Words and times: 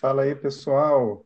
Fala 0.00 0.22
aí, 0.22 0.34
pessoal. 0.34 1.24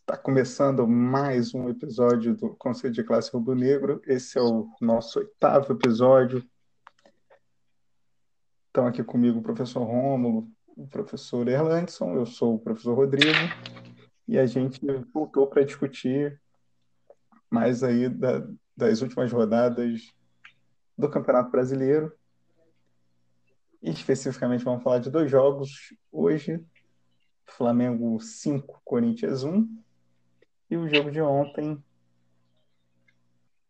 Está 0.00 0.16
começando 0.16 0.86
mais 0.86 1.54
um 1.54 1.68
episódio 1.68 2.34
do 2.34 2.50
Conselho 2.56 2.92
de 2.92 3.04
Classe 3.04 3.30
Rubro 3.32 3.54
Negro. 3.54 4.02
Esse 4.06 4.38
é 4.38 4.42
o 4.42 4.68
nosso 4.80 5.20
oitavo 5.20 5.72
episódio. 5.72 6.44
Estão 8.66 8.86
aqui 8.86 9.02
comigo 9.02 9.38
o 9.38 9.42
professor 9.42 9.84
Rômulo, 9.84 10.50
o 10.76 10.86
professor 10.88 11.48
Erlandson, 11.48 12.14
eu 12.14 12.26
sou 12.26 12.56
o 12.56 12.58
professor 12.58 12.94
Rodrigo, 12.94 13.38
e 14.28 14.38
a 14.38 14.46
gente 14.46 14.80
voltou 15.12 15.46
para 15.46 15.64
discutir 15.64 16.40
mais 17.48 17.82
aí 17.82 18.08
da, 18.08 18.46
das 18.76 19.02
últimas 19.02 19.32
rodadas 19.32 20.12
do 21.00 21.10
Campeonato 21.10 21.50
Brasileiro. 21.50 22.12
E 23.82 23.90
especificamente 23.90 24.62
vamos 24.62 24.82
falar 24.82 24.98
de 24.98 25.10
dois 25.10 25.30
jogos 25.30 25.94
hoje, 26.12 26.62
Flamengo 27.46 28.20
5, 28.20 28.82
Corinthians 28.84 29.42
1, 29.42 29.82
e 30.70 30.76
o 30.76 30.86
jogo 30.86 31.10
de 31.10 31.20
ontem, 31.20 31.82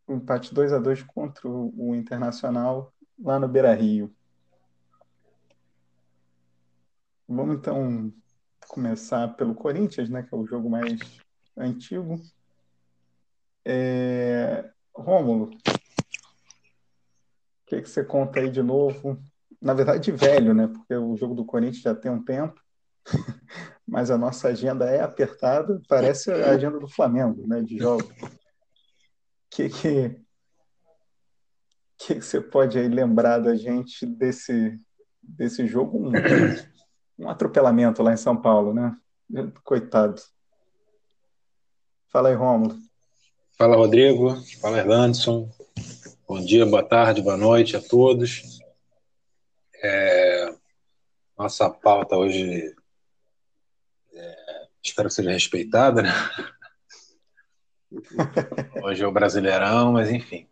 o 0.06 0.14
empate 0.14 0.52
2 0.52 0.72
a 0.72 0.78
2 0.78 1.04
contra 1.04 1.48
o 1.48 1.94
Internacional 1.94 2.92
lá 3.18 3.38
no 3.38 3.46
Beira-Rio. 3.46 4.12
Vamos 7.28 7.56
então 7.56 8.12
começar 8.66 9.28
pelo 9.36 9.54
Corinthians, 9.54 10.10
né, 10.10 10.24
que 10.24 10.34
é 10.34 10.36
o 10.36 10.46
jogo 10.46 10.68
mais 10.68 10.98
antigo. 11.56 12.20
É... 13.64 14.68
Rômulo, 14.92 15.50
que, 17.70 17.82
que 17.82 17.88
você 17.88 18.04
conta 18.04 18.40
aí 18.40 18.50
de 18.50 18.62
novo? 18.62 19.16
Na 19.62 19.72
verdade, 19.72 20.10
velho, 20.10 20.52
né? 20.52 20.66
Porque 20.66 20.94
o 20.94 21.16
jogo 21.16 21.34
do 21.34 21.44
Corinthians 21.44 21.82
já 21.82 21.94
tem 21.94 22.10
um 22.10 22.22
tempo, 22.22 22.60
mas 23.86 24.10
a 24.10 24.18
nossa 24.18 24.48
agenda 24.48 24.86
é 24.90 25.00
apertada, 25.00 25.80
parece 25.88 26.32
a 26.32 26.50
agenda 26.50 26.80
do 26.80 26.88
Flamengo, 26.88 27.46
né? 27.46 27.62
De 27.62 27.78
jogos. 27.78 28.10
O 28.10 28.30
que, 29.50 29.68
que, 29.68 30.20
que, 31.98 32.14
que 32.16 32.22
você 32.22 32.40
pode 32.40 32.76
aí 32.76 32.88
lembrar 32.88 33.38
da 33.38 33.54
gente 33.54 34.04
desse, 34.04 34.78
desse 35.22 35.66
jogo? 35.66 36.08
Um, 36.08 36.12
um 37.24 37.28
atropelamento 37.28 38.02
lá 38.02 38.12
em 38.12 38.16
São 38.16 38.36
Paulo, 38.36 38.74
né? 38.74 38.96
Coitado. 39.62 40.20
Fala 42.08 42.30
aí, 42.30 42.34
Rômulo. 42.34 42.76
Fala, 43.56 43.76
Rodrigo. 43.76 44.34
Fala, 44.60 44.78
Erlandson. 44.78 45.48
Bom 46.30 46.40
dia, 46.44 46.64
boa 46.64 46.84
tarde, 46.84 47.20
boa 47.20 47.36
noite 47.36 47.76
a 47.76 47.82
todos. 47.82 48.60
É... 49.82 50.54
Nossa 51.36 51.68
pauta 51.68 52.16
hoje 52.16 52.72
é... 54.14 54.68
espero 54.80 55.08
que 55.08 55.14
seja 55.16 55.32
respeitada, 55.32 56.02
né? 56.02 56.12
Hoje 58.84 59.02
é 59.02 59.06
o 59.08 59.10
Brasileirão, 59.10 59.94
mas 59.94 60.08
enfim. 60.08 60.46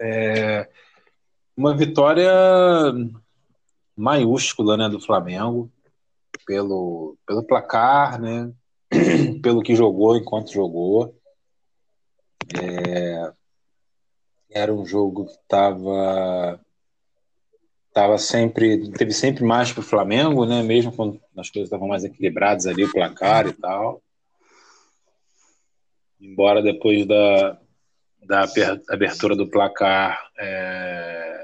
É... 0.00 0.68
Uma 1.56 1.76
vitória 1.76 2.32
maiúscula 3.96 4.76
né, 4.76 4.88
do 4.88 4.98
Flamengo 4.98 5.70
pelo, 6.44 7.16
pelo 7.24 7.44
placar, 7.44 8.20
né? 8.20 8.52
pelo 9.40 9.62
que 9.62 9.76
jogou 9.76 10.16
enquanto 10.16 10.52
jogou. 10.52 11.16
É, 12.60 13.32
era 14.54 14.72
um 14.72 14.84
jogo 14.84 15.26
que 15.26 15.32
estava 15.32 16.60
tava 17.92 18.16
sempre 18.16 18.90
teve 18.92 19.12
sempre 19.12 19.44
mais 19.44 19.70
para 19.70 19.80
o 19.80 19.84
Flamengo, 19.84 20.46
né? 20.46 20.62
Mesmo 20.62 20.94
quando 20.94 21.20
as 21.36 21.50
coisas 21.50 21.66
estavam 21.66 21.88
mais 21.88 22.04
equilibradas 22.04 22.66
ali 22.66 22.84
o 22.84 22.92
placar 22.92 23.46
e 23.46 23.52
tal. 23.52 24.02
Embora 26.20 26.62
depois 26.62 27.06
da, 27.06 27.60
da 28.24 28.46
abertura 28.88 29.36
do 29.36 29.50
placar 29.50 30.30
é, 30.38 31.42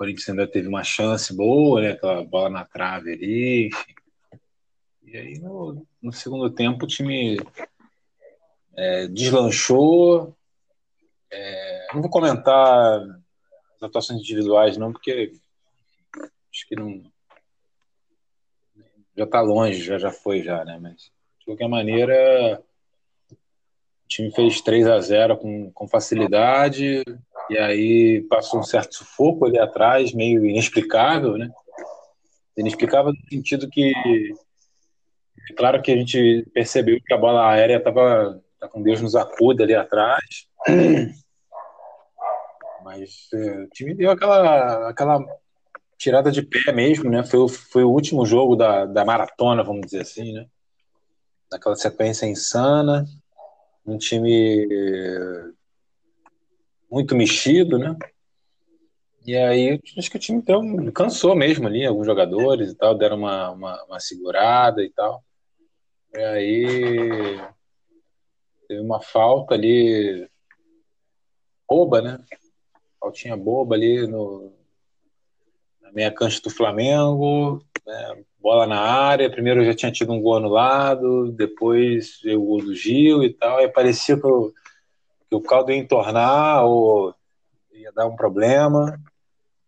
Corinthians 0.00 0.30
ainda 0.30 0.46
teve 0.46 0.66
uma 0.66 0.82
chance 0.82 1.36
boa, 1.36 1.82
né? 1.82 1.90
Aquela 1.90 2.24
bola 2.24 2.48
na 2.48 2.64
trave 2.64 3.12
ali, 3.12 3.66
enfim. 3.66 3.94
E 5.02 5.14
aí 5.14 5.38
no, 5.38 5.86
no 6.00 6.10
segundo 6.10 6.48
tempo 6.48 6.86
o 6.86 6.88
time 6.88 7.38
é, 8.74 9.06
deslanchou. 9.08 10.34
É, 11.32 11.86
não 11.94 12.02
vou 12.02 12.10
comentar 12.10 13.00
as 13.76 13.82
atuações 13.82 14.20
individuais, 14.20 14.76
não, 14.76 14.92
porque 14.92 15.32
acho 16.52 16.68
que 16.68 16.76
não. 16.76 17.02
Já 19.16 19.24
está 19.24 19.40
longe, 19.40 19.82
já, 19.82 19.98
já 19.98 20.10
foi, 20.10 20.42
já, 20.42 20.64
né? 20.64 20.78
Mas 20.80 21.10
de 21.38 21.44
qualquer 21.44 21.68
maneira, 21.68 22.62
o 23.30 24.08
time 24.08 24.30
fez 24.32 24.60
3 24.60 24.86
a 24.86 25.00
0 25.00 25.36
com, 25.36 25.70
com 25.72 25.88
facilidade. 25.88 27.02
E 27.48 27.58
aí 27.58 28.22
passou 28.28 28.60
um 28.60 28.62
certo 28.64 28.94
sufoco 28.94 29.44
ali 29.44 29.58
atrás, 29.58 30.12
meio 30.12 30.44
inexplicável, 30.44 31.36
né? 31.36 31.50
Inexplicável 32.56 33.12
no 33.12 33.28
sentido 33.28 33.68
que, 33.68 33.92
claro 35.56 35.82
que 35.82 35.90
a 35.90 35.96
gente 35.96 36.46
percebeu 36.52 37.00
que 37.04 37.12
a 37.12 37.18
bola 37.18 37.50
aérea 37.50 37.78
estava 37.78 38.40
tá 38.60 38.68
com 38.68 38.82
Deus 38.82 39.00
nos 39.00 39.16
acuda 39.16 39.64
ali 39.64 39.74
atrás, 39.74 40.46
mas 42.84 43.28
é, 43.32 43.62
o 43.62 43.68
time 43.68 43.94
deu 43.94 44.10
aquela, 44.10 44.88
aquela 44.88 45.24
tirada 45.96 46.30
de 46.30 46.42
pé 46.42 46.70
mesmo, 46.72 47.10
né? 47.10 47.22
Foi, 47.24 47.48
foi 47.48 47.84
o 47.84 47.90
último 47.90 48.24
jogo 48.26 48.54
da, 48.54 48.84
da 48.84 49.04
maratona, 49.04 49.64
vamos 49.64 49.86
dizer 49.86 50.02
assim, 50.02 50.32
né? 50.32 50.46
Daquela 51.50 51.74
sequência 51.74 52.26
insana, 52.26 53.04
um 53.84 53.98
time 53.98 54.68
muito 56.90 57.14
mexido, 57.14 57.78
né? 57.78 57.96
E 59.26 59.36
aí, 59.36 59.80
acho 59.96 60.10
que 60.10 60.16
o 60.16 60.20
time 60.20 60.38
então, 60.38 60.90
cansou 60.92 61.36
mesmo 61.36 61.66
ali, 61.66 61.84
alguns 61.84 62.06
jogadores 62.06 62.70
e 62.70 62.74
tal, 62.74 62.96
deram 62.96 63.18
uma, 63.18 63.50
uma, 63.50 63.84
uma 63.84 64.00
segurada 64.00 64.82
e 64.82 64.90
tal. 64.90 65.22
E 66.14 66.18
aí, 66.18 67.40
teve 68.70 68.80
uma 68.80 69.00
falta 69.00 69.54
ali, 69.54 70.28
boba, 71.68 72.00
né? 72.00 72.20
Faltinha 73.00 73.36
boba 73.36 73.74
ali 73.74 74.06
no, 74.06 74.52
na 75.82 75.90
meia 75.90 76.12
cancha 76.12 76.40
do 76.40 76.50
Flamengo, 76.50 77.64
né? 77.84 78.22
bola 78.38 78.68
na 78.68 78.78
área. 78.78 79.28
Primeiro 79.28 79.64
já 79.64 79.74
tinha 79.74 79.90
tido 79.90 80.12
um 80.12 80.22
gol 80.22 80.36
anulado, 80.36 81.32
depois 81.32 82.20
veio 82.22 82.40
o 82.40 82.46
gol 82.46 82.58
do 82.58 82.72
Gil 82.72 83.24
e 83.24 83.34
tal. 83.34 83.58
Aí 83.58 83.68
parecia 83.68 84.16
que 84.16 84.26
o 84.26 84.52
que 85.28 85.34
o 85.34 85.40
caldo 85.40 85.72
ia 85.72 85.78
entornar 85.78 86.64
ou 86.64 87.12
ia 87.72 87.90
dar 87.90 88.06
um 88.06 88.14
problema. 88.14 89.00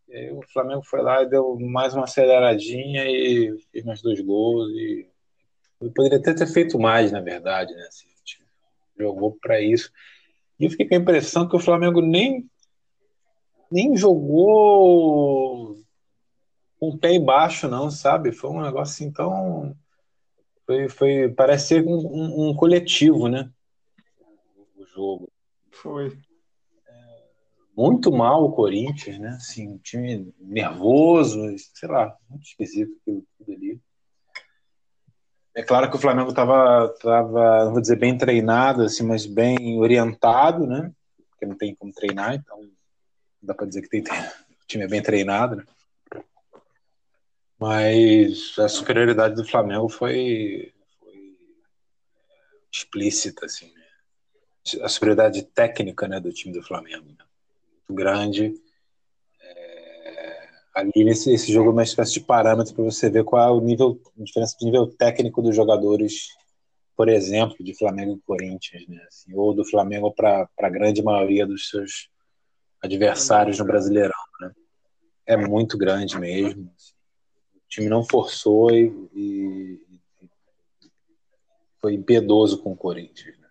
E 0.08 0.14
aí 0.14 0.32
o 0.32 0.42
Flamengo 0.52 0.82
foi 0.84 1.02
lá 1.02 1.24
e 1.24 1.28
deu 1.28 1.58
mais 1.58 1.92
uma 1.92 2.04
aceleradinha 2.04 3.04
e 3.04 3.58
fez 3.72 3.84
mais 3.84 4.00
dois 4.00 4.20
gols. 4.20 4.70
E 4.70 5.08
poderia 5.92 6.18
até 6.18 6.32
ter 6.32 6.46
feito 6.46 6.78
mais, 6.78 7.10
na 7.10 7.20
verdade, 7.20 7.74
né? 7.74 7.82
Assim, 7.88 8.11
jogou 9.02 9.36
para 9.40 9.60
isso. 9.60 9.90
E 10.58 10.64
eu 10.64 10.70
fiquei 10.70 10.88
com 10.88 10.94
a 10.94 10.98
impressão 10.98 11.48
que 11.48 11.56
o 11.56 11.60
Flamengo 11.60 12.00
nem, 12.00 12.48
nem 13.70 13.96
jogou 13.96 15.76
com 16.78 16.88
o 16.88 16.98
pé 16.98 17.14
embaixo, 17.14 17.68
não, 17.68 17.90
sabe? 17.90 18.32
Foi 18.32 18.50
um 18.50 18.62
negócio 18.62 18.92
assim 18.92 19.12
tão. 19.12 19.76
Foi, 20.66 20.88
foi, 20.88 21.28
parece 21.28 21.68
ser 21.68 21.86
um, 21.86 21.94
um, 21.94 22.48
um 22.48 22.56
coletivo, 22.56 23.28
né? 23.28 23.50
O 24.76 24.84
jogo. 24.86 25.32
Foi. 25.70 26.16
muito 27.76 28.12
mal 28.12 28.44
o 28.44 28.52
Corinthians, 28.52 29.18
né? 29.18 29.30
Assim, 29.30 29.68
um 29.68 29.78
time 29.78 30.32
nervoso, 30.40 31.40
sei 31.74 31.88
lá, 31.88 32.16
muito 32.28 32.44
esquisito 32.44 32.96
aquilo 33.00 33.24
tudo 33.38 33.52
ali. 33.52 33.80
É 35.54 35.62
claro 35.62 35.90
que 35.90 35.96
o 35.96 36.00
Flamengo 36.00 36.30
estava, 36.30 36.88
tava, 37.00 37.64
não 37.66 37.72
vou 37.72 37.80
dizer 37.80 37.96
bem 37.96 38.16
treinado, 38.16 38.82
assim, 38.82 39.04
mas 39.04 39.26
bem 39.26 39.78
orientado, 39.78 40.66
né? 40.66 40.90
Porque 41.30 41.44
não 41.44 41.56
tem 41.56 41.74
como 41.74 41.92
treinar, 41.92 42.34
então 42.34 42.58
não 42.58 42.70
dá 43.42 43.54
para 43.54 43.66
dizer 43.66 43.82
que 43.82 43.88
tem, 43.88 44.02
o 44.02 44.66
time 44.66 44.84
é 44.84 44.88
bem 44.88 45.02
treinado, 45.02 45.56
né? 45.56 45.64
Mas 47.58 48.58
a 48.58 48.68
superioridade 48.68 49.36
do 49.36 49.44
Flamengo 49.44 49.88
foi, 49.88 50.72
foi 50.98 51.36
explícita, 52.72 53.46
assim, 53.46 53.72
né? 53.72 53.82
a 54.82 54.88
superioridade 54.88 55.42
técnica 55.42 56.08
né, 56.08 56.20
do 56.20 56.32
time 56.32 56.52
do 56.52 56.62
Flamengo. 56.62 57.06
Né? 57.06 57.24
Muito 57.88 57.94
grande. 57.94 58.54
Ali 60.74 61.04
nesse 61.04 61.32
esse 61.32 61.52
jogo 61.52 61.68
é 61.68 61.72
uma 61.72 61.82
espécie 61.82 62.14
de 62.14 62.20
parâmetro 62.20 62.74
para 62.74 62.84
você 62.84 63.10
ver 63.10 63.24
qual 63.24 63.46
é 63.46 63.50
o 63.50 63.60
nível, 63.60 64.00
a 64.18 64.22
diferença 64.22 64.56
de 64.58 64.64
nível 64.64 64.86
técnico 64.86 65.42
dos 65.42 65.54
jogadores, 65.54 66.28
por 66.96 67.08
exemplo, 67.08 67.56
de 67.60 67.76
Flamengo 67.76 68.16
e 68.16 68.26
Corinthians, 68.26 68.86
né? 68.88 69.04
Assim, 69.06 69.34
ou 69.34 69.54
do 69.54 69.64
Flamengo 69.64 70.12
para 70.14 70.48
a 70.58 70.68
grande 70.70 71.02
maioria 71.02 71.46
dos 71.46 71.68
seus 71.68 72.08
adversários 72.82 73.58
no 73.58 73.66
Brasileirão. 73.66 74.12
Né? 74.40 74.52
É 75.26 75.36
muito 75.36 75.76
grande 75.76 76.18
mesmo. 76.18 76.64
O 76.64 77.68
time 77.68 77.88
não 77.88 78.02
forçou 78.02 78.70
e, 78.70 78.92
e 79.14 79.80
foi 81.80 81.94
impiedoso 81.94 82.62
com 82.62 82.72
o 82.72 82.76
Corinthians. 82.76 83.41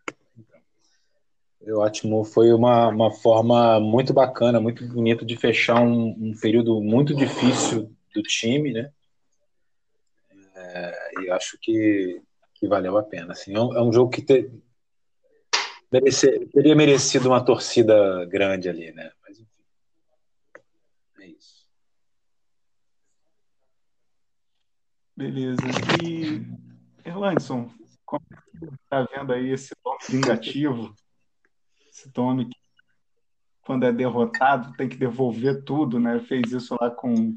Então, 1.61 1.79
ótimo, 1.79 2.23
foi 2.23 2.51
uma, 2.51 2.87
uma 2.87 3.11
forma 3.11 3.79
muito 3.79 4.13
bacana, 4.13 4.59
muito 4.59 4.85
bonita 4.87 5.23
de 5.23 5.37
fechar 5.37 5.79
um, 5.81 6.09
um 6.09 6.33
período 6.39 6.81
muito 6.81 7.15
difícil 7.15 7.95
do 8.13 8.23
time, 8.23 8.73
né? 8.73 8.91
É, 10.55 11.21
e 11.21 11.29
acho 11.29 11.57
que, 11.61 12.21
que 12.55 12.67
valeu 12.67 12.97
a 12.97 13.03
pena. 13.03 13.33
Assim, 13.33 13.55
é, 13.55 13.59
um, 13.59 13.75
é 13.75 13.81
um 13.81 13.93
jogo 13.93 14.09
que 14.09 14.23
te, 14.23 14.51
merece, 15.91 16.47
teria 16.47 16.75
merecido 16.75 17.29
uma 17.29 17.43
torcida 17.43 18.25
grande 18.25 18.67
ali, 18.67 18.91
né? 18.91 19.11
Mas 19.21 19.39
enfim. 19.39 19.63
É 21.19 21.27
isso. 21.27 21.67
Beleza. 25.15 25.61
E, 26.03 26.41
Erlandson, 27.07 27.71
como 28.03 28.25
está 28.83 29.03
vendo 29.03 29.31
aí 29.31 29.51
esse 29.51 29.75
Tome 29.83 29.97
vingativo? 30.09 30.95
Esse 32.01 32.11
Tome 32.11 32.45
que, 32.45 32.57
quando 33.61 33.85
é 33.85 33.91
derrotado, 33.91 34.73
tem 34.75 34.89
que 34.89 34.97
devolver 34.97 35.63
tudo, 35.63 35.99
né? 35.99 36.19
Fez 36.21 36.51
isso 36.51 36.75
lá 36.81 36.89
com 36.89 37.35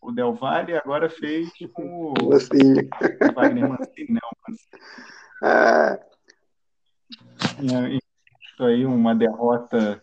o 0.00 0.10
Del 0.10 0.34
Valle 0.34 0.72
e 0.72 0.76
agora 0.76 1.08
fez 1.08 1.48
com 1.72 2.12
o 2.12 2.14
Mancini. 2.28 2.88
Wagner 3.34 3.68
Mancini. 3.68 4.18
Mancini. 4.48 4.68
Ah, 5.40 5.98
Tinha 7.56 8.68
aí 8.68 8.84
uma 8.84 9.14
derrota. 9.14 10.02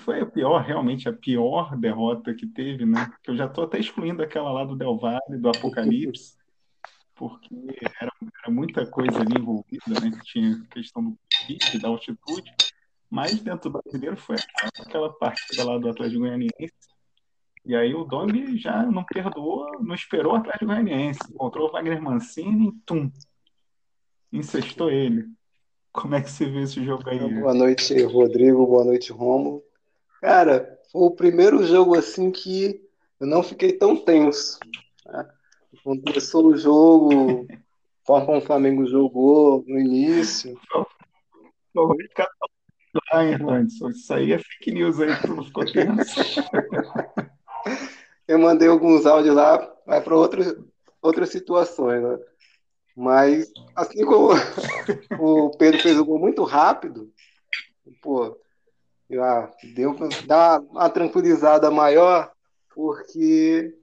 Foi 0.00 0.20
a 0.20 0.26
pior, 0.26 0.60
realmente, 0.62 1.08
a 1.08 1.12
pior 1.12 1.76
derrota 1.76 2.34
que 2.34 2.48
teve, 2.48 2.84
né? 2.84 3.12
Que 3.22 3.30
eu 3.30 3.36
já 3.36 3.46
estou 3.46 3.62
até 3.62 3.78
excluindo 3.78 4.24
aquela 4.24 4.50
lá 4.50 4.64
do 4.64 4.74
Del 4.74 4.98
Valle, 4.98 5.38
do 5.38 5.48
Apocalipse, 5.48 6.36
porque 7.14 7.54
era, 8.00 8.10
era 8.42 8.52
muita 8.52 8.84
coisa 8.84 9.20
ali 9.20 9.38
envolvida, 9.38 10.00
né? 10.02 10.10
Tinha 10.24 10.60
questão 10.68 11.04
do 11.04 11.16
pique, 11.48 11.78
da 11.78 11.88
altitude, 11.88 12.52
mas 13.10 13.40
dentro 13.40 13.70
do 13.70 13.80
brasileiro 13.80 14.16
foi 14.18 14.36
aquela, 14.76 15.10
partida 15.14 15.64
lá 15.64 15.78
do 15.78 15.88
Atlético 15.88 16.20
Goianiense. 16.20 16.74
E 17.64 17.74
aí 17.74 17.94
o 17.94 18.04
Domi 18.04 18.58
já 18.58 18.82
não 18.84 19.02
perdoou, 19.04 19.82
não 19.82 19.94
esperou 19.94 20.34
o 20.34 20.36
Atlético 20.36 20.66
Goianiense. 20.66 21.20
Encontrou 21.30 21.68
o 21.68 21.72
Wagner 21.72 22.02
Mancini 22.02 22.68
e 22.68 22.72
tum, 22.84 23.10
incestou 24.30 24.90
ele. 24.90 25.26
Como 25.90 26.14
é 26.14 26.20
que 26.20 26.30
você 26.30 26.44
vê 26.44 26.62
esse 26.62 26.84
jogo 26.84 27.08
aí? 27.08 27.18
boa 27.18 27.54
noite, 27.54 28.00
Rodrigo. 28.02 28.66
Boa 28.66 28.84
noite, 28.84 29.10
Romo. 29.10 29.62
Cara, 30.20 30.78
foi 30.92 31.02
o 31.02 31.10
primeiro 31.10 31.64
jogo 31.66 31.96
assim 31.96 32.30
que 32.30 32.80
eu 33.18 33.26
não 33.26 33.42
fiquei 33.42 33.72
tão 33.72 33.96
tenso. 33.96 34.58
Né? 35.06 35.28
Começou 35.82 36.46
o 36.46 36.56
jogo, 36.56 37.46
forma 38.04 38.26
como 38.26 38.38
o 38.38 38.42
Flamengo 38.42 38.86
jogou 38.86 39.64
no 39.66 39.78
início. 39.78 40.58
Ah, 43.12 43.24
Irlandson, 43.24 43.90
isso 43.90 44.12
aí 44.12 44.32
é 44.32 44.38
fake 44.38 44.72
news 44.72 44.98
aí, 45.00 45.14
tu 45.20 45.28
não 45.28 45.44
ficou 45.44 45.64
tenso. 45.64 46.20
Eu 48.26 48.38
mandei 48.38 48.68
alguns 48.68 49.06
áudios 49.06 49.34
lá, 49.34 49.74
vai 49.86 50.02
para 50.02 50.16
outras, 50.16 50.54
outras 51.00 51.30
situações, 51.30 52.02
né? 52.02 52.18
Mas, 52.96 53.50
assim 53.76 54.04
como 54.04 54.30
o 55.18 55.50
Pedro 55.56 55.80
fez 55.80 55.98
o 55.98 56.04
gol 56.04 56.18
muito 56.18 56.42
rápido, 56.44 57.12
pô, 58.02 58.36
já 59.08 59.50
deu 59.74 59.94
para 59.94 60.08
dar 60.26 60.60
uma 60.60 60.90
tranquilizada 60.90 61.70
maior, 61.70 62.30
porque 62.74 63.74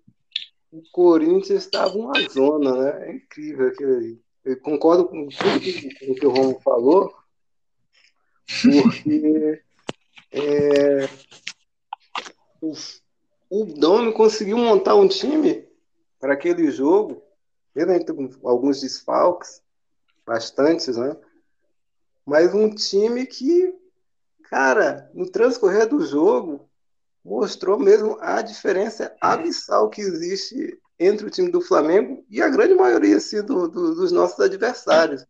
o 0.72 0.82
Corinthians 0.92 1.64
estava 1.64 1.98
uma 1.98 2.14
zona, 2.30 2.76
né? 2.76 3.10
É 3.10 3.16
incrível 3.16 3.68
aquilo 3.68 3.96
ali. 3.96 4.22
Eu 4.44 4.60
concordo 4.60 5.06
com 5.06 5.28
tudo 5.28 5.60
que, 5.60 5.90
que 5.90 6.26
o 6.26 6.30
Romo 6.30 6.60
falou, 6.62 7.12
porque 8.48 9.64
é, 10.32 11.10
o, 12.62 12.74
o 13.50 13.66
Domi 13.66 14.14
conseguiu 14.14 14.58
montar 14.58 14.96
um 14.96 15.08
time 15.08 15.68
para 16.20 16.34
aquele 16.34 16.70
jogo, 16.72 17.24
mesmo 17.76 18.06
com 18.40 18.48
alguns 18.50 18.82
desfalques, 18.82 19.62
bastantes, 20.26 20.98
né? 20.98 21.16
Mas 22.26 22.54
um 22.54 22.74
time 22.74 23.26
que, 23.26 23.74
cara, 24.50 25.10
no 25.14 25.30
transcorrer 25.30 25.88
do 25.88 26.04
jogo, 26.06 26.68
mostrou 27.24 27.78
mesmo 27.78 28.18
a 28.20 28.42
diferença 28.42 29.16
abissal 29.22 29.90
que 29.90 30.02
existe 30.02 30.80
entre 31.00 31.28
o 31.28 31.30
time 31.30 31.52
do 31.52 31.62
Flamengo 31.62 32.26
e 32.30 32.42
a 32.42 32.50
grande 32.50 32.74
maioria 32.74 33.18
assim, 33.18 33.42
do, 33.42 33.68
do, 33.68 33.96
dos 33.96 34.12
nossos 34.12 34.40
adversários. 34.40 35.26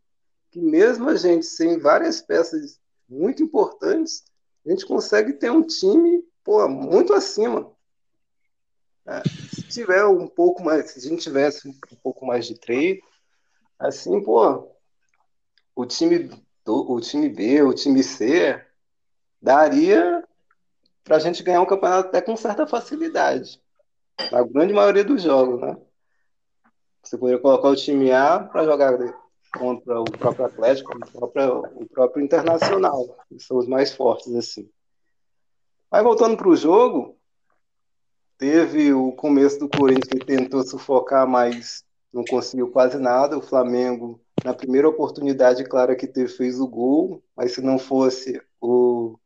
Que 0.52 0.62
mesmo 0.62 1.10
a 1.10 1.16
gente 1.16 1.46
sem 1.46 1.78
várias 1.78 2.22
peças 2.22 2.80
muito 3.08 3.44
importantes, 3.44 4.24
a 4.66 4.70
gente 4.70 4.86
consegue 4.86 5.34
ter 5.34 5.52
um 5.52 5.62
time 5.62 6.24
pô, 6.44 6.68
muito 6.70 7.14
acima. 7.14 7.72
É, 9.06 9.22
se 9.54 9.64
tiver 9.64 10.06
um 10.06 10.28
pouco 10.28 10.64
mais, 10.64 10.92
se 10.92 11.00
a 11.00 11.02
gente 11.02 11.24
tivesse 11.24 11.68
um 11.68 11.74
pouco 12.02 12.26
mais 12.26 12.46
de 12.46 12.58
treino, 12.58 13.02
assim, 13.78 14.24
pô, 14.24 14.72
o 15.76 15.86
time, 15.86 16.30
do, 16.64 16.92
o 16.92 17.02
time 17.02 17.28
B, 17.28 17.62
o 17.62 17.74
time 17.74 18.02
C, 18.02 18.64
daria 19.42 20.24
para 21.04 21.18
a 21.18 21.20
gente 21.20 21.44
ganhar 21.44 21.62
um 21.62 21.68
campeonato 21.68 22.10
até 22.10 22.22
com 22.22 22.36
certa 22.36 22.66
facilidade. 22.66 23.62
Na 24.32 24.44
grande 24.44 24.74
maioria 24.74 25.04
dos 25.04 25.22
jogos, 25.22 25.62
né? 25.62 25.78
Você 27.04 27.18
poderia 27.18 27.42
colocar 27.42 27.70
o 27.70 27.76
time 27.76 28.12
A 28.12 28.40
para 28.40 28.64
jogar 28.64 28.98
contra 29.58 30.00
o 30.00 30.06
próprio 30.06 30.46
Atlético, 30.46 30.98
o 30.98 31.12
próprio, 31.12 31.60
o 31.76 31.86
próprio 31.88 32.24
Internacional, 32.24 33.18
que 33.28 33.40
são 33.40 33.58
os 33.58 33.68
mais 33.68 33.94
fortes, 33.94 34.34
assim. 34.36 34.70
Mas 35.92 36.04
voltando 36.04 36.36
para 36.36 36.50
o 36.50 36.56
jogo, 36.56 37.18
teve 38.38 38.94
o 38.94 39.12
começo 39.14 39.60
do 39.60 39.70
Corinthians 39.70 40.10
que 40.10 40.26
tentou 40.26 40.64
sufocar, 40.64 41.28
mas 41.28 41.84
não 42.14 42.24
conseguiu 42.26 42.70
quase 42.70 42.98
nada. 42.98 43.38
O 43.38 43.42
Flamengo, 43.42 44.20
na 44.44 44.54
primeira 44.54 44.90
oportunidade, 44.90 45.64
claro 45.64 45.96
que 45.96 46.08
teve, 46.08 46.28
fez 46.28 46.60
o 46.60 46.68
gol, 46.68 47.24
mas 47.36 47.54
se 47.54 47.62
não 47.62 47.80
fosse 47.80 48.42
o, 48.60 49.18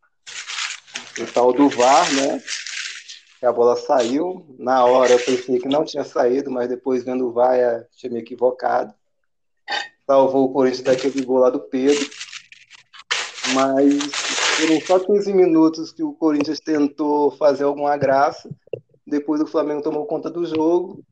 o 1.19 1.33
tal 1.33 1.51
do 1.51 1.69
VAR, 1.69 2.13
né? 2.13 2.41
Que 3.39 3.45
a 3.45 3.51
bola 3.51 3.75
saiu. 3.75 4.45
Na 4.59 4.85
hora 4.85 5.13
eu 5.13 5.19
pensei 5.19 5.59
que 5.59 5.67
não 5.67 5.85
tinha 5.85 6.03
saído, 6.03 6.51
mas 6.51 6.69
depois 6.69 7.03
vendo 7.03 7.27
o 7.27 7.31
VAR, 7.31 7.57
eu 7.57 7.85
tinha 7.95 8.11
me 8.11 8.19
equivocado 8.19 8.93
salvou 10.09 10.45
o 10.45 10.51
Corinthians 10.51 10.81
daquele 10.81 11.23
gol 11.23 11.37
lá 11.37 11.51
do 11.51 11.59
Pedro. 11.59 12.03
Mas 13.53 14.11
foram 14.57 14.81
só 14.81 14.99
15 14.99 15.31
minutos 15.31 15.91
que 15.91 16.01
o 16.01 16.13
Corinthians 16.13 16.59
tentou 16.59 17.29
fazer 17.37 17.65
alguma 17.65 17.95
graça. 17.95 18.49
Depois 19.05 19.39
o 19.39 19.45
Flamengo 19.45 19.83
tomou 19.83 20.07
conta 20.07 20.27
do 20.27 20.43
jogo, 20.47 21.03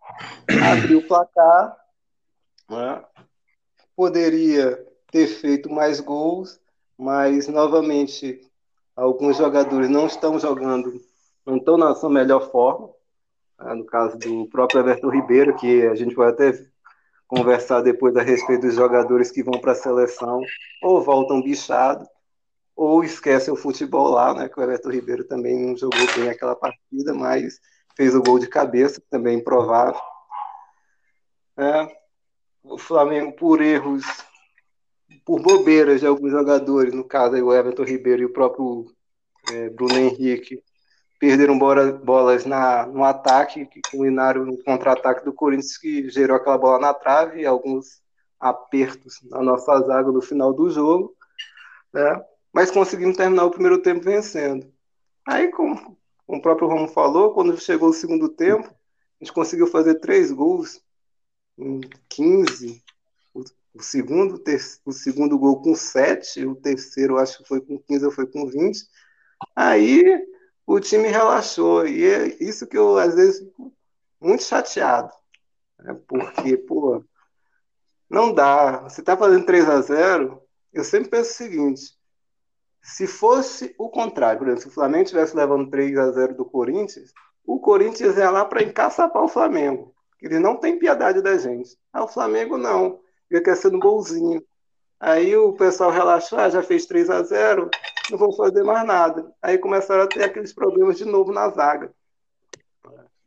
abriu 0.68 0.98
o 0.98 1.08
placar. 1.08 1.78
Né? 2.68 3.04
Poderia 3.96 4.84
ter 5.12 5.28
feito 5.28 5.72
mais 5.72 6.00
gols, 6.00 6.60
mas 6.98 7.48
novamente 7.48 8.42
alguns 8.96 9.38
jogadores 9.38 9.90
não 9.92 10.08
estão 10.08 10.40
jogando, 10.40 11.00
não 11.46 11.58
estão 11.58 11.78
na 11.78 11.94
sua 11.94 12.10
melhor 12.10 12.50
forma. 12.50 12.90
Né? 13.60 13.76
No 13.76 13.86
caso 13.86 14.18
do 14.18 14.48
próprio 14.48 14.80
Everton 14.80 15.12
Ribeiro, 15.12 15.56
que 15.56 15.86
a 15.86 15.94
gente 15.94 16.16
vai 16.16 16.30
até 16.30 16.52
conversar 17.28 17.82
depois 17.82 18.16
a 18.16 18.22
respeito 18.22 18.62
dos 18.62 18.76
jogadores 18.76 19.32
que 19.32 19.44
vão 19.44 19.60
para 19.60 19.74
a 19.74 19.76
seleção, 19.76 20.42
ou 20.82 21.02
voltam 21.02 21.42
bichado, 21.42 22.08
ou 22.76 23.04
esquecem 23.04 23.54
o 23.54 23.58
futebol 23.58 24.10
lá, 24.10 24.34
né? 24.34 24.48
Que 24.48 24.60
o 24.60 24.64
Everton 24.64 24.90
Ribeiro 24.90 25.24
também 25.24 25.60
não 25.60 25.76
jogou 25.76 26.00
bem 26.16 26.30
aquela 26.30 26.56
partida, 26.56 27.14
mas 27.14 27.60
fez 27.96 28.16
o 28.16 28.22
gol 28.22 28.40
de 28.40 28.48
cabeça, 28.48 29.02
também 29.10 29.40
improvável. 29.40 30.00
É, 31.58 31.88
o 32.64 32.78
Flamengo, 32.78 33.36
por 33.36 33.62
erros, 33.62 34.06
por 35.26 35.42
bobeiras 35.42 36.00
de 36.00 36.08
alguns 36.08 36.32
jogadores, 36.32 36.94
no 36.94 37.04
caso 37.04 37.36
aí, 37.36 37.42
o 37.42 37.54
Everton 37.54 37.84
Ribeiro 37.84 38.22
e 38.22 38.26
o 38.26 38.34
próprio 38.34 38.86
é, 39.52 39.70
Bruno 39.70 39.98
Henrique, 39.98 40.64
perderam 41.20 41.58
bola, 41.58 41.92
bolas 41.92 42.46
na, 42.46 42.86
no 42.86 43.04
ataque, 43.04 43.66
que 43.66 43.82
culminaram 43.90 44.46
no 44.46 44.58
contra-ataque 44.64 45.26
do 45.26 45.34
Corinthians, 45.34 45.78
que 45.78 46.10
gerou 46.10 46.38
aquela 46.38 46.58
bola 46.58 46.80
na 46.80 46.94
trave 46.94 47.42
e 47.42 47.46
alguns 47.46 48.02
apertos 48.40 49.20
na 49.24 49.42
nossa 49.42 49.80
zaga 49.82 50.12
no 50.12 50.22
final 50.22 50.54
do 50.54 50.70
jogo, 50.70 51.16
né? 51.92 52.24
mas 52.54 52.70
conseguimos 52.70 53.18
terminar 53.18 53.46
o 53.46 53.52
primeiro 53.52 53.82
tempo 53.82 54.04
vencendo. 54.04 54.72
Aí, 55.28 55.50
como, 55.50 55.98
como 56.26 56.40
o 56.40 56.42
próprio 56.42 56.68
Romo 56.68 56.88
falou, 56.88 57.34
quando 57.34 57.60
chegou 57.60 57.90
o 57.90 57.94
segundo 57.94 58.30
tempo, 58.30 58.68
a 58.68 59.24
gente 59.24 59.34
conseguiu 59.34 59.68
fazer 59.68 59.96
três 59.96 60.32
gols 60.32 60.82
em 61.58 61.82
15, 62.10 62.84
o, 63.34 63.44
o 63.74 63.82
segundo, 63.82 64.38
ter, 64.38 64.62
o 64.86 64.92
segundo 64.92 65.38
gol 65.38 65.62
com 65.62 65.74
7, 65.74 66.46
o 66.46 66.56
terceiro 66.56 67.18
acho 67.18 67.40
que 67.40 67.48
foi 67.48 67.60
com 67.60 67.80
15 67.80 68.06
ou 68.06 68.12
foi 68.12 68.28
com 68.28 68.48
20, 68.48 68.88
Aí 69.56 70.04
o 70.68 70.80
time 70.82 71.08
relaxou. 71.08 71.88
E 71.88 72.06
é 72.06 72.44
isso 72.44 72.68
que 72.68 72.78
eu, 72.78 72.98
às 72.98 73.16
vezes, 73.16 73.40
fico 73.40 73.74
muito 74.20 74.44
chateado. 74.44 75.12
Né? 75.80 75.98
Porque, 76.06 76.58
pô, 76.58 77.04
não 78.10 78.34
dá. 78.34 78.82
Você 78.84 79.02
tá 79.02 79.16
fazendo 79.16 79.46
3 79.46 79.70
a 79.70 79.82
0 79.82 80.44
eu 80.74 80.84
sempre 80.84 81.10
penso 81.10 81.32
o 81.32 81.34
seguinte: 81.34 81.98
se 82.84 83.08
fosse 83.08 83.74
o 83.80 83.90
contrário, 83.90 84.40
por 84.40 84.48
exemplo, 84.48 84.64
se 84.64 84.68
o 84.68 84.74
Flamengo 84.74 85.04
estivesse 85.04 85.36
levando 85.36 85.70
3 85.70 85.98
a 85.98 86.12
0 86.12 86.36
do 86.36 86.46
Corinthians, 86.46 87.14
o 87.46 87.60
Corinthians 87.60 88.18
ia 88.18 88.30
lá 88.30 88.46
para 88.46 88.62
encaçapar 88.62 89.24
o 89.24 89.30
Flamengo. 89.30 89.96
Ele 90.22 90.40
não 90.40 90.58
tem 90.58 90.78
piedade 90.78 91.22
da 91.22 91.38
gente. 91.38 91.78
Ah, 91.94 92.04
o 92.04 92.08
Flamengo 92.08 92.58
não. 92.58 93.00
Fica 93.30 93.56
sendo 93.56 93.80
golzinho. 93.80 94.44
Aí 95.00 95.36
o 95.36 95.54
pessoal 95.54 95.92
relaxou, 95.92 96.40
ah, 96.40 96.50
já 96.50 96.64
fez 96.64 96.86
3 96.86 97.10
a 97.10 97.24
0 97.24 97.70
não 98.10 98.18
vou 98.18 98.34
fazer 98.34 98.64
mais 98.64 98.86
nada. 98.86 99.34
Aí 99.42 99.58
começaram 99.58 100.04
a 100.04 100.08
ter 100.08 100.24
aqueles 100.24 100.54
problemas 100.54 100.98
de 100.98 101.06
novo 101.06 101.32
na 101.32 101.50
zaga. 101.50 101.94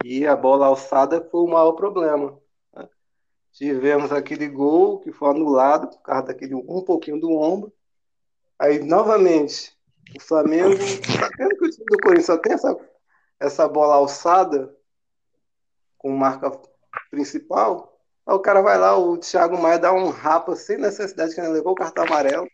E 0.04 0.26
a 0.26 0.34
bola 0.34 0.66
alçada 0.66 1.26
foi 1.30 1.40
o 1.42 1.48
maior 1.48 1.72
problema. 1.72 2.38
Tivemos 3.52 4.12
aquele 4.12 4.48
gol 4.48 5.00
que 5.00 5.12
foi 5.12 5.30
anulado 5.30 5.88
por 5.88 6.00
causa 6.02 6.28
daquele 6.28 6.54
um 6.54 6.82
pouquinho 6.82 7.20
do 7.20 7.32
ombro. 7.32 7.72
Aí, 8.58 8.78
novamente, 8.78 9.76
o 10.16 10.20
Flamengo, 10.20 10.76
sabendo 10.80 11.56
que 11.56 11.64
o 11.64 11.70
time 11.70 11.86
do 11.86 11.98
Corinthians 11.98 12.26
só 12.26 12.38
tem 12.38 12.52
essa, 12.52 12.76
essa 13.38 13.68
bola 13.68 13.96
alçada 13.96 14.74
com 15.98 16.10
marca 16.16 16.50
principal, 17.10 17.98
aí 18.26 18.34
o 18.34 18.40
cara 18.40 18.62
vai 18.62 18.78
lá, 18.78 18.96
o 18.96 19.18
Thiago 19.18 19.58
Maia 19.58 19.78
dá 19.78 19.92
um 19.92 20.10
rapa 20.10 20.56
sem 20.56 20.78
necessidade, 20.78 21.34
que 21.34 21.40
ele 21.40 21.48
levou 21.48 21.72
o 21.72 21.76
cartão 21.76 22.04
amarelo. 22.04 22.48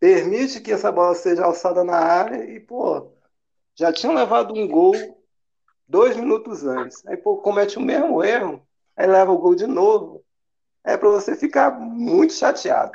Permite 0.00 0.60
que 0.60 0.72
essa 0.72 0.90
bola 0.90 1.14
seja 1.14 1.44
alçada 1.44 1.84
na 1.84 1.98
área 1.98 2.42
e, 2.42 2.58
pô, 2.58 3.12
já 3.74 3.92
tinham 3.92 4.14
levado 4.14 4.54
um 4.54 4.66
gol 4.66 4.94
dois 5.86 6.16
minutos 6.16 6.64
antes. 6.64 7.06
Aí, 7.06 7.18
pô, 7.18 7.36
comete 7.36 7.76
o 7.76 7.82
mesmo 7.82 8.24
erro, 8.24 8.66
aí 8.96 9.06
leva 9.06 9.30
o 9.30 9.38
gol 9.38 9.54
de 9.54 9.66
novo. 9.66 10.24
É 10.82 10.96
para 10.96 11.10
você 11.10 11.36
ficar 11.36 11.78
muito 11.78 12.32
chateado. 12.32 12.92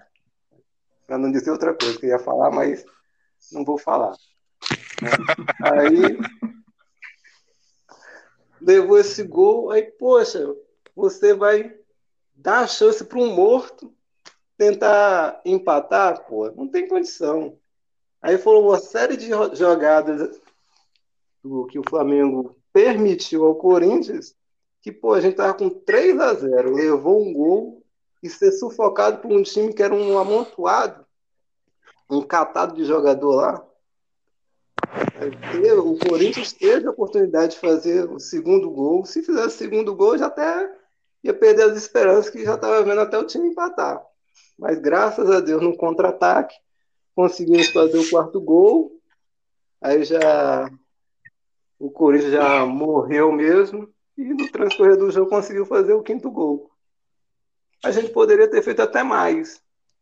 Para 1.05 1.19
não 1.19 1.31
dizer 1.31 1.51
outra 1.51 1.75
coisa 1.75 1.99
que 1.99 2.07
eu 2.07 2.09
ia 2.09 2.19
falar, 2.19 2.49
mas 2.49 2.83
não 3.51 3.63
vou 3.63 3.77
falar. 3.77 4.15
Aí 5.61 6.17
levou 8.59 8.97
esse 8.97 9.21
gol, 9.21 9.69
aí, 9.69 9.83
poxa, 9.83 10.43
você 10.95 11.35
vai 11.35 11.77
dar 12.33 12.61
a 12.61 12.67
chance 12.67 13.03
para 13.05 13.19
um 13.19 13.35
morto 13.35 13.93
tentar 14.57 15.41
empatar, 15.45 16.25
pô, 16.25 16.49
não 16.51 16.67
tem 16.67 16.87
condição. 16.87 17.57
Aí 18.21 18.37
foram 18.37 18.61
uma 18.61 18.79
série 18.79 19.17
de 19.17 19.29
jogadas 19.53 20.41
do 21.43 21.65
que 21.67 21.77
o 21.77 21.83
Flamengo 21.87 22.55
permitiu 22.73 23.45
ao 23.45 23.55
Corinthians 23.55 24.35
que, 24.81 24.91
pô, 24.91 25.13
a 25.13 25.21
gente 25.21 25.35
tava 25.35 25.53
com 25.53 25.69
3 25.69 26.19
a 26.19 26.33
0 26.33 26.73
levou 26.73 27.21
um 27.21 27.33
gol 27.33 27.83
e 28.21 28.29
ser 28.29 28.51
sufocado 28.51 29.19
por 29.19 29.31
um 29.31 29.41
time 29.41 29.73
que 29.73 29.81
era 29.81 29.93
um 29.93 30.17
amontoado, 30.17 31.05
um 32.09 32.21
catado 32.21 32.75
de 32.75 32.85
jogador 32.85 33.35
lá. 33.35 33.67
O 35.83 35.97
Corinthians 36.07 36.51
teve 36.53 36.87
a 36.87 36.91
oportunidade 36.91 37.53
de 37.53 37.59
fazer 37.59 38.09
o 38.11 38.19
segundo 38.19 38.69
gol. 38.69 39.05
Se 39.05 39.23
fizesse 39.23 39.47
o 39.47 39.57
segundo 39.57 39.95
gol, 39.95 40.17
já 40.17 40.27
até 40.27 40.71
ia 41.23 41.33
perder 41.33 41.63
as 41.63 41.77
esperanças 41.77 42.29
que 42.29 42.43
já 42.43 42.55
estava 42.55 42.83
vendo 42.83 43.01
até 43.01 43.17
o 43.17 43.25
time 43.25 43.47
empatar. 43.47 44.03
Mas 44.57 44.79
graças 44.79 45.29
a 45.29 45.39
Deus, 45.39 45.61
no 45.61 45.75
contra-ataque, 45.75 46.55
conseguimos 47.15 47.67
fazer 47.69 47.97
o 47.97 48.09
quarto 48.09 48.39
gol. 48.39 48.91
Aí 49.81 50.03
já 50.03 50.69
o 51.77 51.91
Corinthians 51.91 52.31
já 52.33 52.65
morreu 52.65 53.31
mesmo. 53.31 53.89
E 54.17 54.23
no 54.23 54.49
transcorrer 54.49 54.97
do 54.97 55.11
jogo 55.11 55.29
conseguiu 55.29 55.65
fazer 55.65 55.93
o 55.93 56.01
quinto 56.01 56.31
gol. 56.31 56.71
A 57.83 57.91
gente 57.91 58.11
poderia 58.11 58.49
ter 58.49 58.63
feito 58.63 58.81
até 58.81 59.03
mais. 59.03 59.61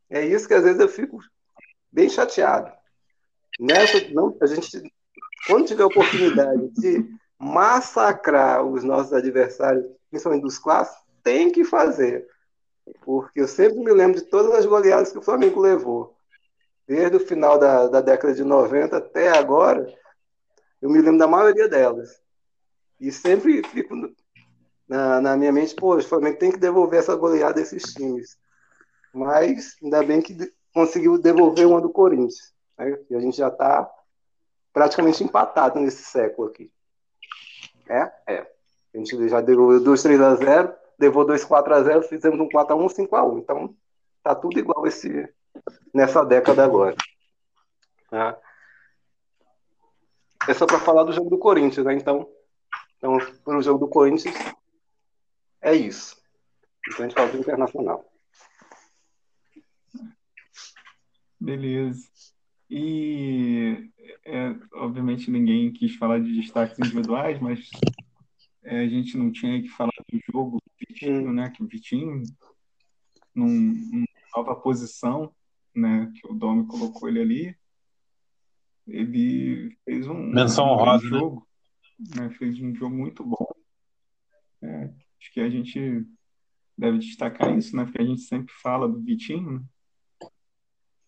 É 0.09 0.23
isso 0.23 0.47
que 0.47 0.53
às 0.53 0.63
vezes 0.63 0.79
eu 0.79 0.87
fico 0.87 1.17
bem 1.91 2.07
chateado. 2.09 2.71
Nessa, 3.59 4.07
não, 4.09 4.35
a 4.39 4.45
gente, 4.45 4.83
quando 5.47 5.67
tiver 5.67 5.83
oportunidade 5.83 6.69
de 6.73 7.05
massacrar 7.37 8.63
os 8.63 8.83
nossos 8.83 9.13
adversários, 9.13 9.85
principalmente 10.09 10.43
dos 10.43 10.59
clássicos, 10.59 11.03
tem 11.23 11.51
que 11.51 11.63
fazer. 11.63 12.27
Porque 13.01 13.41
eu 13.41 13.47
sempre 13.47 13.79
me 13.79 13.91
lembro 13.91 14.19
de 14.19 14.25
todas 14.25 14.53
as 14.53 14.65
goleadas 14.65 15.11
que 15.11 15.17
o 15.17 15.21
Flamengo 15.21 15.59
levou. 15.59 16.15
Desde 16.87 17.15
o 17.15 17.19
final 17.19 17.57
da, 17.57 17.87
da 17.87 18.01
década 18.01 18.33
de 18.33 18.43
90 18.43 18.97
até 18.97 19.29
agora, 19.29 19.87
eu 20.81 20.89
me 20.89 20.99
lembro 20.99 21.17
da 21.17 21.27
maioria 21.27 21.67
delas. 21.67 22.21
E 22.99 23.11
sempre 23.11 23.63
fico 23.63 23.95
na, 24.87 25.21
na 25.21 25.37
minha 25.37 25.51
mente, 25.51 25.75
pô, 25.75 25.95
o 25.95 26.03
Flamengo 26.03 26.37
tem 26.37 26.51
que 26.51 26.59
devolver 26.59 26.99
essa 26.99 27.15
goleada 27.15 27.53
desses 27.53 27.93
times. 27.93 28.37
Mas 29.13 29.75
ainda 29.81 30.03
bem 30.03 30.21
que 30.21 30.35
conseguiu 30.73 31.17
devolver 31.17 31.67
uma 31.67 31.79
do 31.79 31.89
Corinthians. 31.89 32.53
Né? 32.77 32.97
E 33.09 33.15
a 33.15 33.19
gente 33.19 33.37
já 33.37 33.47
está 33.47 33.89
praticamente 34.73 35.23
empatado 35.23 35.79
nesse 35.79 36.03
século 36.03 36.49
aqui. 36.49 36.71
É? 37.87 38.11
É. 38.27 38.53
A 38.93 38.97
gente 38.97 39.29
já 39.29 39.39
devolveu 39.39 39.79
2 39.79 40.01
3 40.01 40.21
a 40.21 40.35
0 40.35 40.75
levou 40.99 41.25
2 41.25 41.43
4 41.45 41.73
a 41.73 41.83
0 41.83 42.03
fizemos 42.03 42.39
um 42.39 42.49
4 42.49 42.73
a 42.73 42.77
1 42.77 42.89
5 42.89 43.15
a 43.15 43.23
1 43.25 43.37
Então, 43.39 43.75
tá 44.21 44.35
tudo 44.35 44.57
igual 44.59 44.85
esse, 44.87 45.27
nessa 45.93 46.23
década 46.23 46.63
agora. 46.63 46.95
Tá? 48.09 48.37
É 50.47 50.53
só 50.53 50.65
para 50.65 50.79
falar 50.79 51.03
do 51.03 51.13
jogo 51.13 51.29
do 51.29 51.37
Corinthians, 51.37 51.85
né? 51.85 51.93
Então, 51.93 52.29
então, 52.97 53.17
para 53.43 53.57
o 53.57 53.61
jogo 53.61 53.79
do 53.79 53.89
Corinthians, 53.89 54.35
é 55.61 55.75
isso. 55.75 56.17
Então, 56.87 57.05
a 57.05 57.07
gente 57.07 57.15
fala 57.15 57.31
do 57.31 57.37
Internacional. 57.37 58.05
Beleza. 61.39 62.07
E, 62.69 63.89
é, 64.25 64.55
obviamente, 64.73 65.29
ninguém 65.29 65.71
quis 65.71 65.95
falar 65.95 66.19
de 66.19 66.41
destaques 66.41 66.79
individuais, 66.79 67.39
mas 67.39 67.69
é, 68.63 68.79
a 68.81 68.87
gente 68.87 69.17
não 69.17 69.31
tinha 69.31 69.61
que 69.61 69.69
falar 69.69 69.92
Vitinho, 71.03 71.33
né? 71.33 71.49
Que 71.49 71.63
o 71.63 71.67
Vitinho, 71.67 72.23
num, 73.33 73.47
numa 73.47 74.05
nova 74.35 74.55
posição, 74.55 75.33
né? 75.75 76.11
Que 76.15 76.27
o 76.27 76.33
Domi 76.33 76.65
colocou 76.67 77.09
ele 77.09 77.21
ali, 77.21 77.57
ele 78.87 79.77
fez 79.85 80.07
um, 80.07 80.31
Menção 80.31 80.65
um 80.65 80.69
honrosa, 80.71 81.03
né? 81.03 81.09
jogo, 81.09 81.47
né? 82.15 82.29
Fez 82.31 82.59
um 82.61 82.75
jogo 82.75 82.95
muito 82.95 83.23
bom. 83.23 83.47
É, 84.61 84.85
acho 85.19 85.33
que 85.33 85.39
a 85.39 85.49
gente 85.49 86.05
deve 86.77 86.99
destacar 86.99 87.57
isso, 87.57 87.75
né? 87.75 87.85
Porque 87.85 88.01
a 88.01 88.05
gente 88.05 88.21
sempre 88.21 88.53
fala 88.61 88.87
do 88.87 89.01
Vitinho, 89.01 89.59
né? 89.59 89.65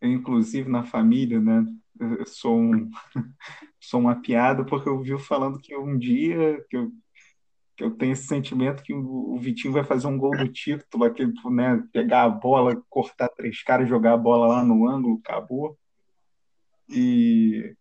Eu, 0.02 0.12
inclusive 0.12 0.70
na 0.70 0.84
família, 0.84 1.40
né? 1.40 1.66
Eu 2.00 2.25
sou 2.25 2.60
um 2.60 2.90
sou 3.80 4.00
uma 4.00 4.22
piada 4.22 4.66
porque 4.66 4.90
eu 4.90 5.00
vi 5.02 5.18
falando 5.18 5.60
que 5.60 5.75
um 5.75 5.98
dia 5.98 6.64
que 6.70 6.75
eu 6.75 6.92
que 7.75 7.84
eu 7.84 7.91
tenho 7.91 8.13
esse 8.13 8.27
sentimento 8.27 8.84
que 8.84 8.94
o, 8.94 9.38
Vitinho 9.38 9.74
vai 9.74 9.84
fazer 9.84 10.08
um 10.08 10.17
gol 10.17 10.32
do 10.32 10.48
título, 10.48 11.03
aquele, 11.03 11.34
né, 11.51 11.84
pegar 11.91 12.24
a 12.24 12.29
bola, 12.29 12.82
cortar 12.89 13.27
três 13.29 13.62
caras, 13.63 13.89
jogar 13.89 14.13
a 14.13 14.17
bola 14.17 14.48
lá 14.48 14.63
no 14.63 14.88
ângulo, 14.88 15.20
acabou. 15.24 15.77
E 16.89 17.75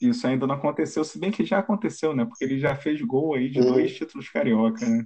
isso 0.00 0.26
ainda 0.26 0.46
não 0.46 0.54
aconteceu, 0.54 1.04
se 1.04 1.18
bem 1.18 1.30
que 1.30 1.44
já 1.44 1.58
aconteceu, 1.58 2.14
né? 2.14 2.24
Porque 2.24 2.44
ele 2.44 2.58
já 2.58 2.74
fez 2.74 3.00
gol 3.02 3.34
aí 3.34 3.50
de 3.50 3.60
uhum. 3.60 3.72
dois 3.72 3.94
títulos 3.94 4.28
carioca, 4.28 4.86
né? 4.86 5.04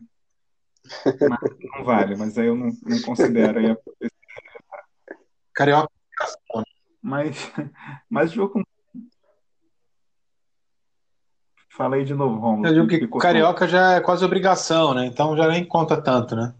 Mas 1.28 1.40
não 1.76 1.84
vale, 1.84 2.16
mas 2.16 2.38
aí 2.38 2.46
eu 2.46 2.54
não, 2.54 2.70
não 2.82 3.02
considero 3.02 3.58
aí 3.58 3.70
a 3.70 3.76
Carioca. 5.52 5.90
Mas, 7.02 7.52
mas 8.08 8.30
o 8.30 8.34
jogo 8.34 8.62
Fala 11.76 11.96
aí 11.96 12.04
de 12.04 12.14
novo, 12.14 12.40
Romulo. 12.40 12.66
Eu 12.66 12.72
digo 12.72 12.88
que, 12.88 13.06
que 13.06 13.18
carioca 13.18 13.68
já 13.68 13.92
é 13.92 14.00
quase 14.00 14.24
obrigação, 14.24 14.94
né? 14.94 15.04
Então 15.04 15.36
já 15.36 15.46
nem 15.46 15.62
conta 15.62 16.00
tanto, 16.00 16.34
né? 16.34 16.54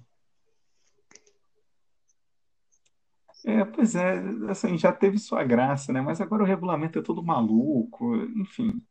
É, 3.47 3.65
pois 3.65 3.95
é, 3.95 4.23
assim, 4.51 4.77
já 4.77 4.93
teve 4.93 5.19
sua 5.19 5.43
graça, 5.43 5.91
né? 5.91 6.03
Mas 6.03 6.21
agora 6.21 6.43
o 6.43 6.47
regulamento 6.47 6.99
é 6.99 7.03
todo 7.03 7.25
maluco, 7.25 8.15
enfim. 8.37 8.83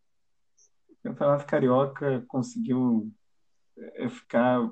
O 0.89 1.03
Campeonato 1.03 1.46
Carioca 1.46 2.25
conseguiu 2.27 3.12
é, 3.77 4.10
ficar 4.10 4.67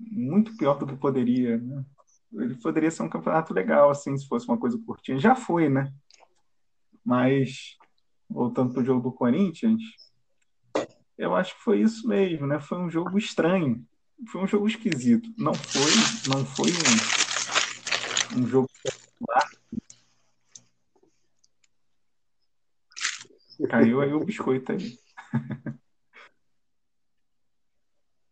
muito 0.00 0.56
pior 0.56 0.78
do 0.78 0.86
que 0.86 0.96
poderia, 0.96 1.58
né? 1.58 1.84
Ele 2.32 2.54
poderia 2.54 2.90
ser 2.90 3.02
um 3.02 3.10
campeonato 3.10 3.52
legal, 3.52 3.90
assim, 3.90 4.16
se 4.16 4.26
fosse 4.26 4.48
uma 4.48 4.58
coisa 4.58 4.80
curtinha. 4.86 5.18
Já 5.18 5.34
foi, 5.34 5.68
né? 5.68 5.92
Mas, 7.04 7.76
voltando 8.28 8.72
para 8.72 8.82
o 8.82 8.84
jogo 8.84 9.02
do 9.02 9.12
Corinthians, 9.12 9.82
eu 11.18 11.34
acho 11.34 11.56
que 11.56 11.62
foi 11.62 11.80
isso 11.80 12.06
mesmo, 12.06 12.46
né? 12.46 12.60
Foi 12.60 12.78
um 12.78 12.88
jogo 12.88 13.18
estranho, 13.18 13.84
foi 14.28 14.42
um 14.42 14.46
jogo 14.46 14.68
esquisito. 14.68 15.28
Não 15.36 15.52
foi, 15.52 15.90
não 16.28 16.46
foi 16.46 16.70
um, 18.36 18.40
um 18.40 18.46
jogo 18.46 18.68
Caiu 23.68 24.00
aí 24.00 24.12
o 24.12 24.24
biscoito 24.24 24.72
aí. 24.72 24.98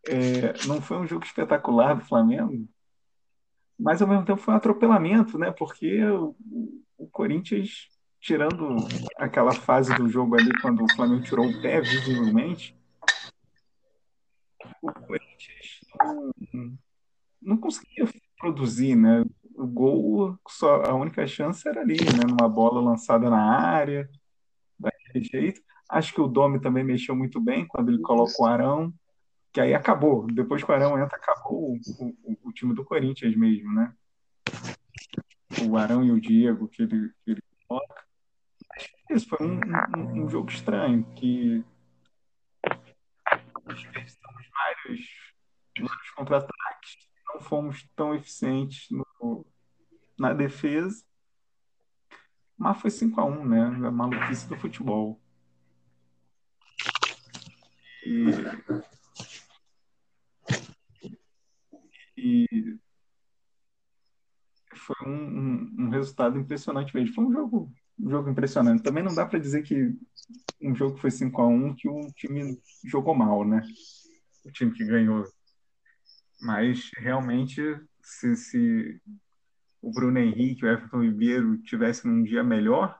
É, 0.08 0.52
não 0.68 0.80
foi 0.80 0.98
um 0.98 1.06
jogo 1.06 1.24
espetacular 1.24 1.94
do 1.94 2.04
Flamengo, 2.04 2.68
mas 3.76 4.00
ao 4.00 4.06
mesmo 4.06 4.24
tempo 4.24 4.40
foi 4.40 4.54
um 4.54 4.56
atropelamento, 4.56 5.36
né? 5.36 5.50
Porque 5.50 6.00
o, 6.04 6.36
o 6.96 7.08
Corinthians, 7.08 7.88
tirando 8.26 8.76
aquela 9.16 9.52
fase 9.52 9.94
do 9.94 10.08
jogo 10.08 10.34
ali, 10.34 10.50
quando 10.60 10.82
o 10.82 10.92
Flamengo 10.96 11.22
tirou 11.22 11.46
o 11.46 11.62
pé 11.62 11.80
visivelmente, 11.80 12.76
o 14.82 14.92
Corinthians 14.92 15.80
não, 16.52 16.78
não 17.40 17.56
conseguia 17.56 18.04
produzir, 18.36 18.96
né? 18.96 19.24
O 19.54 19.64
gol, 19.64 20.36
só, 20.48 20.82
a 20.82 20.92
única 20.92 21.24
chance 21.24 21.66
era 21.68 21.80
ali, 21.80 21.94
né? 21.94 22.24
Numa 22.26 22.48
bola 22.48 22.80
lançada 22.80 23.30
na 23.30 23.40
área, 23.40 24.10
daquele 24.76 25.24
jeito. 25.24 25.62
Acho 25.88 26.12
que 26.12 26.20
o 26.20 26.26
Domi 26.26 26.60
também 26.60 26.82
mexeu 26.82 27.14
muito 27.14 27.40
bem 27.40 27.64
quando 27.64 27.90
ele 27.90 28.02
coloca 28.02 28.34
o 28.40 28.44
Arão, 28.44 28.92
que 29.52 29.60
aí 29.60 29.72
acabou. 29.72 30.26
Depois 30.26 30.64
que 30.64 30.70
o 30.70 30.74
Arão 30.74 31.00
entra, 31.00 31.16
acabou 31.16 31.74
o, 31.74 32.04
o, 32.24 32.38
o 32.48 32.52
time 32.52 32.74
do 32.74 32.84
Corinthians 32.84 33.36
mesmo, 33.36 33.72
né? 33.72 33.94
O 35.64 35.76
Arão 35.76 36.04
e 36.04 36.10
o 36.10 36.20
Diego 36.20 36.66
que 36.66 36.82
ele, 36.82 37.12
que 37.24 37.30
ele 37.30 37.42
coloca. 38.76 39.14
Isso 39.14 39.28
foi 39.28 39.46
um, 39.46 39.60
um, 39.96 40.24
um 40.24 40.28
jogo 40.28 40.50
estranho, 40.50 41.04
que 41.14 41.64
desperdiçamos 43.66 44.48
vários, 44.50 45.00
vários 45.78 46.10
contra-ataques, 46.10 46.96
não 47.28 47.40
fomos 47.40 47.88
tão 47.96 48.14
eficientes 48.14 48.88
no, 48.90 49.46
na 50.18 50.32
defesa, 50.32 51.04
mas 52.56 52.80
foi 52.80 52.90
5x1, 52.90 53.44
né? 53.44 53.86
A 53.86 53.90
maluquice 53.90 54.48
do 54.48 54.56
futebol. 54.56 55.20
E, 58.04 58.30
e 62.16 62.78
foi 64.74 64.96
um, 65.04 65.12
um, 65.12 65.76
um, 65.80 65.90
resultado 65.90 66.38
impressionante 66.38 66.94
mesmo. 66.94 67.14
Foi 67.14 67.24
um 67.24 67.32
jogo, 67.32 67.72
um 67.98 68.10
jogo 68.10 68.30
impressionante. 68.30 68.82
Também 68.82 69.02
não 69.02 69.14
dá 69.14 69.26
para 69.26 69.38
dizer 69.38 69.62
que 69.62 69.94
um 70.60 70.74
jogo 70.74 70.96
que 70.96 71.00
foi 71.00 71.10
5 71.10 71.40
a 71.40 71.46
1 71.46 71.74
que 71.74 71.88
o 71.88 72.12
time 72.12 72.60
jogou 72.84 73.14
mal, 73.14 73.44
né? 73.44 73.62
O 74.44 74.50
time 74.50 74.72
que 74.72 74.84
ganhou. 74.84 75.24
Mas 76.40 76.90
realmente, 76.96 77.62
se, 78.02 78.36
se 78.36 79.00
o 79.80 79.90
Bruno 79.92 80.18
Henrique, 80.18 80.64
o 80.64 80.68
Everton 80.68 81.02
Ribeiro 81.02 81.58
tivessem 81.58 82.10
um 82.10 82.22
dia 82.22 82.42
melhor, 82.42 82.98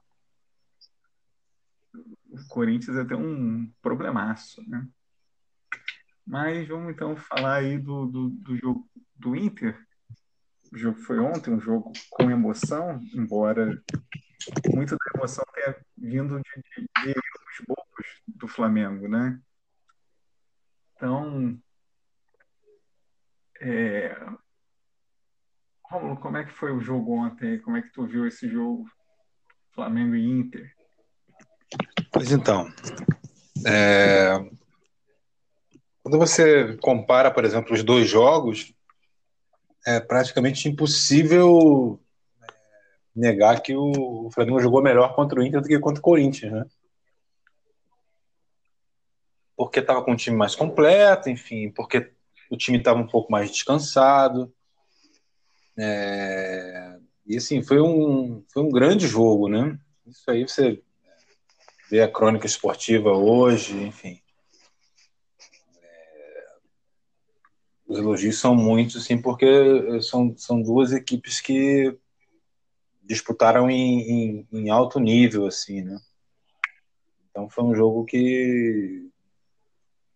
o 1.95 2.49
Corinthians 2.49 2.97
ia 2.97 3.05
ter 3.05 3.15
um 3.15 3.71
problemaço, 3.83 4.63
né? 4.69 4.87
Mas 6.27 6.67
vamos 6.67 6.93
então 6.93 7.17
falar 7.17 7.57
aí 7.57 7.79
do, 7.79 8.07
do, 8.07 8.31
do 8.31 8.57
jogo 8.57 8.89
do 9.15 9.37
Inter. 9.37 9.79
O 10.73 10.77
jogo 10.77 10.99
foi 10.99 11.19
ontem, 11.21 11.55
um 11.55 11.61
jogo 11.61 11.93
com 12.11 12.31
emoção, 12.31 13.01
embora 13.15 13.81
muito 14.75 14.97
da 14.97 15.19
emoção 15.19 15.45
tenha 15.55 15.77
vindo 15.97 16.41
de, 16.41 16.63
de, 16.63 16.89
de 17.03 17.09
erros 17.09 17.65
bobos 17.67 18.23
do 18.27 18.49
Flamengo, 18.49 19.09
né? 19.09 19.41
Então, 20.95 21.59
é... 23.61 24.17
Romulo, 25.85 26.17
como 26.17 26.37
é 26.37 26.45
que 26.45 26.53
foi 26.53 26.73
o 26.73 26.81
jogo 26.81 27.17
ontem? 27.17 27.61
Como 27.61 27.77
é 27.77 27.83
que 27.83 27.93
tu 27.93 28.07
viu 28.07 28.27
esse 28.27 28.49
jogo 28.49 28.85
Flamengo 29.73 30.15
e 30.15 30.25
Inter? 30.25 30.75
Pois 32.11 32.33
então, 32.33 32.69
é... 33.67 34.33
quando 36.03 36.19
você 36.19 36.77
compara, 36.79 37.31
por 37.31 37.45
exemplo, 37.45 37.73
os 37.73 37.83
dois 37.83 38.09
jogos, 38.09 38.75
é 39.87 40.01
praticamente 40.01 40.69
impossível 40.69 42.01
negar 43.17 43.63
que 43.63 43.75
o 43.75 44.31
Flamengo 44.33 44.61
jogou 44.61 44.83
melhor 44.83 45.15
contra 45.15 45.41
o 45.41 45.43
Inter 45.43 45.61
do 45.61 45.69
que 45.69 45.79
contra 45.79 46.01
o 46.01 46.03
Corinthians, 46.03 46.53
né? 46.53 46.67
Porque 49.57 49.81
estava 49.81 50.03
com 50.05 50.13
um 50.13 50.17
time 50.17 50.37
mais 50.37 50.55
completo, 50.55 51.31
enfim, 51.31 51.71
porque 51.71 52.13
o 52.51 52.57
time 52.57 52.79
estava 52.79 53.01
um 53.01 53.07
pouco 53.07 53.33
mais 53.33 53.51
descansado. 53.51 54.53
É... 55.79 56.99
E 57.27 57.37
assim, 57.37 57.63
foi 57.63 57.81
um, 57.81 58.45
foi 58.53 58.63
um 58.63 58.69
grande 58.69 59.07
jogo, 59.07 59.49
né? 59.49 59.79
Isso 60.07 60.31
aí 60.31 60.47
você 60.47 60.83
vê 61.91 62.03
a 62.03 62.11
crônica 62.11 62.47
esportiva 62.47 63.13
hoje, 63.13 63.75
enfim. 63.83 64.21
os 67.89 67.99
elogios 67.99 68.39
são 68.39 68.55
muitos, 68.55 68.97
assim, 68.97 69.21
porque 69.21 69.47
são, 70.03 70.35
são 70.37 70.61
duas 70.61 70.93
equipes 70.93 71.41
que 71.41 71.97
disputaram 73.07 73.71
em, 73.71 74.01
em, 74.01 74.49
em, 74.53 74.71
alto 74.71 74.99
nível, 74.99 75.47
assim, 75.47 75.83
né? 75.83 75.99
Então 77.31 77.49
foi 77.49 77.65
um 77.65 77.75
jogo 77.75 78.05
que 78.05 79.09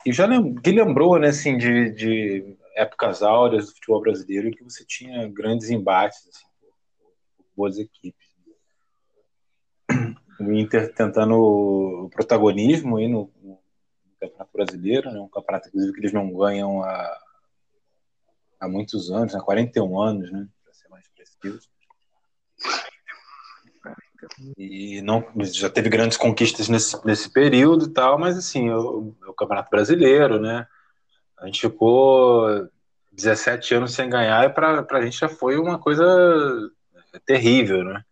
que 0.02 0.12
já 0.12 0.26
que 0.62 0.70
lembrou, 0.70 1.18
né, 1.18 1.28
assim, 1.28 1.58
de, 1.58 1.90
de 1.90 2.56
épocas 2.74 3.22
áureas 3.22 3.66
do 3.66 3.74
futebol 3.74 4.00
brasileiro, 4.00 4.50
que 4.50 4.64
você 4.64 4.82
tinha 4.84 5.28
grandes 5.28 5.68
embates, 5.68 6.26
assim, 6.28 6.46
boas 7.54 7.78
equipes. 7.78 8.30
O 10.40 10.52
Inter 10.52 10.94
tentando 10.94 11.34
o 11.34 12.08
protagonismo 12.08 12.96
aí 12.96 13.06
no, 13.08 13.30
no 13.42 13.58
Campeonato 14.18 14.50
Brasileiro, 14.54 15.10
né, 15.10 15.20
um 15.20 15.28
campeonato, 15.28 15.68
inclusive, 15.68 15.92
que 15.92 16.00
eles 16.00 16.12
não 16.14 16.32
ganham 16.32 16.82
há 16.82 17.20
há 18.60 18.68
muitos 18.68 19.10
anos, 19.10 19.32
né? 19.32 19.40
41 19.40 20.00
anos, 20.00 20.30
né? 20.30 20.46
Para 20.62 20.74
ser 20.74 20.88
mais 20.88 21.08
preciso. 21.08 21.68
E 24.56 25.00
não, 25.02 25.24
já 25.52 25.68
teve 25.70 25.88
grandes 25.88 26.16
conquistas 26.16 26.68
nesse, 26.68 27.04
nesse 27.06 27.30
período 27.30 27.86
e 27.86 27.92
tal, 27.92 28.18
mas 28.18 28.36
assim, 28.36 28.70
o, 28.70 29.14
o 29.26 29.32
Campeonato 29.34 29.70
Brasileiro, 29.70 30.40
né? 30.40 30.66
A 31.38 31.46
gente 31.46 31.60
ficou 31.60 32.68
17 33.12 33.74
anos 33.74 33.94
sem 33.94 34.08
ganhar 34.08 34.44
e 34.44 34.50
para 34.50 34.86
a 34.88 35.02
gente 35.02 35.18
já 35.18 35.28
foi 35.28 35.58
uma 35.58 35.78
coisa 35.78 36.04
terrível, 37.24 37.84
né? 37.84 38.04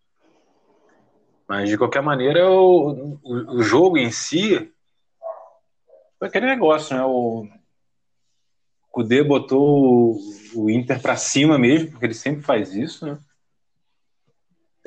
Mas 1.46 1.68
de 1.68 1.78
qualquer 1.78 2.02
maneira, 2.02 2.50
o, 2.50 3.18
o, 3.22 3.56
o 3.58 3.62
jogo 3.62 3.96
em 3.96 4.10
si 4.10 4.72
foi 6.18 6.28
aquele 6.28 6.46
negócio, 6.46 6.96
né? 6.96 7.02
O, 7.04 7.46
Kudê 8.98 9.22
botou 9.22 10.18
o 10.54 10.68
Inter 10.68 11.00
para 11.00 11.16
cima 11.16 11.56
mesmo, 11.56 11.92
porque 11.92 12.06
ele 12.06 12.14
sempre 12.14 12.42
faz 12.42 12.74
isso, 12.74 13.06
né? 13.06 13.18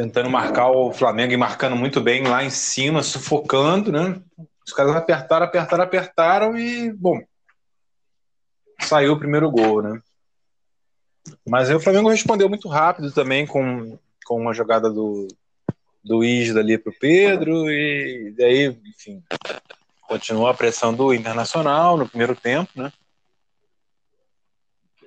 Tentando 0.01 0.31
marcar 0.31 0.71
o 0.71 0.91
Flamengo 0.91 1.31
e 1.31 1.37
marcando 1.37 1.75
muito 1.75 2.01
bem 2.01 2.23
lá 2.23 2.43
em 2.43 2.49
cima, 2.49 3.03
sufocando, 3.03 3.91
né? 3.91 4.19
Os 4.65 4.73
caras 4.73 4.95
apertaram, 4.95 5.45
apertaram, 5.45 5.83
apertaram 5.83 6.57
e, 6.57 6.91
bom, 6.91 7.21
saiu 8.79 9.13
o 9.13 9.19
primeiro 9.19 9.51
gol, 9.51 9.83
né? 9.83 10.01
Mas 11.47 11.69
aí 11.69 11.75
o 11.75 11.79
Flamengo 11.79 12.09
respondeu 12.09 12.49
muito 12.49 12.67
rápido 12.67 13.11
também 13.11 13.45
com, 13.45 13.95
com 14.25 14.41
uma 14.41 14.55
jogada 14.55 14.89
do, 14.89 15.27
do 16.03 16.23
Isla 16.23 16.61
ali 16.61 16.79
para 16.79 16.89
o 16.89 16.99
Pedro 16.99 17.69
e 17.69 18.33
daí, 18.35 18.75
enfim, 18.83 19.23
continuou 20.01 20.47
a 20.47 20.53
pressão 20.55 20.91
do 20.91 21.13
Internacional 21.13 21.95
no 21.95 22.09
primeiro 22.09 22.35
tempo, 22.35 22.71
né? 22.75 22.91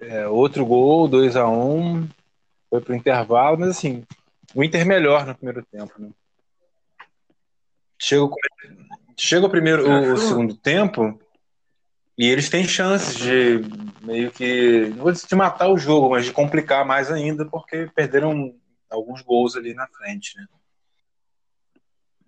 É, 0.01 0.29
outro 0.29 0.65
gol, 0.65 1.09
2 1.09 1.35
a 1.35 1.49
1 1.49 1.81
um, 1.81 2.09
foi 2.71 2.81
pro 2.81 2.95
intervalo, 2.95 3.59
mas 3.59 3.71
assim, 3.71 4.05
o 4.55 4.63
Inter 4.63 4.87
melhor 4.87 5.27
no 5.27 5.35
primeiro 5.35 5.65
tempo, 5.65 5.93
né? 5.99 6.11
Chega, 7.99 8.27
chega 9.17 9.47
o 9.47 9.51
primeiro, 9.51 9.89
o, 9.89 10.13
o, 10.13 10.17
segundo 10.17 10.55
tempo 10.57 11.19
e 12.19 12.29
eles 12.29 12.49
têm 12.49 12.67
chances 12.67 13.17
de 13.17 13.61
meio 14.03 14.31
que, 14.31 14.89
não 14.91 15.05
vou 15.05 15.13
dizer 15.13 15.27
de 15.27 15.35
matar 15.35 15.69
o 15.69 15.79
jogo, 15.79 16.11
mas 16.11 16.25
de 16.25 16.33
complicar 16.33 16.85
mais 16.85 17.11
ainda, 17.11 17.45
porque 17.47 17.89
perderam 17.95 18.55
alguns 18.91 19.23
gols 19.23 19.57
ali 19.57 19.75
na 19.75 19.87
frente, 19.87 20.37
né? 20.37 20.47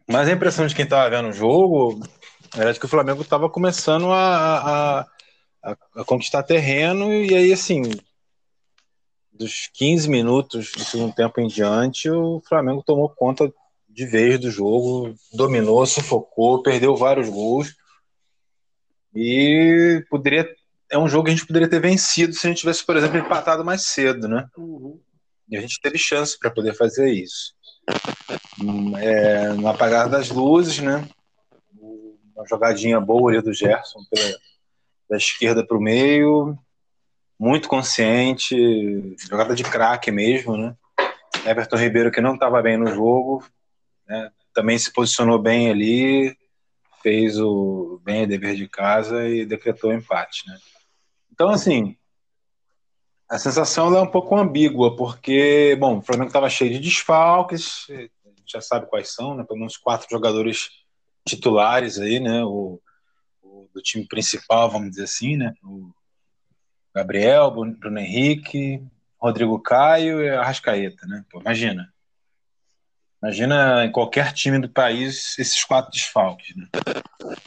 Mas 0.08 0.28
a 0.28 0.32
impressão 0.32 0.66
de 0.66 0.74
quem 0.74 0.84
estava 0.84 1.10
vendo 1.10 1.28
o 1.28 1.32
jogo 1.32 2.00
era 2.56 2.72
de 2.72 2.78
que 2.78 2.86
o 2.86 2.88
Flamengo 2.88 3.22
estava 3.22 3.50
começando 3.50 4.10
a, 4.12 5.00
a 5.00 5.06
a, 5.66 5.76
a 6.00 6.04
conquistar 6.04 6.44
terreno, 6.44 7.12
e 7.12 7.34
aí, 7.34 7.52
assim, 7.52 7.82
dos 9.36 9.70
15 9.74 10.08
minutos 10.08 10.72
do 10.72 10.84
segundo 10.84 11.14
tempo 11.14 11.40
em 11.40 11.46
diante, 11.46 12.10
o 12.10 12.40
Flamengo 12.48 12.82
tomou 12.82 13.08
conta 13.08 13.52
de 13.88 14.06
vez 14.06 14.38
do 14.38 14.50
jogo, 14.50 15.14
dominou, 15.32 15.86
sufocou, 15.86 16.62
perdeu 16.62 16.96
vários 16.96 17.28
gols. 17.28 17.74
E 19.14 20.04
poderia. 20.10 20.48
É 20.90 20.98
um 20.98 21.08
jogo 21.08 21.24
que 21.24 21.30
a 21.30 21.34
gente 21.34 21.46
poderia 21.46 21.68
ter 21.68 21.80
vencido 21.80 22.32
se 22.32 22.46
a 22.46 22.50
gente 22.50 22.60
tivesse, 22.60 22.84
por 22.84 22.96
exemplo, 22.96 23.18
empatado 23.18 23.64
mais 23.64 23.86
cedo, 23.86 24.28
né? 24.28 24.46
Uhum. 24.56 25.00
E 25.48 25.56
a 25.56 25.60
gente 25.60 25.80
teve 25.80 25.98
chance 25.98 26.38
para 26.38 26.50
poder 26.50 26.74
fazer 26.74 27.10
isso. 27.10 27.54
É, 28.98 29.48
no 29.54 29.68
apagar 29.68 30.08
das 30.08 30.30
luzes, 30.30 30.78
né? 30.78 31.08
jogadinha 32.48 33.00
boa 33.00 33.30
ali 33.30 33.40
do 33.40 33.52
Gerson 33.52 34.00
pela, 34.10 34.38
da 35.08 35.16
esquerda 35.16 35.66
para 35.66 35.76
o 35.76 35.80
meio, 35.80 36.58
muito 37.38 37.68
consciente, 37.68 38.56
jogada 39.18 39.54
de 39.54 39.62
craque 39.62 40.10
mesmo, 40.10 40.56
né? 40.56 40.74
Everton 41.44 41.76
Ribeiro 41.76 42.10
que 42.10 42.20
não 42.20 42.34
estava 42.34 42.62
bem 42.62 42.76
no 42.76 42.86
jogo, 42.88 43.44
né? 44.08 44.30
também 44.52 44.78
se 44.78 44.92
posicionou 44.92 45.38
bem 45.38 45.70
ali, 45.70 46.36
fez 47.02 47.38
o 47.38 48.00
bem 48.02 48.22
a 48.22 48.26
dever 48.26 48.56
de 48.56 48.66
casa 48.66 49.28
e 49.28 49.44
decretou 49.44 49.90
o 49.90 49.94
empate, 49.94 50.48
né? 50.48 50.58
Então 51.30 51.50
assim, 51.50 51.96
a 53.28 53.38
sensação 53.38 53.94
é 53.94 54.00
um 54.00 54.10
pouco 54.10 54.36
ambígua, 54.36 54.96
porque, 54.96 55.76
bom, 55.78 55.98
o 55.98 56.02
Flamengo 56.02 56.28
estava 56.28 56.48
cheio 56.48 56.72
de 56.72 56.78
desfalques, 56.78 57.86
já 58.46 58.60
sabe 58.60 58.86
quais 58.86 59.12
são, 59.12 59.34
né? 59.34 59.44
Pelo 59.44 59.58
menos 59.58 59.76
quatro 59.76 60.06
jogadores 60.08 60.70
titulares 61.26 61.98
aí, 61.98 62.20
né? 62.20 62.44
O, 62.44 62.80
o, 63.42 63.68
do 63.74 63.82
time 63.82 64.06
principal, 64.06 64.70
vamos 64.70 64.90
dizer 64.90 65.04
assim, 65.04 65.36
né? 65.36 65.52
O 65.62 65.90
Gabriel, 66.96 67.50
Bruno 67.50 67.98
Henrique, 67.98 68.82
Rodrigo 69.20 69.60
Caio 69.60 70.22
e 70.22 70.30
Arrascaeta, 70.30 71.06
né? 71.06 71.22
Pô, 71.30 71.40
imagina. 71.40 71.92
Imagina 73.22 73.84
em 73.84 73.92
qualquer 73.92 74.32
time 74.32 74.58
do 74.58 74.70
país 74.70 75.38
esses 75.38 75.62
quatro 75.62 75.90
desfalques, 75.90 76.56
né? 76.56 76.66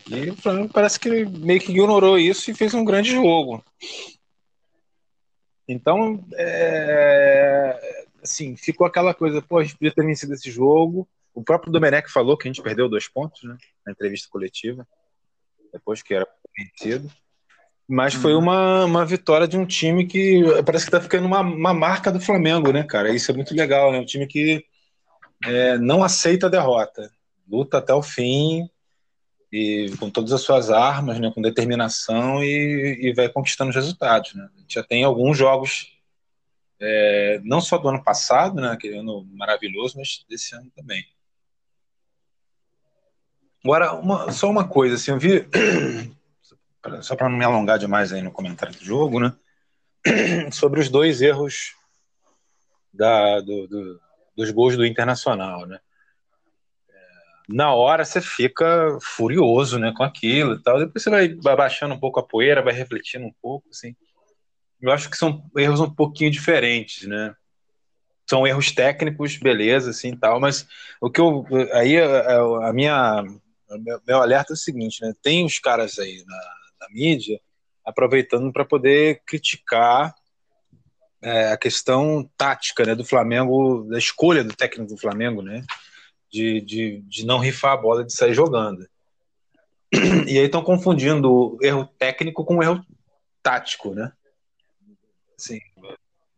E 0.08 0.30
o 0.30 0.36
Flamengo 0.36 0.72
parece 0.72 1.00
que 1.00 1.26
meio 1.26 1.60
que 1.60 1.72
ignorou 1.72 2.20
isso 2.20 2.52
e 2.52 2.54
fez 2.54 2.76
um 2.76 2.86
grande 2.86 3.10
jogo. 3.10 3.64
Então, 5.68 6.24
é, 6.36 8.06
assim, 8.22 8.56
ficou 8.56 8.86
aquela 8.86 9.16
coisa, 9.16 9.42
pô, 9.42 9.58
a 9.58 9.64
gente 9.64 9.78
podia 9.78 9.94
ter 9.94 10.06
vencido 10.06 10.34
esse 10.36 10.52
jogo. 10.52 11.10
O 11.34 11.44
próprio 11.44 11.72
Domenech 11.72 12.12
falou 12.12 12.38
que 12.38 12.48
a 12.48 12.52
gente 12.52 12.62
perdeu 12.62 12.88
dois 12.88 13.08
pontos, 13.08 13.44
né? 13.44 13.58
Na 13.84 13.94
entrevista 13.94 14.30
coletiva, 14.30 14.88
depois 15.74 16.04
que 16.04 16.14
era 16.14 16.28
vencido. 16.56 17.12
Mas 17.92 18.14
foi 18.14 18.34
uhum. 18.36 18.42
uma, 18.42 18.86
uma 18.86 19.04
vitória 19.04 19.48
de 19.48 19.58
um 19.58 19.66
time 19.66 20.06
que 20.06 20.44
parece 20.64 20.86
que 20.86 20.92
tá 20.92 21.02
ficando 21.02 21.26
uma, 21.26 21.40
uma 21.40 21.74
marca 21.74 22.12
do 22.12 22.20
Flamengo, 22.20 22.72
né, 22.72 22.84
cara? 22.84 23.10
Isso 23.10 23.32
é 23.32 23.34
muito 23.34 23.56
legal, 23.56 23.92
né? 23.92 23.98
Um 23.98 24.06
time 24.06 24.28
que 24.28 24.64
é, 25.44 25.76
não 25.80 26.04
aceita 26.04 26.46
a 26.46 26.52
derrota, 26.52 27.12
luta 27.50 27.80
até 27.80 27.92
o 27.92 28.04
fim 28.04 28.70
e 29.52 29.92
com 30.00 30.08
todas 30.08 30.32
as 30.32 30.42
suas 30.42 30.70
armas, 30.70 31.20
né, 31.20 31.32
com 31.34 31.42
determinação 31.42 32.44
e, 32.44 33.00
e 33.02 33.14
vai 33.16 33.28
conquistando 33.28 33.72
os 33.72 33.76
resultados. 33.76 34.36
Né? 34.36 34.48
A 34.56 34.60
gente 34.60 34.76
já 34.76 34.84
tem 34.84 35.04
alguns 35.04 35.36
jogos, 35.36 35.88
é, 36.80 37.42
não 37.44 37.60
só 37.60 37.80
do 37.80 37.90
ano 37.90 38.04
passado, 38.04 38.62
né, 38.62 38.70
aquele 38.70 39.00
ano 39.00 39.26
maravilhoso, 39.32 39.98
mas 39.98 40.24
desse 40.30 40.54
ano 40.54 40.70
também. 40.76 41.04
Agora, 43.64 43.94
uma, 43.96 44.32
só 44.32 44.48
uma 44.48 44.68
coisa, 44.68 44.94
assim, 44.94 45.10
eu 45.10 45.18
vi 45.18 45.44
só 47.02 47.16
para 47.16 47.30
não 47.30 47.38
me 47.38 47.46
alongar 47.46 47.78
demais 47.78 48.14
aí 48.14 48.22
no 48.22 48.32
comentário 48.32 48.76
do 48.76 48.84
jogo, 48.84 49.20
né? 49.20 49.34
Sobre 50.52 50.80
os 50.80 50.90
dois 50.90 51.22
erros 51.22 51.74
da, 52.94 53.40
do, 53.42 53.68
do, 53.68 54.02
dos 54.36 54.52
gols 54.52 54.78
do 54.78 54.86
Internacional, 54.86 55.66
né? 55.66 55.80
É, 56.90 56.94
na 57.50 57.74
hora 57.74 58.06
você 58.06 58.22
fica 58.22 58.98
furioso, 59.02 59.78
né, 59.78 59.94
com 59.96 60.04
aquilo 60.04 60.56
e 60.56 60.64
tal. 60.64 60.80
Depois 60.80 61.04
você 61.04 61.10
vai 61.10 61.56
baixando 61.56 61.94
um 61.94 62.00
pouco 62.00 62.20
a 62.20 62.24
poeira, 62.24 62.64
vai 62.64 62.74
refletindo 62.74 63.26
um 63.26 63.34
pouco, 63.42 63.68
assim. 63.70 63.96
Eu 64.82 64.92
acho 64.92 65.10
que 65.10 65.18
são 65.18 65.44
erros 65.58 65.82
um 65.82 65.94
pouquinho 65.94 66.32
diferentes, 66.32 67.06
né? 67.08 67.36
São 68.30 68.48
erros 68.48 68.72
técnicos, 68.72 69.36
beleza, 69.38 69.90
assim, 69.90 70.16
tal. 70.16 70.40
Mas 70.40 70.66
o 71.02 71.10
que 71.10 71.20
eu 71.20 71.46
aí 71.74 72.00
a, 72.00 72.70
a 72.70 72.74
minha 72.74 73.24
meu 74.08 74.22
alerta 74.22 74.54
é 74.54 74.56
o 74.56 74.58
seguinte, 74.58 75.02
né? 75.02 75.14
Tem 75.22 75.46
os 75.46 75.60
caras 75.60 76.00
aí 76.00 76.24
na 76.26 76.59
da 76.80 76.88
mídia, 76.90 77.40
aproveitando 77.86 78.52
para 78.52 78.66
poder 78.66 79.22
criticar 79.26 80.14
é, 81.22 81.52
a 81.52 81.58
questão 81.58 82.30
tática 82.38 82.86
né, 82.86 82.96
do 82.96 83.04
Flamengo, 83.04 83.84
da 83.90 83.98
escolha 83.98 84.44
do 84.44 84.56
técnico 84.56 84.94
do 84.94 85.00
Flamengo, 85.00 85.42
né, 85.42 85.64
de, 86.32 86.62
de, 86.62 87.02
de 87.02 87.26
não 87.26 87.40
rifar 87.40 87.74
a 87.74 87.78
bola, 87.78 88.06
de 88.06 88.14
sair 88.14 88.34
jogando. 88.34 88.88
E 89.92 90.38
aí 90.38 90.46
estão 90.46 90.62
confundindo 90.62 91.58
erro 91.64 91.86
técnico 91.98 92.46
com 92.46 92.62
erro 92.62 92.86
tático, 93.42 93.96
né? 93.96 94.12
Assim, 95.36 95.60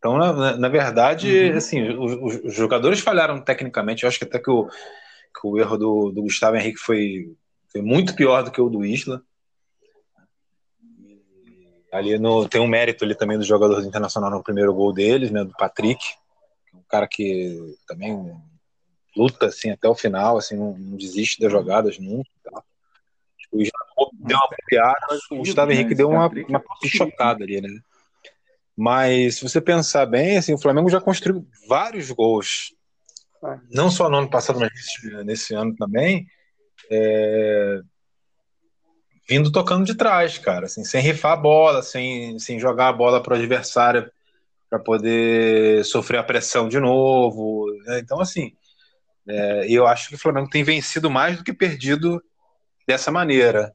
então, 0.01 0.17
na, 0.17 0.57
na 0.57 0.67
verdade, 0.67 1.51
uhum. 1.51 1.57
assim, 1.57 1.89
os, 1.89 2.39
os, 2.43 2.55
jogadores 2.55 2.99
falharam 3.01 3.39
tecnicamente. 3.39 4.01
Eu 4.01 4.09
acho 4.09 4.17
que 4.17 4.25
até 4.25 4.39
que 4.39 4.49
o, 4.49 4.67
que 4.67 5.45
o 5.45 5.59
erro 5.59 5.77
do, 5.77 6.11
do 6.11 6.23
Gustavo 6.23 6.55
Henrique 6.55 6.79
foi, 6.79 7.35
foi 7.71 7.83
muito 7.83 8.15
pior 8.15 8.41
do 8.41 8.49
que 8.49 8.59
o 8.59 8.67
do 8.67 8.83
Isla. 8.83 9.21
Ali 11.91 12.17
no, 12.17 12.47
tem 12.47 12.61
um 12.61 12.67
mérito 12.67 13.03
ali 13.03 13.15
também 13.15 13.37
do 13.37 13.43
jogador 13.43 13.81
do 13.81 13.87
Internacional 13.87 14.29
no 14.29 14.43
primeiro 14.43 14.73
gol 14.73 14.93
deles, 14.93 15.29
né, 15.29 15.43
do 15.43 15.53
Patrick, 15.53 16.03
é 16.73 16.77
um 16.77 16.83
cara 16.87 17.07
que 17.07 17.75
também 17.85 18.33
luta 19.15 19.47
assim 19.47 19.71
até 19.71 19.89
o 19.89 19.95
final, 19.95 20.37
assim, 20.37 20.55
não, 20.55 20.77
não 20.77 20.97
desiste 20.97 21.41
das 21.41 21.51
jogadas 21.51 21.99
nunca. 21.99 22.29
Tá? 22.43 22.63
O 23.51 23.61
Isla 23.61 23.71
deu 24.13 24.37
uma 24.37 24.47
piada, 24.65 25.07
mas 25.09 25.19
o 25.29 25.37
Gustavo 25.37 25.71
Henrique 25.71 25.93
deu 25.93 26.09
uma, 26.09 26.27
uma 26.47 26.63
pichocada 26.79 27.43
ali, 27.43 27.59
né? 27.59 27.69
Mas 28.75 29.35
se 29.35 29.43
você 29.43 29.59
pensar 29.59 30.05
bem, 30.05 30.37
assim, 30.37 30.53
o 30.53 30.57
Flamengo 30.57 30.89
já 30.89 31.01
construiu 31.01 31.45
vários 31.67 32.09
gols, 32.11 32.73
não 33.69 33.91
só 33.91 34.09
no 34.09 34.17
ano 34.17 34.29
passado, 34.29 34.59
mas 34.59 34.69
nesse, 34.73 35.23
nesse 35.25 35.53
ano 35.53 35.75
também. 35.75 36.25
É, 36.89 37.81
vindo 39.31 39.49
tocando 39.49 39.85
de 39.85 39.95
trás, 39.95 40.37
cara, 40.37 40.65
assim, 40.65 40.83
sem 40.83 41.01
rifar 41.01 41.31
a 41.31 41.37
bola, 41.37 41.81
sem, 41.81 42.37
sem 42.37 42.59
jogar 42.59 42.89
a 42.89 42.93
bola 42.93 43.23
para 43.23 43.33
o 43.33 43.37
adversário 43.37 44.11
para 44.69 44.77
poder 44.77 45.85
sofrer 45.85 46.17
a 46.17 46.23
pressão 46.23 46.67
de 46.67 46.81
novo. 46.81 47.65
Né? 47.85 47.99
Então, 47.99 48.19
assim, 48.19 48.51
é, 49.25 49.67
eu 49.69 49.87
acho 49.87 50.09
que 50.09 50.15
o 50.15 50.17
Flamengo 50.17 50.49
tem 50.49 50.65
vencido 50.65 51.09
mais 51.09 51.37
do 51.37 51.45
que 51.45 51.53
perdido 51.53 52.21
dessa 52.85 53.09
maneira. 53.09 53.71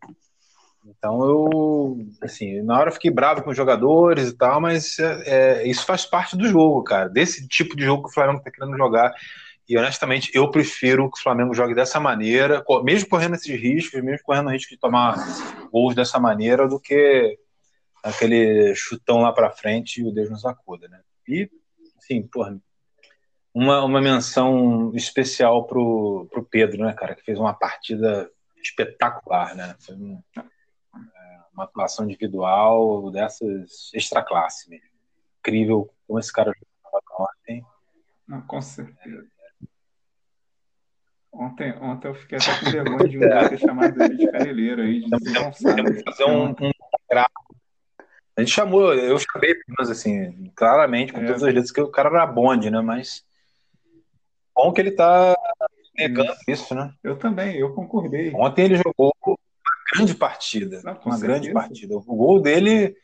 Então 0.85 1.25
eu, 1.25 2.07
assim, 2.21 2.61
na 2.61 2.79
hora 2.79 2.90
eu 2.90 2.95
fiquei 2.95 3.11
bravo 3.11 3.42
com 3.42 3.49
os 3.49 3.57
jogadores 3.57 4.29
e 4.29 4.37
tal, 4.37 4.61
mas 4.61 4.99
é, 4.99 5.23
é, 5.25 5.66
isso 5.66 5.87
faz 5.87 6.05
parte 6.05 6.37
do 6.37 6.47
jogo, 6.47 6.85
cara. 6.85 7.09
Desse 7.09 7.49
tipo 7.49 7.75
de 7.75 7.83
jogo 7.83 8.03
que 8.03 8.11
o 8.11 8.12
Flamengo 8.12 8.40
está 8.40 8.51
querendo 8.51 8.77
jogar. 8.77 9.14
E 9.68 9.76
honestamente, 9.76 10.31
eu 10.33 10.48
prefiro 10.50 11.11
que 11.11 11.18
o 11.18 11.22
Flamengo 11.22 11.52
jogue 11.52 11.74
dessa 11.74 11.98
maneira, 11.98 12.64
mesmo 12.85 13.09
correndo 13.09 13.35
esses 13.35 13.61
riscos, 13.61 14.00
mesmo 14.00 14.24
correndo 14.24 14.46
o 14.46 14.52
risco 14.52 14.70
de 14.70 14.79
tomar 14.79 15.16
gols 15.72 15.94
dessa 15.94 16.20
maneira, 16.20 16.68
do 16.68 16.79
que 16.79 17.37
aquele 18.02 18.74
chutão 18.76 19.18
lá 19.18 19.33
para 19.33 19.50
frente 19.50 20.00
e 20.00 20.05
o 20.05 20.12
Deus 20.12 20.31
nos 20.31 20.44
acuda, 20.44 20.87
né? 20.88 21.00
E, 21.29 21.50
assim, 21.98 22.22
porra, 22.22 22.57
uma, 23.52 23.85
uma 23.85 24.00
menção 24.00 24.92
especial 24.94 25.66
pro, 25.66 26.29
pro 26.31 26.44
Pedro, 26.44 26.85
né, 26.85 26.92
cara, 26.92 27.16
que 27.16 27.24
fez 27.24 27.38
uma 27.38 27.52
partida 27.52 28.31
espetacular, 28.62 29.57
né? 29.57 29.74
Foi 29.81 29.96
um, 29.96 30.22
é, 30.37 31.40
uma 31.52 31.64
atuação 31.64 32.05
individual 32.05 33.11
dessas 33.11 33.90
extra 33.92 34.22
classe 34.22 34.70
mesmo. 34.70 34.87
Incrível 35.40 35.90
como 36.07 36.20
esse 36.20 36.33
cara 36.33 36.52
jogou 36.52 37.26
ontem. 37.26 37.64
com 38.46 38.62
certeza. 38.62 39.26
Ontem, 41.38 41.72
ontem 41.83 42.09
eu 42.09 42.14
fiquei 42.14 42.38
até 42.38 42.59
com 42.59 42.70
vergonha 42.72 43.09
de 43.09 43.18
um 43.18 43.20
dia 43.20 43.49
ter 43.49 43.59
chamado 43.59 44.03
ele 44.03 44.16
de 44.16 44.31
careleiro 44.31 44.83
aí, 44.83 45.01
de 45.01 45.11
fazer 46.05 46.25
um, 46.25 46.49
um 46.51 46.70
A 48.37 48.40
gente 48.40 48.53
chamou, 48.53 48.94
eu 48.94 49.18
chamei, 49.18 49.55
mas 49.79 49.90
assim, 49.90 50.51
claramente, 50.55 51.12
com 51.12 51.20
é. 51.20 51.27
todas 51.27 51.42
as 51.42 51.53
letras, 51.53 51.70
que 51.70 51.81
o 51.81 51.90
cara 51.90 52.09
era 52.09 52.27
bonde, 52.27 52.70
né? 52.70 52.81
Mas 52.81 53.25
bom 54.55 54.72
que 54.72 54.81
ele 54.81 54.92
tá 54.92 55.37
negando 55.94 56.33
isso. 56.33 56.44
isso, 56.49 56.75
né? 56.75 56.92
Eu 57.05 57.18
também, 57.18 57.57
eu 57.57 57.75
concordei. 57.75 58.33
Ontem 58.35 58.64
ele 58.64 58.77
jogou 58.77 59.12
uma 59.27 59.37
grande 59.92 60.14
partida. 60.14 60.81
Não, 60.83 60.92
uma 60.92 61.01
certeza. 61.01 61.27
grande 61.27 61.53
partida. 61.53 61.96
O 61.96 62.16
gol 62.16 62.40
dele 62.40 62.96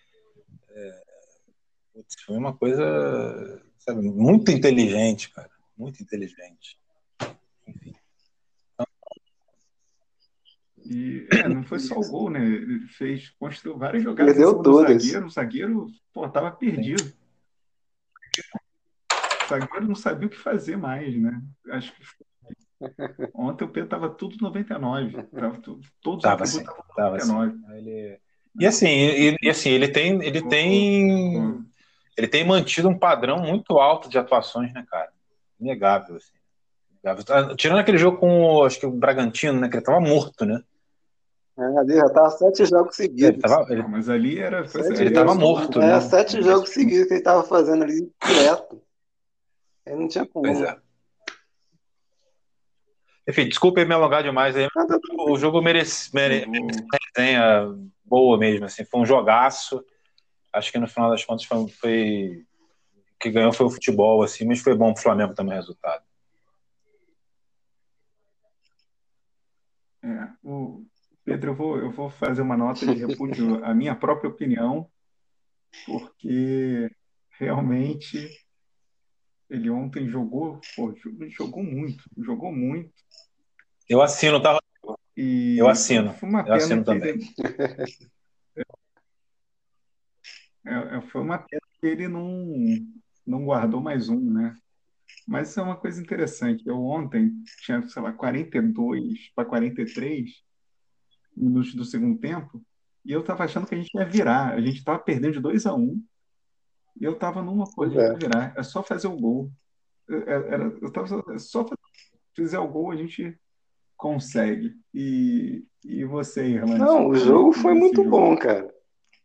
é, 0.70 1.02
foi 2.24 2.36
uma 2.36 2.56
coisa 2.56 3.62
sabe, 3.78 4.00
muito 4.02 4.50
inteligente, 4.50 5.30
cara. 5.30 5.50
Muito 5.76 6.02
inteligente. 6.02 6.81
E 10.92 11.26
é, 11.32 11.48
não 11.48 11.62
foi 11.62 11.78
só 11.78 11.94
o 11.94 12.08
gol, 12.08 12.28
né? 12.28 12.44
Ele 12.44 12.86
fez, 12.88 13.30
construiu 13.38 13.78
várias 13.78 14.02
jogadas 14.02 14.34
Perdeu 14.34 14.62
todas. 14.62 15.02
zagueiro. 15.02 15.26
O 15.26 15.30
zagueiro, 15.30 15.86
pô, 16.12 16.28
tava 16.28 16.50
perdido. 16.50 17.12
O 19.44 19.48
zagueiro 19.48 19.88
não 19.88 19.94
sabia 19.94 20.26
o 20.26 20.30
que 20.30 20.38
fazer 20.38 20.76
mais, 20.76 21.16
né? 21.16 21.42
Acho 21.70 21.92
que 21.94 22.02
ontem 23.34 23.64
o 23.64 23.68
Pedro 23.68 23.88
tava 23.88 24.10
tudo 24.10 24.36
99. 24.40 25.22
Tava 25.22 25.58
tudo, 25.58 25.80
todos 26.02 26.22
tava, 26.22 26.44
os 26.44 26.56
assim, 26.56 26.64
tava 26.64 26.84
99. 27.16 27.52
Assim. 27.52 27.76
Ele... 27.76 28.20
E 28.60 28.66
assim, 28.66 28.88
e, 28.88 29.36
e, 29.42 29.48
assim, 29.48 29.70
ele 29.70 29.88
tem, 29.88 30.22
ele 30.22 30.42
tem, 30.46 31.64
ele 32.16 32.28
tem 32.28 32.46
mantido 32.46 32.88
um 32.88 32.98
padrão 32.98 33.38
muito 33.38 33.78
alto 33.78 34.10
de 34.10 34.18
atuações, 34.18 34.72
né, 34.74 34.84
cara? 34.90 35.10
Inegável, 35.58 36.16
assim. 36.16 36.34
Tirando 37.56 37.78
aquele 37.78 37.98
jogo 37.98 38.18
com, 38.18 38.62
acho 38.62 38.78
que 38.78 38.86
o 38.86 38.92
Bragantino, 38.92 39.58
né, 39.58 39.68
que 39.68 39.76
ele 39.76 39.84
tava 39.84 40.00
morto, 40.00 40.44
né? 40.44 40.62
É, 41.58 41.78
ali 41.78 41.96
já 41.96 42.08
tava 42.08 42.30
sete 42.30 42.64
jogos 42.64 42.96
seguidos. 42.96 43.28
Ele 43.28 43.38
tava, 43.38 43.72
ele, 43.72 43.82
Mas 43.82 44.08
ali 44.08 44.38
era. 44.38 44.66
Sete 44.66 44.86
ali 44.92 45.00
ele 45.02 45.10
tava 45.10 45.32
era- 45.32 45.40
morto, 45.40 45.80
É, 45.80 45.86
né? 45.86 46.00
sete 46.00 46.42
jogos 46.42 46.70
seguidos 46.70 47.08
que 47.08 47.14
ele 47.14 47.22
tava 47.22 47.42
fazendo 47.44 47.84
ali 47.84 48.10
direto. 48.26 48.82
Ele 49.84 49.96
não 49.96 50.08
tinha 50.08 50.26
como. 50.26 50.46
Pois 50.46 50.62
é. 50.62 50.78
Enfim, 53.28 53.48
desculpa 53.48 53.84
me 53.84 53.94
alongar 53.94 54.22
demais 54.22 54.56
aí. 54.56 54.66
Nada- 54.74 54.98
O 55.28 55.36
jogo 55.36 55.60
merece, 55.62 56.12
merece 56.14 56.46
uma 56.48 56.98
resenha 57.16 57.78
boa 58.04 58.36
mesmo, 58.38 58.64
assim. 58.64 58.84
Foi 58.84 59.00
um 59.00 59.06
jogaço. 59.06 59.84
Acho 60.52 60.72
que 60.72 60.78
no 60.78 60.88
final 60.88 61.10
das 61.10 61.24
contas 61.24 61.44
foi, 61.44 61.68
foi 61.68 62.44
o 63.14 63.18
que 63.20 63.30
ganhou 63.30 63.52
foi 63.52 63.66
o 63.66 63.70
futebol, 63.70 64.22
assim, 64.22 64.44
mas 64.46 64.60
foi 64.60 64.74
bom 64.74 64.92
pro 64.92 65.02
Flamengo 65.02 65.34
também 65.34 65.52
o 65.54 65.56
resultado. 65.56 66.02
É, 70.02 70.28
o 70.42 70.84
Pedro, 71.24 71.50
eu 71.50 71.54
vou, 71.54 71.78
eu 71.78 71.90
vou 71.90 72.10
fazer 72.10 72.42
uma 72.42 72.56
nota 72.56 72.84
de 72.86 73.06
repúdio 73.06 73.64
à 73.64 73.72
minha 73.74 73.94
própria 73.94 74.28
opinião, 74.30 74.88
porque 75.86 76.90
realmente 77.38 78.28
ele 79.48 79.70
ontem 79.70 80.08
jogou, 80.08 80.60
pô, 80.74 80.94
jogou- 81.28 81.62
muito, 81.62 82.04
jogou 82.18 82.52
muito. 82.52 82.92
Eu 83.88 84.00
assino, 84.02 84.40
tá? 84.42 84.58
E 85.16 85.56
Eu 85.58 85.68
assino, 85.68 86.12
Foi 86.14 86.28
uma 86.28 86.40
eu 86.40 86.44
pena 86.44 86.56
assino 86.56 86.84
que 86.84 86.86
também. 86.86 87.08
ele- 87.10 87.24
É, 90.64 90.96
é, 90.96 91.00
foi 91.02 91.20
uma 91.20 91.38
pena 91.38 91.60
que 91.80 91.86
ele 91.86 92.08
não, 92.08 92.54
não 93.26 93.44
guardou 93.44 93.80
mais 93.80 94.08
um, 94.08 94.20
né? 94.32 94.56
Mas 95.26 95.50
isso 95.50 95.60
é 95.60 95.62
uma 95.62 95.76
coisa 95.76 96.00
interessante. 96.00 96.66
Eu 96.66 96.80
ontem 96.82 97.32
tinha, 97.64 97.82
sei 97.88 98.00
lá, 98.02 98.12
42 98.12 99.30
para 99.34 99.44
43 99.44 100.30
minutos 101.36 101.74
do 101.74 101.84
segundo 101.84 102.18
tempo, 102.18 102.62
e 103.04 103.12
eu 103.12 103.20
estava 103.20 103.44
achando 103.44 103.66
que 103.66 103.74
a 103.74 103.78
gente 103.78 103.92
ia 103.94 104.04
virar. 104.04 104.54
A 104.54 104.60
gente 104.60 104.78
estava 104.78 104.98
perdendo 104.98 105.32
de 105.34 105.40
2 105.40 105.66
a 105.66 105.74
1 105.74 106.02
e 107.00 107.04
eu 107.04 107.12
estava 107.12 107.42
numa 107.42 107.64
pô, 107.72 107.82
a 107.84 107.88
gente 107.88 107.96
Pois 107.96 108.10
é. 108.10 108.14
virar. 108.16 108.54
É 108.56 108.62
só 108.62 108.82
fazer 108.82 109.08
o 109.08 109.16
gol. 109.16 109.50
Eu, 110.08 110.22
era, 110.28 110.64
eu 110.80 110.92
tava 110.92 111.06
só, 111.06 111.22
é 111.32 111.38
só 111.38 111.62
fazer, 111.64 111.80
fizer 112.34 112.58
o 112.58 112.68
gol, 112.68 112.90
a 112.90 112.96
gente 112.96 113.36
consegue. 113.96 114.74
E, 114.94 115.64
e 115.84 116.04
você, 116.04 116.44
Irlanda? 116.46 116.78
Não, 116.84 117.08
o 117.08 117.14
jogo 117.14 117.52
foi 117.52 117.74
muito 117.74 117.96
jogo? 118.04 118.10
bom, 118.10 118.36
cara. 118.36 118.72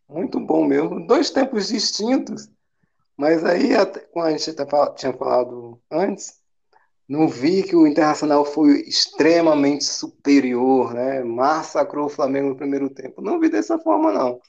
Muito 0.09 0.39
bom 0.39 0.65
mesmo. 0.65 1.05
Dois 1.05 1.29
tempos 1.31 1.67
distintos. 1.67 2.49
Mas 3.17 3.43
aí, 3.43 3.75
até- 3.75 4.01
como 4.01 4.25
a 4.25 4.31
gente 4.31 4.55
tinha 4.95 5.13
falado 5.13 5.81
antes, 5.91 6.39
não 7.07 7.27
vi 7.27 7.63
que 7.63 7.75
o 7.75 7.87
Internacional 7.87 8.43
foi 8.43 8.81
extremamente 8.81 9.85
superior, 9.85 10.93
né? 10.93 11.23
Massacrou 11.23 12.07
o 12.07 12.09
Flamengo 12.09 12.49
no 12.49 12.57
primeiro 12.57 12.89
tempo. 12.89 13.21
Não 13.21 13.39
vi 13.39 13.49
dessa 13.49 13.79
forma, 13.79 14.11
não. 14.11 14.41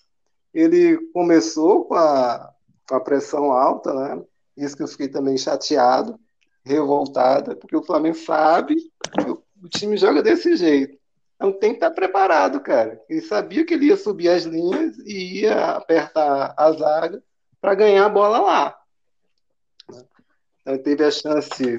Ele 0.53 0.99
começou 1.13 1.85
com 1.85 1.95
a, 1.95 2.53
com 2.89 2.97
a 2.97 3.01
pressão 3.01 3.53
alta, 3.53 3.95
né? 3.95 4.23
Isso 4.57 4.77
que 4.77 4.83
eu 4.83 4.89
fiquei 4.89 5.07
também 5.07 5.39
chateado, 5.39 6.19
revoltado, 6.65 7.57
porque 7.57 7.77
o 7.77 7.85
Flamengo 7.85 8.17
sabe 8.17 8.75
que 8.75 9.31
o, 9.31 9.41
o 9.63 9.69
time 9.69 9.97
joga 9.97 10.21
desse 10.21 10.57
jeito. 10.57 10.99
Então 11.37 11.53
tem 11.53 11.71
que 11.71 11.77
estar 11.77 11.93
preparado, 11.93 12.61
cara. 12.61 13.01
Ele 13.09 13.21
sabia 13.21 13.65
que 13.65 13.75
ele 13.75 13.87
ia 13.87 13.97
subir 13.97 14.31
as 14.31 14.43
linhas 14.43 14.99
e 14.99 15.43
ia 15.43 15.77
apertar 15.77 16.55
a 16.57 16.73
zaga 16.73 17.23
para 17.61 17.77
ganhar 17.77 18.07
a 18.07 18.09
bola 18.09 18.41
lá. 18.41 18.79
Então 20.61 20.77
teve 20.79 21.05
a 21.05 21.11
chance 21.13 21.79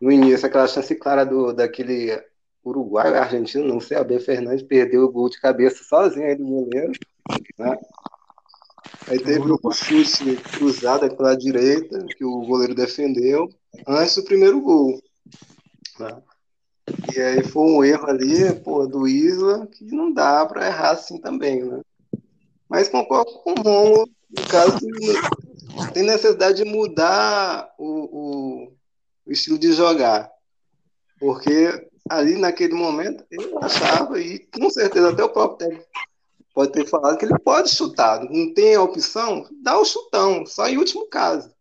no 0.00 0.10
início, 0.10 0.46
aquela 0.46 0.66
chance 0.66 0.94
clara 0.94 1.24
do, 1.24 1.52
daquele 1.52 2.20
uruguaio, 2.64 3.16
argentino, 3.16 3.66
não 3.66 3.80
sei, 3.80 3.96
Abel 3.96 4.20
Fernandes 4.20 4.62
perdeu 4.62 5.04
o 5.04 5.12
gol 5.12 5.28
de 5.28 5.40
cabeça 5.40 5.82
sozinho 5.84 6.26
aí 6.26 6.36
do 6.36 6.44
goleiro. 6.44 6.92
Né? 7.58 7.78
Aí 9.08 9.18
teve 9.18 9.44
o 9.50 9.72
chute 9.72 10.36
cruzado 10.36 11.14
pela 11.16 11.36
direita, 11.36 12.04
que 12.16 12.24
o 12.24 12.40
goleiro 12.42 12.74
defendeu, 12.74 13.48
antes 13.86 14.14
do 14.16 14.24
primeiro 14.24 14.60
gol. 14.60 15.00
Né? 15.98 16.22
E 17.14 17.20
aí 17.20 17.42
foi 17.44 17.62
um 17.62 17.84
erro 17.84 18.06
ali, 18.06 18.54
pô, 18.60 18.86
do 18.86 19.06
Isla, 19.06 19.66
que 19.66 19.84
não 19.84 20.12
dá 20.12 20.44
para 20.46 20.66
errar 20.66 20.92
assim 20.92 21.18
também, 21.18 21.64
né? 21.64 21.80
Mas 22.68 22.88
concordo 22.88 23.30
com 23.32 23.52
o 23.52 23.54
Romulo, 23.54 24.08
no 24.30 24.48
caso, 24.48 24.78
tem 25.92 26.02
necessidade 26.02 26.56
de 26.56 26.64
mudar 26.64 27.70
o, 27.78 27.86
o, 27.86 28.72
o 29.26 29.32
estilo 29.32 29.58
de 29.58 29.72
jogar. 29.72 30.30
Porque 31.18 31.88
ali 32.08 32.36
naquele 32.36 32.74
momento 32.74 33.24
eu 33.30 33.58
achava, 33.62 34.20
e 34.20 34.40
com 34.40 34.68
certeza 34.70 35.10
até 35.10 35.24
o 35.24 35.30
próprio 35.30 35.68
técnico 35.68 35.92
pode 36.54 36.72
ter 36.72 36.86
falado, 36.86 37.16
que 37.16 37.24
ele 37.24 37.38
pode 37.38 37.70
chutar. 37.70 38.22
Não 38.24 38.52
tem 38.52 38.74
a 38.74 38.82
opção, 38.82 39.46
dá 39.62 39.78
o 39.78 39.84
chutão, 39.84 40.44
só 40.46 40.68
em 40.68 40.78
último 40.78 41.06
caso. 41.06 41.52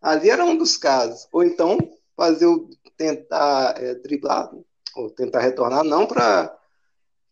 Ali 0.00 0.30
era 0.30 0.44
um 0.44 0.56
dos 0.56 0.76
casos. 0.76 1.28
Ou 1.32 1.44
então 1.44 1.78
fazer 2.16 2.46
o 2.46 2.68
tentar 2.96 3.74
é, 3.76 3.94
driblar, 3.94 4.50
ou 4.96 5.10
tentar 5.10 5.40
retornar, 5.40 5.84
não 5.84 6.06
para 6.06 6.56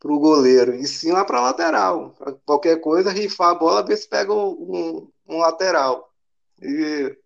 o 0.05 0.19
goleiro, 0.19 0.75
e 0.75 0.87
sim 0.87 1.13
lá 1.13 1.25
para 1.25 1.39
a 1.39 1.43
lateral. 1.43 2.11
Pra 2.19 2.33
qualquer 2.45 2.81
coisa, 2.81 3.11
rifar 3.11 3.51
a 3.51 3.55
bola, 3.55 3.85
ver 3.85 3.97
se 3.97 4.09
pega 4.09 4.33
um, 4.33 5.09
um 5.29 5.39
lateral. 5.39 6.11
E 6.61 7.17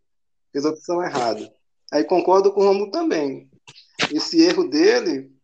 fez 0.52 0.64
a 0.64 0.70
opção 0.70 1.02
errada. 1.02 1.52
Aí 1.96 2.04
concordo 2.04 2.52
com 2.52 2.60
o 2.60 2.64
Romulo 2.64 2.90
também. 2.90 3.50
Esse 4.10 4.42
erro 4.42 4.68
dele, 4.68 5.34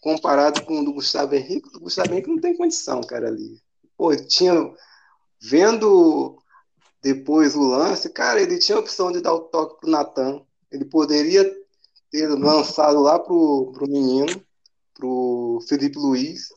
comparado 0.00 0.60
com 0.62 0.80
o 0.80 0.84
do 0.84 0.92
Gustavo 0.92 1.34
Henrique, 1.34 1.76
o 1.76 1.80
Gustavo 1.80 2.12
Henrique 2.12 2.30
não 2.30 2.38
tem 2.38 2.56
condição, 2.56 3.00
cara, 3.00 3.26
ali. 3.26 3.60
Pô, 3.96 4.14
tinha. 4.14 4.72
Vendo 5.40 6.40
depois 7.02 7.56
o 7.56 7.62
lance, 7.62 8.08
cara, 8.10 8.40
ele 8.40 8.58
tinha 8.58 8.78
a 8.78 8.80
opção 8.80 9.10
de 9.10 9.20
dar 9.20 9.34
o 9.34 9.40
toque 9.40 9.80
pro 9.80 9.90
Natan. 9.90 10.40
Ele 10.70 10.84
poderia 10.84 11.44
ter 12.12 12.28
lançado 12.28 13.00
lá 13.00 13.18
pro, 13.18 13.72
pro 13.72 13.88
menino, 13.88 14.40
pro 14.94 15.58
Felipe 15.68 15.98
Luiz, 15.98 16.52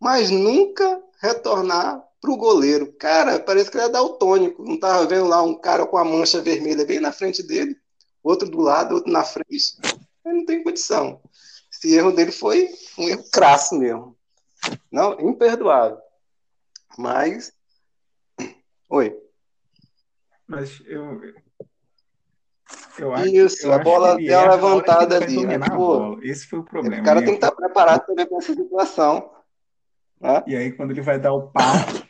mas 0.00 0.30
nunca 0.30 1.02
retornar 1.20 2.02
pro 2.22 2.38
goleiro. 2.38 2.90
Cara, 2.94 3.38
parece 3.38 3.70
que 3.70 3.76
ele 3.76 3.84
é 3.84 3.90
daltônico. 3.90 4.64
Não 4.64 4.80
tava 4.80 5.06
vendo 5.06 5.26
lá 5.26 5.42
um 5.42 5.54
cara 5.54 5.84
com 5.84 5.98
a 5.98 6.04
mancha 6.04 6.40
vermelha 6.40 6.86
bem 6.86 7.00
na 7.00 7.12
frente 7.12 7.42
dele, 7.42 7.76
outro 8.28 8.48
do 8.48 8.60
lado, 8.60 8.94
outro 8.94 9.12
na 9.12 9.24
frente. 9.24 9.76
Ele 10.24 10.38
não 10.38 10.46
tem 10.46 10.62
condição. 10.62 11.20
Esse 11.72 11.94
erro 11.94 12.12
dele 12.12 12.32
foi 12.32 12.68
um 12.98 13.08
erro 13.08 13.24
crasso 13.30 13.78
mesmo. 13.78 14.16
Não, 14.90 15.18
imperdoável. 15.20 15.98
Mas. 16.98 17.52
Oi. 18.88 19.16
Mas 20.46 20.80
eu. 20.86 21.20
Eu 22.98 23.14
acho, 23.14 23.26
Isso, 23.28 23.66
eu 23.66 23.72
a 23.74 23.78
bola 23.78 24.16
deu 24.16 24.38
uma 24.38 24.54
levantada 24.54 25.16
ali, 25.16 25.44
né? 25.44 25.58
bola. 25.58 26.18
Esse 26.22 26.46
foi 26.46 26.58
o 26.58 26.64
problema. 26.64 27.02
O 27.02 27.04
cara 27.04 27.20
tem 27.20 27.30
que 27.30 27.34
estar 27.34 27.52
preparado 27.52 28.06
também 28.06 28.26
para 28.26 28.38
essa 28.38 28.54
situação. 28.54 29.30
Né? 30.20 30.42
E 30.46 30.56
aí, 30.56 30.72
quando 30.72 30.92
ele 30.92 31.02
vai 31.02 31.18
dar 31.18 31.34
o 31.34 31.50
passo, 31.50 32.06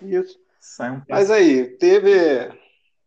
Isso. 0.00 0.40
sai 0.58 0.90
um 0.90 1.02
Mas 1.08 1.30
aí, 1.30 1.66
teve 1.76 2.50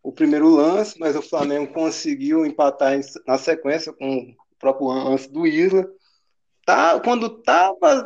o 0.03 0.11
primeiro 0.11 0.49
lance, 0.49 0.99
mas 0.99 1.15
o 1.15 1.21
Flamengo 1.21 1.71
conseguiu 1.73 2.45
empatar 2.45 2.93
em- 2.93 3.01
na 3.27 3.37
sequência 3.37 3.93
com 3.93 4.17
o 4.19 4.35
próprio 4.59 4.87
lance 4.87 5.31
do 5.31 5.45
Isla. 5.45 5.87
Tá, 6.65 6.99
quando 6.99 7.27
estava 7.27 8.05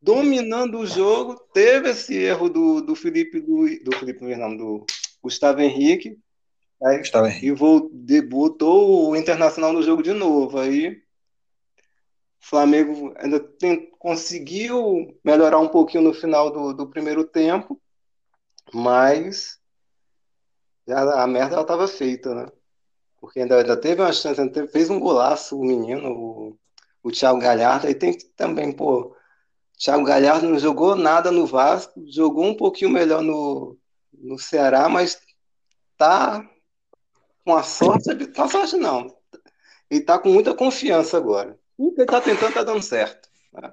dominando 0.00 0.78
o 0.78 0.86
jogo, 0.86 1.34
teve 1.52 1.90
esse 1.90 2.16
erro 2.16 2.48
do, 2.48 2.80
do 2.80 2.94
Felipe 2.94 3.38
Luiz, 3.40 3.82
do 3.84 3.94
Felipe 3.96 4.24
não, 4.36 4.56
do 4.56 4.86
Gustavo 5.22 5.60
Henrique, 5.60 6.18
aí, 6.82 6.98
Gustavo 6.98 7.26
Henrique. 7.26 7.46
e 7.46 7.52
vol- 7.52 7.90
de- 7.92 8.22
botou 8.22 9.10
o 9.10 9.16
Internacional 9.16 9.72
no 9.72 9.82
jogo 9.82 10.02
de 10.02 10.12
novo. 10.12 10.58
Aí 10.58 10.88
o 10.88 11.00
Flamengo 12.40 13.12
ainda 13.16 13.38
tem- 13.38 13.90
conseguiu 13.98 15.14
melhorar 15.22 15.58
um 15.58 15.68
pouquinho 15.68 16.04
no 16.04 16.14
final 16.14 16.50
do, 16.50 16.72
do 16.72 16.86
primeiro 16.88 17.22
tempo, 17.24 17.78
mas 18.72 19.59
já 20.90 21.22
a 21.22 21.26
merda 21.26 21.54
ela 21.54 21.62
estava 21.62 21.86
feita, 21.88 22.34
né? 22.34 22.46
Porque 23.20 23.40
ainda, 23.40 23.58
ainda 23.58 23.76
teve 23.76 24.00
uma 24.02 24.12
chance, 24.12 24.40
ainda 24.40 24.52
teve- 24.52 24.68
fez 24.68 24.90
um 24.90 24.98
golaço 24.98 25.58
o 25.58 25.64
menino, 25.64 26.10
o, 26.10 26.58
o 27.02 27.10
Thiago 27.10 27.38
Galhardo, 27.38 27.86
aí 27.86 27.94
tem 27.94 28.12
que 28.16 28.24
também, 28.36 28.72
pô, 28.72 29.14
Thiago 29.78 30.04
Galhardo 30.04 30.48
não 30.48 30.58
jogou 30.58 30.94
nada 30.96 31.30
no 31.30 31.46
Vasco, 31.46 32.02
jogou 32.06 32.44
um 32.44 32.56
pouquinho 32.56 32.90
melhor 32.90 33.22
no, 33.22 33.76
no 34.12 34.38
Ceará, 34.38 34.88
mas 34.88 35.20
tá 35.96 36.44
com 37.44 37.54
a 37.54 37.62
sorte, 37.62 38.26
com 38.34 38.42
a 38.42 38.48
sorte 38.48 38.76
não, 38.76 39.14
ele 39.90 40.00
tá 40.02 40.18
com 40.18 40.28
muita 40.30 40.54
confiança 40.54 41.16
agora. 41.16 41.58
Tudo 41.76 41.94
que 41.94 42.00
ele 42.02 42.06
tá 42.10 42.20
tentando 42.20 42.54
tá 42.54 42.62
dando 42.62 42.82
certo. 42.82 43.28
né? 43.52 43.72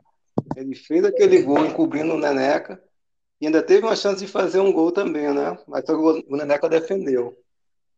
Ele 0.55 0.75
fez 0.75 1.03
aquele 1.03 1.41
gol 1.41 1.65
encobrindo 1.65 2.13
o 2.13 2.17
Neneca 2.17 2.81
e 3.39 3.45
ainda 3.45 3.61
teve 3.61 3.85
uma 3.85 3.95
chance 3.95 4.23
de 4.25 4.31
fazer 4.31 4.59
um 4.59 4.71
gol 4.71 4.91
também, 4.91 5.33
né? 5.33 5.57
Mas 5.67 5.83
o 5.89 6.35
Neneca 6.35 6.67
defendeu. 6.69 7.37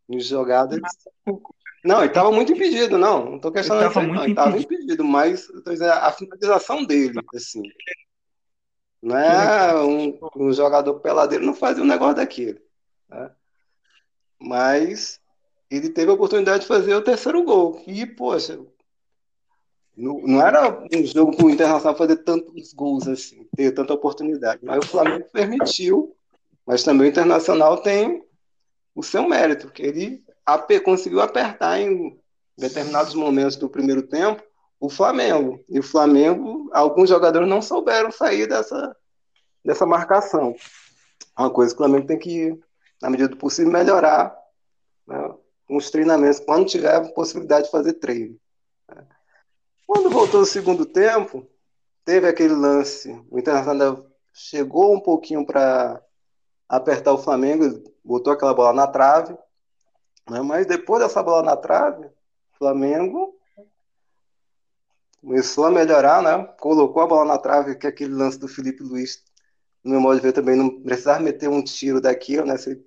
Em 0.10 0.20
jogadas. 0.20 0.80
Não, 1.86 2.00
ele 2.00 2.08
estava 2.08 2.32
muito 2.32 2.52
impedido, 2.52 2.98
não. 2.98 3.26
Não 3.26 3.36
estou 3.38 3.52
questionando 3.52 3.84
Ele 3.84 3.90
isso 3.90 3.94
tava 3.94 4.06
aí, 4.06 4.08
não. 4.08 4.14
muito 4.16 4.24
Ele 4.26 4.32
estava 4.32 4.50
impedido. 4.58 4.74
impedido, 4.74 5.04
mas 5.04 5.48
dizendo, 5.66 5.92
a 5.92 6.12
finalização 6.12 6.84
dele, 6.84 7.20
assim. 7.36 7.62
Não 9.02 9.18
é 9.18 9.82
um, 9.82 10.20
um 10.36 10.52
jogador 10.52 11.00
peladeiro 11.00 11.46
não 11.46 11.54
fazia 11.54 11.84
um 11.84 11.88
negócio 11.88 12.16
daquele. 12.16 12.62
né? 13.08 13.32
Mas 14.40 15.20
ele 15.70 15.90
teve 15.90 16.12
a 16.12 16.16
oportunidade 16.16 16.62
de 16.62 16.68
fazer 16.68 16.94
o 16.96 17.02
terceiro 17.04 17.44
gol. 17.44 17.82
E, 17.88 18.06
poxa, 18.06 18.60
não, 20.00 20.22
não 20.22 20.42
era 20.42 20.82
um 20.94 21.06
jogo 21.06 21.36
para 21.36 21.46
o 21.46 21.50
Internacional 21.50 21.98
fazer 21.98 22.18
tantos 22.18 22.74
gols 22.74 23.08
assim, 23.08 23.46
ter 23.56 23.72
tanta 23.74 23.94
oportunidade. 23.94 24.62
Mas 24.64 24.86
o 24.86 24.88
Flamengo 24.88 25.26
permitiu, 25.32 26.16
mas 26.66 26.84
também 26.84 27.08
o 27.08 27.10
Internacional 27.10 27.78
tem 27.82 28.24
o 28.96 29.04
seu 29.04 29.28
mérito, 29.28 29.68
porque 29.68 29.84
ele 29.84 30.24
conseguiu 30.84 31.22
apertar 31.22 31.80
em 31.80 32.18
determinados 32.58 33.14
momentos 33.14 33.58
do 33.58 33.70
primeiro 33.70 34.04
tempo 34.04 34.42
o 34.80 34.90
Flamengo. 34.90 35.64
E 35.68 35.80
o 35.80 35.84
Flamengo, 35.84 36.70
alguns 36.74 37.10
jogadores 37.10 37.48
não 37.48 37.62
souberam 37.62 38.12
sair 38.12 38.48
dessa, 38.48 38.96
dessa 39.64 39.86
marcação. 39.86 40.56
Uma 41.38 41.50
coisa 41.50 41.76
que 41.76 41.82
o 41.82 41.86
Flamengo 41.86 42.08
tem 42.08 42.18
que, 42.18 42.58
na 43.02 43.10
medida 43.10 43.30
do 43.30 43.38
possível, 43.38 43.72
melhorar 43.72 44.34
né, 45.06 45.34
com 45.68 45.76
os 45.76 45.92
treinamentos, 45.92 46.40
quando 46.40 46.68
tiver 46.68 46.96
a 46.96 47.02
possibilidade 47.10 47.66
de 47.66 47.72
fazer 47.72 47.94
treino. 47.94 48.40
Quando 49.90 50.08
voltou 50.08 50.42
o 50.42 50.46
segundo 50.46 50.86
tempo, 50.86 51.50
teve 52.06 52.28
aquele 52.28 52.54
lance, 52.54 53.10
o 53.28 53.40
Internacional 53.40 54.06
chegou 54.32 54.94
um 54.94 55.00
pouquinho 55.00 55.44
para 55.44 56.00
apertar 56.70 57.12
o 57.12 57.18
Flamengo, 57.18 57.92
botou 58.04 58.32
aquela 58.32 58.54
bola 58.54 58.72
na 58.72 58.86
trave, 58.86 59.36
né, 60.30 60.44
mas 60.44 60.68
depois 60.68 61.02
dessa 61.02 61.24
bola 61.24 61.42
na 61.42 61.58
trave, 61.58 62.06
o 62.06 62.58
Flamengo 62.60 63.36
começou 65.20 65.66
a 65.66 65.72
melhorar, 65.72 66.22
né? 66.22 66.38
Colocou 66.60 67.02
a 67.02 67.08
bola 67.08 67.26
na 67.26 67.40
trave, 67.40 67.76
que 67.76 67.88
é 67.88 67.90
aquele 67.90 68.14
lance 68.14 68.38
do 68.38 68.48
Felipe 68.48 68.84
Luiz, 68.84 69.24
no 69.84 69.90
meu 69.90 70.02
modo 70.02 70.18
de 70.18 70.22
ver 70.22 70.34
também, 70.34 70.56
não 70.56 70.84
precisava 70.84 71.20
meter 71.20 71.50
um 71.50 71.64
tiro 71.64 72.00
daquilo, 72.00 72.46
né? 72.46 72.58
Se 72.58 72.80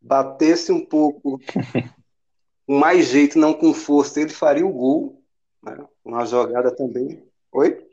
batesse 0.00 0.70
um 0.70 0.86
pouco 0.86 1.40
com 2.68 2.78
mais 2.78 3.08
jeito, 3.08 3.36
não 3.36 3.52
com 3.52 3.74
força, 3.74 4.20
ele 4.20 4.30
faria 4.30 4.64
o 4.64 4.72
gol, 4.72 5.20
né? 5.60 5.76
Uma 6.10 6.26
jogada 6.26 6.74
também. 6.74 7.22
Oi? 7.52 7.86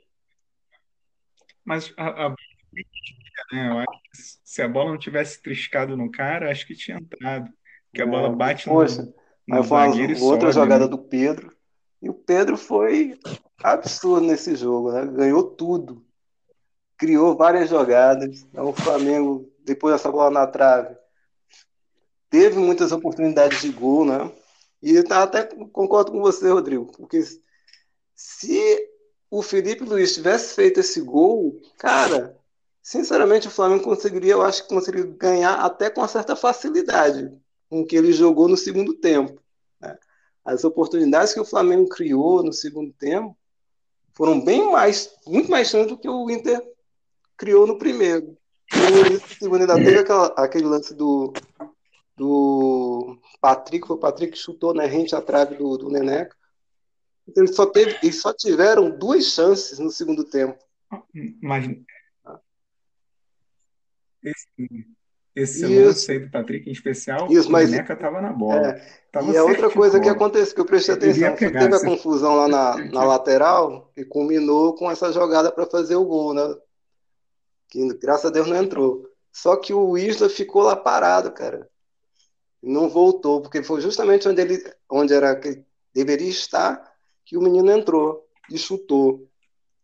Mas 1.64 1.94
a, 1.98 2.28
a- 2.28 2.36
né, 3.52 3.70
eu 3.70 3.78
acho 3.80 4.02
que 4.12 4.18
se 4.44 4.62
a 4.62 4.68
bola 4.68 4.92
não 4.92 4.98
tivesse 4.98 5.42
triscado 5.42 5.96
no 5.96 6.12
cara, 6.12 6.50
acho 6.52 6.66
que 6.66 6.76
tinha 6.76 6.98
entrado. 6.98 7.52
Porque 7.90 8.02
a 8.02 8.06
bola 8.08 8.30
É, 8.30 8.36
bate 8.36 8.68
no, 8.68 8.76
poxa, 8.76 9.14
no 9.48 9.56
aí 9.58 9.64
foi 9.64 9.78
uma 9.78 10.26
outra 10.26 10.52
sobe, 10.52 10.54
jogada 10.54 10.86
né? 10.86 10.88
do 10.88 10.98
Pedro. 10.98 11.56
E 12.02 12.10
o 12.10 12.14
Pedro 12.14 12.58
foi 12.58 13.20
absurdo 13.64 14.26
nesse 14.26 14.56
jogo, 14.56 14.92
né? 14.92 15.06
Ganhou 15.06 15.44
tudo. 15.44 16.04
Criou 16.98 17.36
várias 17.38 17.70
jogadas. 17.70 18.42
Então, 18.42 18.70
o 18.70 18.74
Flamengo, 18.74 19.52
depois 19.64 19.94
dessa 19.94 20.12
bola 20.12 20.32
na 20.32 20.48
trave, 20.48 20.96
teve 22.30 22.58
muitas 22.60 22.92
oportunidades 22.92 23.62
de 23.62 23.70
gol, 23.72 24.06
né? 24.06 24.32
E 24.82 24.96
eu 24.96 25.04
até 25.12 25.44
concordo 25.72 26.12
com 26.12 26.20
você, 26.22 26.50
Rodrigo, 26.50 26.92
porque 26.98 27.22
se 28.18 28.90
o 29.30 29.44
Felipe 29.44 29.84
Luiz 29.84 30.16
tivesse 30.16 30.56
feito 30.56 30.80
esse 30.80 31.00
gol, 31.02 31.62
cara, 31.78 32.36
sinceramente 32.82 33.48
o 33.48 33.52
Flamengo 33.52 33.84
conseguiria, 33.84 34.34
eu 34.34 34.42
acho 34.42 34.64
que 34.64 34.70
conseguiria 34.74 35.06
ganhar 35.16 35.54
até 35.64 35.90
com 35.90 36.02
uma 36.02 36.08
certa 36.08 36.36
facilidade 36.36 37.32
com 37.70 37.86
que 37.86 37.96
ele 37.96 38.12
jogou 38.12 38.48
no 38.48 38.58
segundo 38.58 38.94
tempo. 38.96 39.40
né? 39.80 39.96
As 40.44 40.64
oportunidades 40.64 41.34
que 41.34 41.40
o 41.40 41.46
Flamengo 41.46 41.88
criou 41.90 42.42
no 42.42 42.52
segundo 42.52 42.92
tempo 42.94 43.38
foram 44.16 44.44
bem 44.44 44.72
mais, 44.72 45.14
muito 45.28 45.52
mais 45.52 45.68
chances 45.70 45.90
do 45.90 45.98
que 45.98 46.10
o 46.10 46.30
Inter 46.32 46.60
criou 47.38 47.68
no 47.68 47.78
primeiro. 47.78 48.36
No 48.74 49.20
segundo 49.38 49.62
ainda 49.62 49.76
teve 49.76 50.00
aquela- 50.00 50.34
aquele 50.38 50.66
lance 50.66 50.94
do, 50.96 51.32
do 52.16 53.18
Patrick, 53.40 53.86
foi 53.86 53.96
o 53.96 54.00
Patrick 54.00 54.32
que 54.34 54.40
chutou 54.40 54.74
na 54.74 54.86
rente 54.86 55.16
à 55.16 55.22
trave 55.22 55.56
do, 55.56 55.78
do 55.78 55.90
Neneca. 55.90 56.36
Então, 57.28 57.44
Eles 57.44 57.56
só, 57.56 57.66
teve, 57.66 57.98
eles 58.02 58.22
só 58.22 58.34
tiveram 58.34 58.90
duas 58.90 59.26
chances 59.26 59.80
no 59.80 59.90
segundo 59.92 60.24
tempo. 60.24 60.58
Mas 61.42 61.66
esse, 64.24 64.88
esse 65.36 65.66
Isso. 65.66 65.86
lance 65.86 66.12
aí 66.12 66.20
do 66.20 66.32
Patrick 66.32 66.70
em 66.70 66.72
especial, 66.74 67.28
Isso, 67.32 67.48
o 67.48 67.52
mas- 67.52 67.70
Neneca 67.70 67.96
tava 67.96 68.22
na 68.22 68.32
bola. 68.34 68.70
É, 68.70 69.04
Tava 69.12 69.32
e 69.32 69.38
a 69.38 69.44
outra 69.44 69.60
certo 69.62 69.70
de 69.72 69.76
coisa 69.78 70.00
que 70.00 70.10
aconteceu, 70.10 70.56
que 70.56 70.62
eu 70.62 70.66
prestei 70.66 70.96
ia 70.96 70.98
atenção, 70.98 71.36
que 71.36 71.50
teve 71.52 71.76
a 71.76 71.84
confusão 71.86 72.36
lá 72.36 72.48
na, 72.48 72.78
na 72.92 73.04
lateral 73.04 73.92
e 73.96 74.04
culminou 74.04 74.74
com 74.76 74.90
essa 74.90 75.12
jogada 75.12 75.52
para 75.52 75.66
fazer 75.66 75.96
o 75.96 76.06
gol, 76.06 76.34
né? 76.34 76.56
Que 77.70 77.94
graças 77.96 78.26
a 78.26 78.30
Deus 78.30 78.48
não 78.48 78.56
entrou. 78.56 79.08
Só 79.32 79.56
que 79.56 79.74
o 79.74 79.98
Isla 79.98 80.30
ficou 80.30 80.64
lá 80.64 80.76
parado, 80.76 81.32
cara. 81.32 81.70
Não 82.64 82.90
voltou, 82.90 83.42
porque 83.42 83.62
foi 83.62 83.82
justamente 83.82 84.28
onde 84.28 84.42
ele, 84.42 84.74
onde 84.90 85.14
era 85.14 85.36
que 85.36 85.64
deveria 85.94 86.30
estar, 86.30 86.97
que 87.28 87.38
o 87.38 87.42
menino 87.42 87.70
entrou 87.70 88.26
e 88.50 88.58
chutou. 88.58 89.28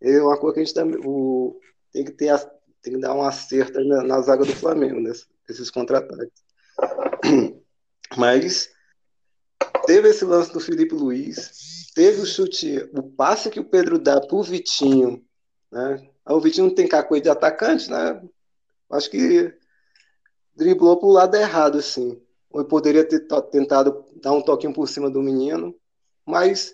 É 0.01 0.21
uma 0.21 0.37
coisa 0.37 0.53
que 0.55 0.61
a 0.61 0.63
gente 0.63 0.73
também- 0.73 1.01
o, 1.05 1.59
tem 1.91 2.05
que 2.05 2.11
ter, 2.11 2.33
tem 2.81 2.93
que 2.93 2.99
dar 2.99 3.13
um 3.13 3.21
acerto 3.21 3.83
na, 3.83 4.01
na 4.01 4.21
zaga 4.21 4.45
do 4.45 4.55
Flamengo, 4.55 4.99
nesse- 5.01 5.27
nesses 5.47 5.69
contra-ataques. 5.69 6.41
Mas 8.17 8.69
teve 9.85 10.07
esse 10.09 10.23
lance 10.23 10.53
do 10.53 10.59
Felipe 10.61 10.95
Luiz, 10.95 11.91
teve 11.93 12.21
o 12.21 12.25
chute, 12.25 12.89
o 12.93 13.03
passe 13.03 13.49
que 13.49 13.59
o 13.59 13.65
Pedro 13.65 13.99
dá 13.99 14.21
pro 14.21 14.41
Vitinho, 14.41 15.23
né? 15.71 16.09
Ah, 16.25 16.33
O 16.35 16.39
Vitinho 16.39 16.67
não 16.67 16.75
tem 16.75 16.87
cacoete 16.87 17.23
de 17.23 17.29
atacante, 17.29 17.89
né? 17.89 18.21
Acho 18.89 19.09
que 19.09 19.53
driblou 20.55 20.97
pro 20.97 21.09
lado 21.09 21.35
errado, 21.35 21.77
assim. 21.79 22.21
Ou 22.49 22.63
poderia 22.63 23.03
ter 23.03 23.27
tentado 23.51 24.05
dar 24.21 24.31
um 24.31 24.41
toquinho 24.41 24.73
por 24.73 24.87
cima 24.87 25.09
do 25.09 25.21
menino, 25.21 25.75
mas 26.25 26.73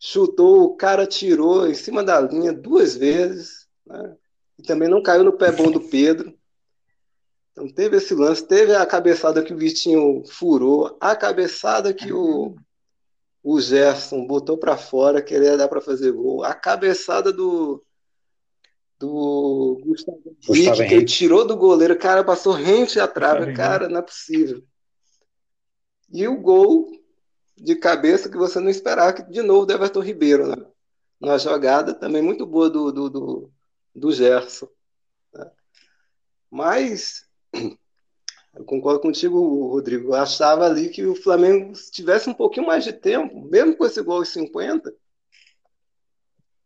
chutou, 0.00 0.62
o 0.62 0.76
cara 0.76 1.06
tirou 1.06 1.68
em 1.68 1.74
cima 1.74 2.02
da 2.02 2.18
linha 2.18 2.54
duas 2.54 2.96
vezes, 2.96 3.68
né? 3.86 4.16
E 4.58 4.62
também 4.62 4.88
não 4.88 5.02
caiu 5.02 5.22
no 5.22 5.36
pé 5.36 5.52
bom 5.52 5.70
do 5.70 5.80
Pedro. 5.80 6.34
Então 7.52 7.68
teve 7.68 7.98
esse 7.98 8.14
lance, 8.14 8.46
teve 8.46 8.74
a 8.74 8.86
cabeçada 8.86 9.42
que 9.42 9.52
o 9.52 9.56
Vitinho 9.56 10.24
furou, 10.26 10.96
a 11.00 11.14
cabeçada 11.14 11.92
que 11.92 12.12
o, 12.12 12.56
o 13.42 13.60
Gerson 13.60 14.26
botou 14.26 14.56
para 14.56 14.76
fora, 14.76 15.22
queria 15.22 15.56
dar 15.56 15.68
para 15.68 15.80
fazer 15.80 16.12
gol, 16.12 16.42
a 16.42 16.54
cabeçada 16.54 17.32
do 17.32 17.84
do 18.98 19.80
Gustavo 19.82 20.20
Henrique, 20.26 20.46
Gustavo 20.46 20.76
que 20.76 20.94
ele 20.94 20.94
Henrique. 20.94 21.12
tirou 21.12 21.46
do 21.46 21.56
goleiro, 21.56 21.98
cara, 21.98 22.22
passou 22.22 22.52
rente 22.52 23.00
à 23.00 23.08
trave, 23.08 23.54
cara, 23.54 23.88
não 23.88 23.98
é 23.98 24.02
possível. 24.02 24.62
E 26.12 26.28
o 26.28 26.38
gol 26.38 26.99
de 27.60 27.76
cabeça 27.76 28.28
que 28.30 28.38
você 28.38 28.58
não 28.58 28.70
esperava, 28.70 29.12
que 29.12 29.22
de 29.22 29.42
novo 29.42 29.66
do 29.66 29.72
Everton 29.72 30.00
Ribeiro, 30.00 30.46
né? 30.48 30.56
Uma 31.20 31.38
jogada 31.38 31.92
também 31.92 32.22
muito 32.22 32.46
boa 32.46 32.70
do, 32.70 32.90
do, 32.90 33.10
do, 33.10 33.52
do 33.94 34.12
Gerson. 34.12 34.66
né? 35.34 35.50
Mas 36.50 37.26
eu 38.54 38.64
concordo 38.64 39.00
contigo, 39.00 39.68
Rodrigo. 39.68 40.08
Eu 40.08 40.14
achava 40.14 40.64
ali 40.64 40.88
que 40.88 41.04
o 41.04 41.14
Flamengo, 41.14 41.74
se 41.76 41.92
tivesse 41.92 42.30
um 42.30 42.34
pouquinho 42.34 42.66
mais 42.66 42.82
de 42.82 42.94
tempo, 42.94 43.42
mesmo 43.42 43.76
com 43.76 43.84
esse 43.84 44.00
gol 44.02 44.16
aos 44.16 44.30
50, 44.30 44.94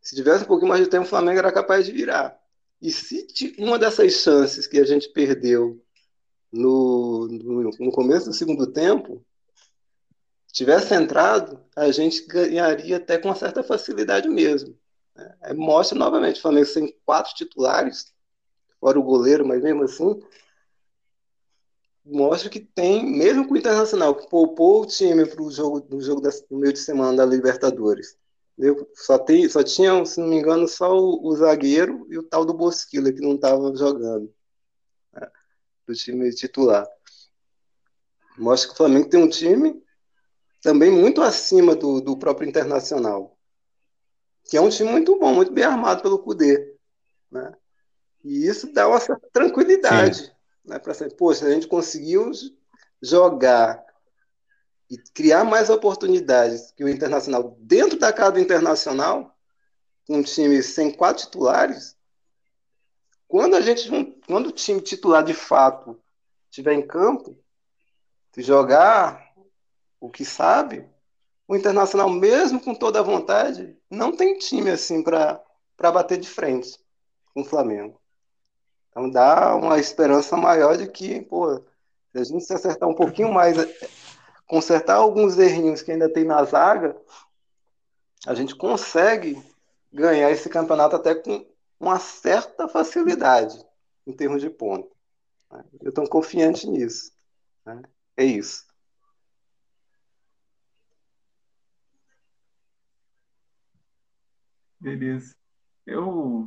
se 0.01 0.15
tivesse 0.15 0.45
um 0.45 0.47
pouquinho 0.47 0.69
mais 0.69 0.85
de 0.85 0.89
tempo, 0.89 1.05
o 1.05 1.09
Flamengo 1.09 1.41
era 1.41 1.51
capaz 1.51 1.85
de 1.85 1.91
virar. 1.91 2.39
E 2.81 2.93
se 2.93 3.27
uma 3.59 3.79
dessas 3.79 4.13
chances 4.13 4.67
que 4.69 4.79
a 4.79 4.85
gente 4.85 5.09
perdeu 5.09 5.83
no, 6.53 7.27
no, 7.27 7.71
no 7.81 7.91
começo 7.91 8.27
do 8.27 8.33
segundo 8.35 8.67
tempo 8.69 9.25
tivesse 10.55 10.95
entrado, 10.95 11.61
a 11.75 11.91
gente 11.91 12.25
ganharia 12.27 12.97
até 12.97 13.19
com 13.19 13.29
uma 13.29 13.35
certa 13.35 13.63
facilidade 13.65 14.29
mesmo. 14.29 14.79
né? 15.15 15.37
Aí 15.43 15.53
mostra 15.53 15.99
novamente, 15.99 16.39
o 16.39 16.43
Flamengo 16.43 16.73
tem 16.73 16.97
quatro 17.05 17.35
titulares, 17.35 18.15
fora 18.81 18.99
o 18.99 19.03
goleiro, 19.03 19.45
mas 19.45 19.61
mesmo 19.61 19.83
assim, 19.83 20.23
mostra 22.05 22.49
que 22.49 22.61
tem, 22.61 23.05
mesmo 23.05 23.49
com 23.49 23.55
o 23.55 23.57
Internacional, 23.57 24.15
que 24.15 24.31
poupou 24.31 24.83
o 24.83 24.87
time 24.87 25.27
para 25.27 25.43
o 25.43 25.51
jogo, 25.51 25.85
no 25.91 26.01
jogo 26.01 26.21
da, 26.21 26.31
no 26.49 26.59
meio 26.59 26.73
de 26.73 26.79
semana 26.79 27.17
da 27.17 27.27
Libertadores. 27.27 28.17
entendeu? 28.57 28.89
Só, 28.95 29.19
tem, 29.19 29.49
só 29.49 29.61
tinha, 29.65 30.05
se 30.07 30.21
não 30.21 30.29
me 30.29 30.37
engano, 30.37 30.69
só 30.69 30.97
o, 30.97 31.27
o 31.27 31.35
zagueiro 31.35 32.07
e 32.09 32.17
o 32.17 32.23
tal 32.23 32.45
do 32.45 32.55
Bosquila 32.55 33.13
que 33.13 33.21
não 33.21 33.35
estava 33.35 33.75
jogando 33.75 34.33
né, 35.13 35.29
do 35.85 35.95
time 35.95 36.33
titular. 36.33 36.87
Mostra 38.39 38.69
que 38.69 38.75
o 38.75 38.77
Flamengo 38.77 39.09
tem 39.09 39.21
um 39.21 39.29
time 39.29 39.84
também 40.65 40.91
muito 40.91 41.21
acima 41.21 41.77
do, 41.77 42.01
do 42.01 42.17
próprio 42.17 42.49
Internacional, 42.49 43.37
que 44.45 44.57
é 44.57 44.61
um 44.63 44.71
time 44.71 44.91
muito 44.91 45.19
bom, 45.19 45.35
muito 45.35 45.53
bem 45.53 45.63
armado 45.63 46.01
pelo 46.01 46.19
Cudê. 46.19 46.75
Né? 47.31 47.55
E 48.25 48.47
isso 48.47 48.73
dá 48.73 48.89
uma 48.89 48.99
certa 48.99 49.29
tranquilidade. 49.31 50.35
Né, 50.65 50.79
para 50.79 50.95
ser, 50.95 51.15
poxa, 51.17 51.45
a 51.45 51.51
gente 51.51 51.67
conseguiu 51.67 52.31
jogar 53.03 53.85
e 54.91 54.97
criar 55.13 55.45
mais 55.45 55.69
oportunidades 55.69 56.73
que 56.73 56.83
o 56.83 56.89
Internacional 56.89 57.55
dentro 57.61 57.99
da 57.99 58.11
casa 58.11 58.33
do 58.33 58.41
Internacional, 58.41 59.37
um 60.09 60.23
time 60.23 60.63
sem 60.63 60.91
quatro 60.91 61.25
titulares, 61.25 61.95
quando 63.29 63.55
a 63.55 63.61
gente 63.61 63.87
quando 64.27 64.47
o 64.47 64.53
time 64.53 64.81
titular 64.81 65.23
de 65.23 65.35
fato 65.35 66.01
estiver 66.49 66.73
em 66.73 66.87
campo, 66.87 67.39
se 68.33 68.41
jogar 68.41 69.24
o 70.05 70.11
que 70.11 70.23
sabe, 70.23 70.87
o 71.49 71.57
Internacional, 71.57 72.11
mesmo 72.11 72.61
com 72.61 72.75
toda 72.75 73.01
a 73.01 73.03
vontade, 73.03 73.75
não 73.89 74.15
tem 74.15 74.37
time 74.37 74.71
assim 74.71 75.03
para 75.03 75.43
bater 75.79 76.19
de 76.19 76.29
frente 76.29 76.79
com 77.33 77.41
o 77.41 77.45
Flamengo. 77.45 77.99
Então 78.91 79.09
dá 79.09 79.57
uma 79.57 79.79
esperança 79.79 80.37
maior 80.37 80.77
de 80.77 80.87
que, 80.89 81.23
pô, 81.23 81.57
se 82.13 82.19
a 82.19 82.25
gente 82.25 82.45
se 82.45 82.53
acertar 82.53 82.87
um 82.87 82.95
pouquinho 82.95 83.33
mais, 83.33 83.57
consertar 84.47 84.97
alguns 84.97 85.39
errinhos 85.39 85.81
que 85.81 85.91
ainda 85.91 86.13
tem 86.13 86.25
na 86.25 86.45
zaga, 86.45 86.95
a 88.27 88.35
gente 88.35 88.55
consegue 88.55 89.43
ganhar 89.91 90.31
esse 90.31 90.51
campeonato 90.51 90.97
até 90.97 91.15
com 91.15 91.47
uma 91.81 91.99
certa 91.99 92.69
facilidade 92.69 93.59
em 94.07 94.13
termos 94.13 94.43
de 94.43 94.51
ponto. 94.51 94.95
Eu 95.81 95.89
estou 95.89 96.07
confiante 96.09 96.69
nisso. 96.69 97.11
Né? 97.65 97.81
É 98.19 98.25
isso. 98.25 98.74
Beleza. 104.85 105.35
Eu, 105.87 106.47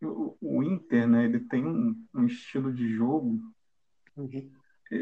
eu, 0.00 0.36
o 0.40 0.62
Inter, 0.64 1.06
né, 1.06 1.26
ele 1.26 1.38
tem 1.38 1.64
um, 1.64 2.04
um 2.12 2.26
estilo 2.26 2.72
de 2.72 2.92
jogo, 2.92 3.40
uhum. 4.16 4.50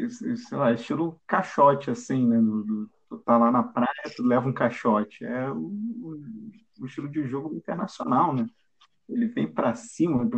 sei 0.07 0.57
lá, 0.57 0.71
estilo 0.71 1.19
caixote, 1.25 1.89
assim, 1.89 2.27
né? 2.27 2.37
Do, 2.37 2.63
do, 2.63 2.89
tu 3.09 3.17
tá 3.17 3.35
lá 3.35 3.51
na 3.51 3.63
praia, 3.63 4.13
tu 4.15 4.21
leva 4.21 4.47
um 4.47 4.53
caixote. 4.53 5.25
É 5.25 5.49
o, 5.49 5.57
o, 5.57 6.21
o 6.79 6.85
estilo 6.85 7.09
de 7.09 7.25
jogo 7.27 7.55
internacional, 7.55 8.31
né? 8.31 8.47
Ele 9.09 9.27
vem 9.27 9.51
para 9.51 9.73
cima, 9.73 10.23
do, 10.23 10.37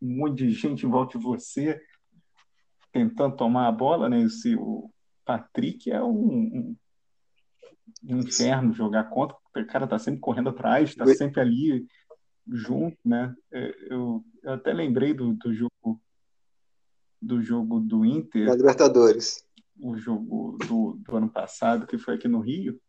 um 0.00 0.16
monte 0.18 0.44
de 0.44 0.50
gente 0.50 0.86
em 0.86 0.88
volta 0.88 1.18
de 1.18 1.24
você, 1.24 1.82
tentando 2.92 3.34
tomar 3.34 3.66
a 3.66 3.72
bola, 3.72 4.08
né? 4.08 4.20
Esse, 4.22 4.54
o 4.54 4.88
Patrick 5.24 5.90
é 5.90 6.00
um, 6.00 6.12
um 6.12 6.76
um 8.04 8.18
inferno 8.18 8.72
jogar 8.72 9.04
contra, 9.04 9.36
o 9.62 9.66
cara 9.66 9.86
tá 9.86 9.98
sempre 9.98 10.20
correndo 10.20 10.50
atrás, 10.50 10.94
tá 10.94 11.06
sempre 11.06 11.40
ali 11.40 11.86
junto, 12.48 12.96
né? 13.04 13.34
É, 13.52 13.74
eu, 13.90 14.24
eu 14.42 14.52
até 14.52 14.72
lembrei 14.72 15.12
do, 15.12 15.34
do 15.34 15.52
jogo 15.52 16.00
do 17.20 17.42
jogo 17.42 17.80
do 17.80 18.04
Inter. 18.04 18.46
Da 18.46 18.54
Libertadores. 18.54 19.44
O 19.80 19.96
jogo 19.96 20.56
do, 20.66 20.98
do 21.00 21.16
ano 21.16 21.28
passado, 21.28 21.86
que 21.86 21.98
foi 21.98 22.14
aqui 22.14 22.28
no 22.28 22.40
Rio. 22.40 22.80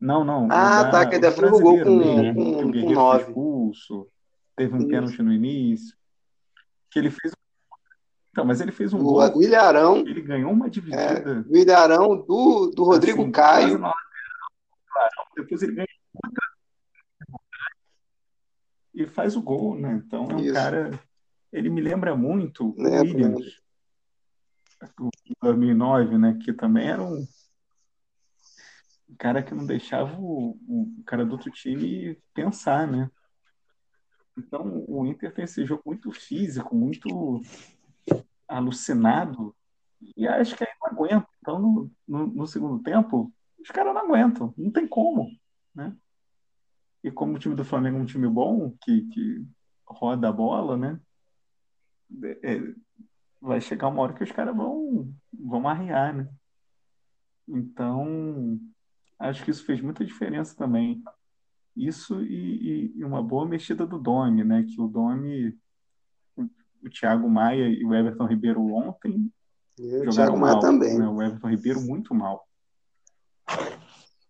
Não, 0.00 0.24
não. 0.24 0.46
Ah, 0.50 0.84
da, 0.84 0.90
tá, 0.90 1.06
que 1.06 1.16
ainda 1.16 1.32
foi 1.32 1.48
o 1.48 1.58
gol 1.58 1.82
com, 1.82 1.96
mesmo, 1.96 2.34
com, 2.34 2.58
que 2.58 2.64
o 2.64 2.70
Guerreiro 2.70 2.94
com 2.94 3.10
foi 3.10 3.20
expulso, 3.20 4.08
teve 4.54 4.74
um 4.74 4.86
pênalti 4.86 5.20
no 5.20 5.32
início, 5.32 5.96
que 6.90 6.98
ele 6.98 7.10
fez 7.10 7.32
então, 8.30 8.46
mas 8.46 8.60
ele 8.60 8.70
fez 8.70 8.92
um 8.92 9.00
o 9.00 9.02
gol. 9.02 9.36
O 9.36 9.42
Ilharão. 9.42 9.96
Ele 9.96 10.20
ganhou 10.20 10.52
uma 10.52 10.70
dividida. 10.70 11.44
É, 11.44 11.52
o 11.52 11.56
Ilharão 11.56 12.16
do, 12.16 12.70
do 12.72 12.84
Rodrigo 12.84 13.22
assim, 13.22 13.32
Caio. 13.32 13.80
Depois 15.38 15.62
ele 15.62 15.74
ganha 15.74 15.86
outra. 16.12 16.42
E 18.92 19.06
faz 19.06 19.36
o 19.36 19.42
gol, 19.42 19.78
né? 19.78 20.02
Então 20.04 20.28
é 20.30 20.34
um 20.34 20.40
Isso. 20.40 20.52
cara. 20.52 20.98
Ele 21.52 21.70
me 21.70 21.80
lembra 21.80 22.16
muito 22.16 22.70
o 22.70 22.82
Williams. 22.82 23.60
O 25.00 25.10
2009, 25.40 26.18
né? 26.18 26.38
Que 26.42 26.52
também 26.52 26.88
era 26.88 27.02
um 27.02 27.26
cara 29.16 29.42
que 29.42 29.54
não 29.54 29.64
deixava 29.64 30.18
o, 30.20 30.58
o 30.68 31.02
cara 31.06 31.24
do 31.24 31.32
outro 31.32 31.50
time 31.50 32.20
pensar, 32.34 32.86
né? 32.86 33.10
Então 34.36 34.84
o 34.86 35.06
Inter 35.06 35.32
tem 35.32 35.44
esse 35.44 35.64
jogo 35.64 35.82
muito 35.86 36.12
físico, 36.12 36.74
muito 36.74 37.40
alucinado 38.46 39.54
e 40.16 40.26
acho 40.26 40.56
que 40.56 40.64
aí 40.64 40.70
não 40.80 40.90
aguenta. 40.90 41.28
Então, 41.40 41.58
no, 41.58 41.90
no, 42.06 42.26
no 42.26 42.46
segundo 42.46 42.82
tempo, 42.82 43.32
os 43.68 43.72
caras 43.72 43.92
não 43.92 44.00
aguentam, 44.00 44.54
não 44.56 44.70
tem 44.70 44.88
como, 44.88 45.30
né? 45.74 45.94
E 47.04 47.10
como 47.10 47.36
o 47.36 47.38
time 47.38 47.54
do 47.54 47.64
Flamengo 47.64 47.98
é 47.98 48.00
um 48.00 48.06
time 48.06 48.26
bom, 48.26 48.74
que, 48.80 49.02
que 49.08 49.46
roda 49.86 50.28
a 50.28 50.32
bola, 50.32 50.74
né? 50.74 50.98
É, 52.22 52.54
é 52.54 52.74
vai 53.40 53.60
chegar 53.60 53.88
uma 53.88 54.02
hora 54.02 54.14
que 54.14 54.24
os 54.24 54.32
caras 54.32 54.56
vão, 54.56 55.12
vão 55.32 55.68
arriar, 55.68 56.14
né? 56.14 56.28
Então, 57.46 58.58
acho 59.18 59.44
que 59.44 59.50
isso 59.50 59.64
fez 59.64 59.82
muita 59.82 60.04
diferença 60.04 60.56
também. 60.56 61.04
Isso 61.76 62.22
e, 62.22 62.92
e 62.96 63.04
uma 63.04 63.22
boa 63.22 63.46
mexida 63.46 63.86
do 63.86 63.98
Domi, 63.98 64.42
né? 64.44 64.64
Que 64.64 64.80
o 64.80 64.88
Domi 64.88 65.56
o 66.36 66.88
Thiago 66.88 67.28
Maia 67.28 67.68
e 67.68 67.84
o 67.84 67.94
Everton 67.94 68.26
Ribeiro 68.26 68.64
ontem 68.72 69.30
e 69.78 69.90
jogaram 69.90 70.08
o 70.08 70.12
Thiago 70.12 70.38
Maia 70.38 70.52
mal, 70.54 70.60
também. 70.60 70.98
Né? 70.98 71.06
O 71.06 71.22
Everton 71.22 71.48
Ribeiro 71.48 71.80
muito 71.82 72.14
mal. 72.14 72.47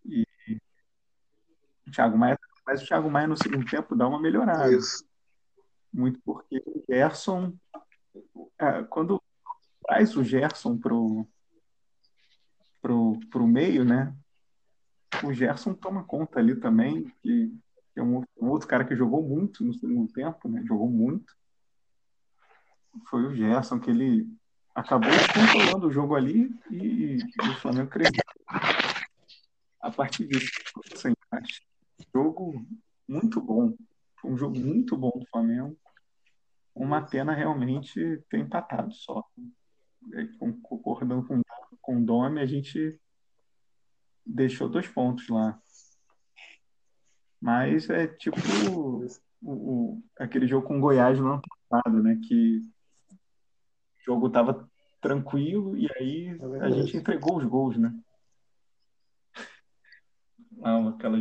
E 0.05 0.25
o 1.87 1.91
Thiago 1.91 2.17
Maia, 2.17 2.39
mas 2.67 2.83
o 2.83 2.87
Thiago 2.87 3.11
Maia 3.11 3.27
no 3.27 3.37
segundo 3.37 3.65
tempo 3.65 3.97
dá 3.97 4.07
uma 4.07 4.21
melhorada. 4.21 4.73
Isso. 4.73 5.05
Muito 5.93 6.21
porque 6.25 6.63
o 6.67 6.85
Gerson, 6.89 7.55
é, 8.59 8.83
quando 8.85 9.23
traz 9.87 10.17
o 10.17 10.23
Gerson 10.23 10.77
pro 10.77 11.27
pro, 12.81 13.19
pro 13.31 13.47
meio, 13.47 13.85
né? 13.85 14.15
O 15.25 15.33
Gerson 15.33 15.75
toma 15.75 16.05
conta 16.05 16.39
ali 16.39 16.55
também, 16.55 17.13
que, 17.23 17.53
que 17.93 18.01
é 18.01 18.03
um, 18.03 18.23
um 18.41 18.49
outro 18.49 18.69
cara 18.69 18.85
que 18.85 18.95
jogou 18.95 19.23
muito 19.23 19.65
no 19.65 19.75
segundo 19.75 20.13
tempo, 20.13 20.49
né? 20.49 20.63
Jogou 20.65 20.89
muito 20.89 21.39
foi 23.07 23.25
o 23.27 23.35
Gerson, 23.35 23.79
que 23.79 23.91
ele 23.91 24.27
acabou 24.75 25.11
controlando 25.35 25.89
o 25.89 25.93
jogo 25.93 26.15
ali 26.15 26.51
e, 26.71 27.19
e 27.19 27.49
o 27.49 27.55
Flamengo 27.61 27.91
cresceu. 27.91 28.23
Partir 29.99 30.29
disso, 30.29 30.49
assim, 30.95 31.13
jogo 32.15 32.65
muito 33.09 33.41
bom. 33.41 33.75
Foi 34.21 34.31
um 34.31 34.39
jogo 34.39 34.57
muito 34.57 34.97
bom 34.97 35.11
do 35.11 35.27
Flamengo. 35.27 35.77
Uma 36.73 37.03
pena 37.03 37.35
realmente 37.35 38.23
ter 38.31 38.39
empatado 38.39 38.95
só. 38.95 39.25
É, 40.15 40.29
concordando 40.63 41.27
com, 41.27 41.43
com 41.83 41.97
o 41.97 42.07
Domi, 42.07 42.41
a 42.41 42.47
gente 42.47 42.97
deixou 44.25 44.69
dois 44.69 44.87
pontos 44.87 45.29
lá. 45.29 45.61
Mas 47.41 47.91
é 47.91 48.07
tipo 48.07 48.37
o, 48.71 49.05
o, 49.43 50.03
aquele 50.17 50.47
jogo 50.47 50.69
com 50.69 50.79
o 50.79 50.81
Goiás 50.81 51.19
no 51.19 51.33
ano 51.33 51.43
passado, 51.69 52.01
né? 52.05 52.21
Que 52.23 52.65
jogo 54.07 54.29
estava 54.29 54.71
tranquilo 55.01 55.77
e 55.77 55.89
aí 55.97 56.29
é 56.29 56.65
a 56.65 56.71
gente 56.71 56.97
entregou 56.97 57.39
os 57.39 57.45
gols, 57.45 57.77
né? 57.77 57.93
Ah, 60.63 60.89
aquela 60.89 61.21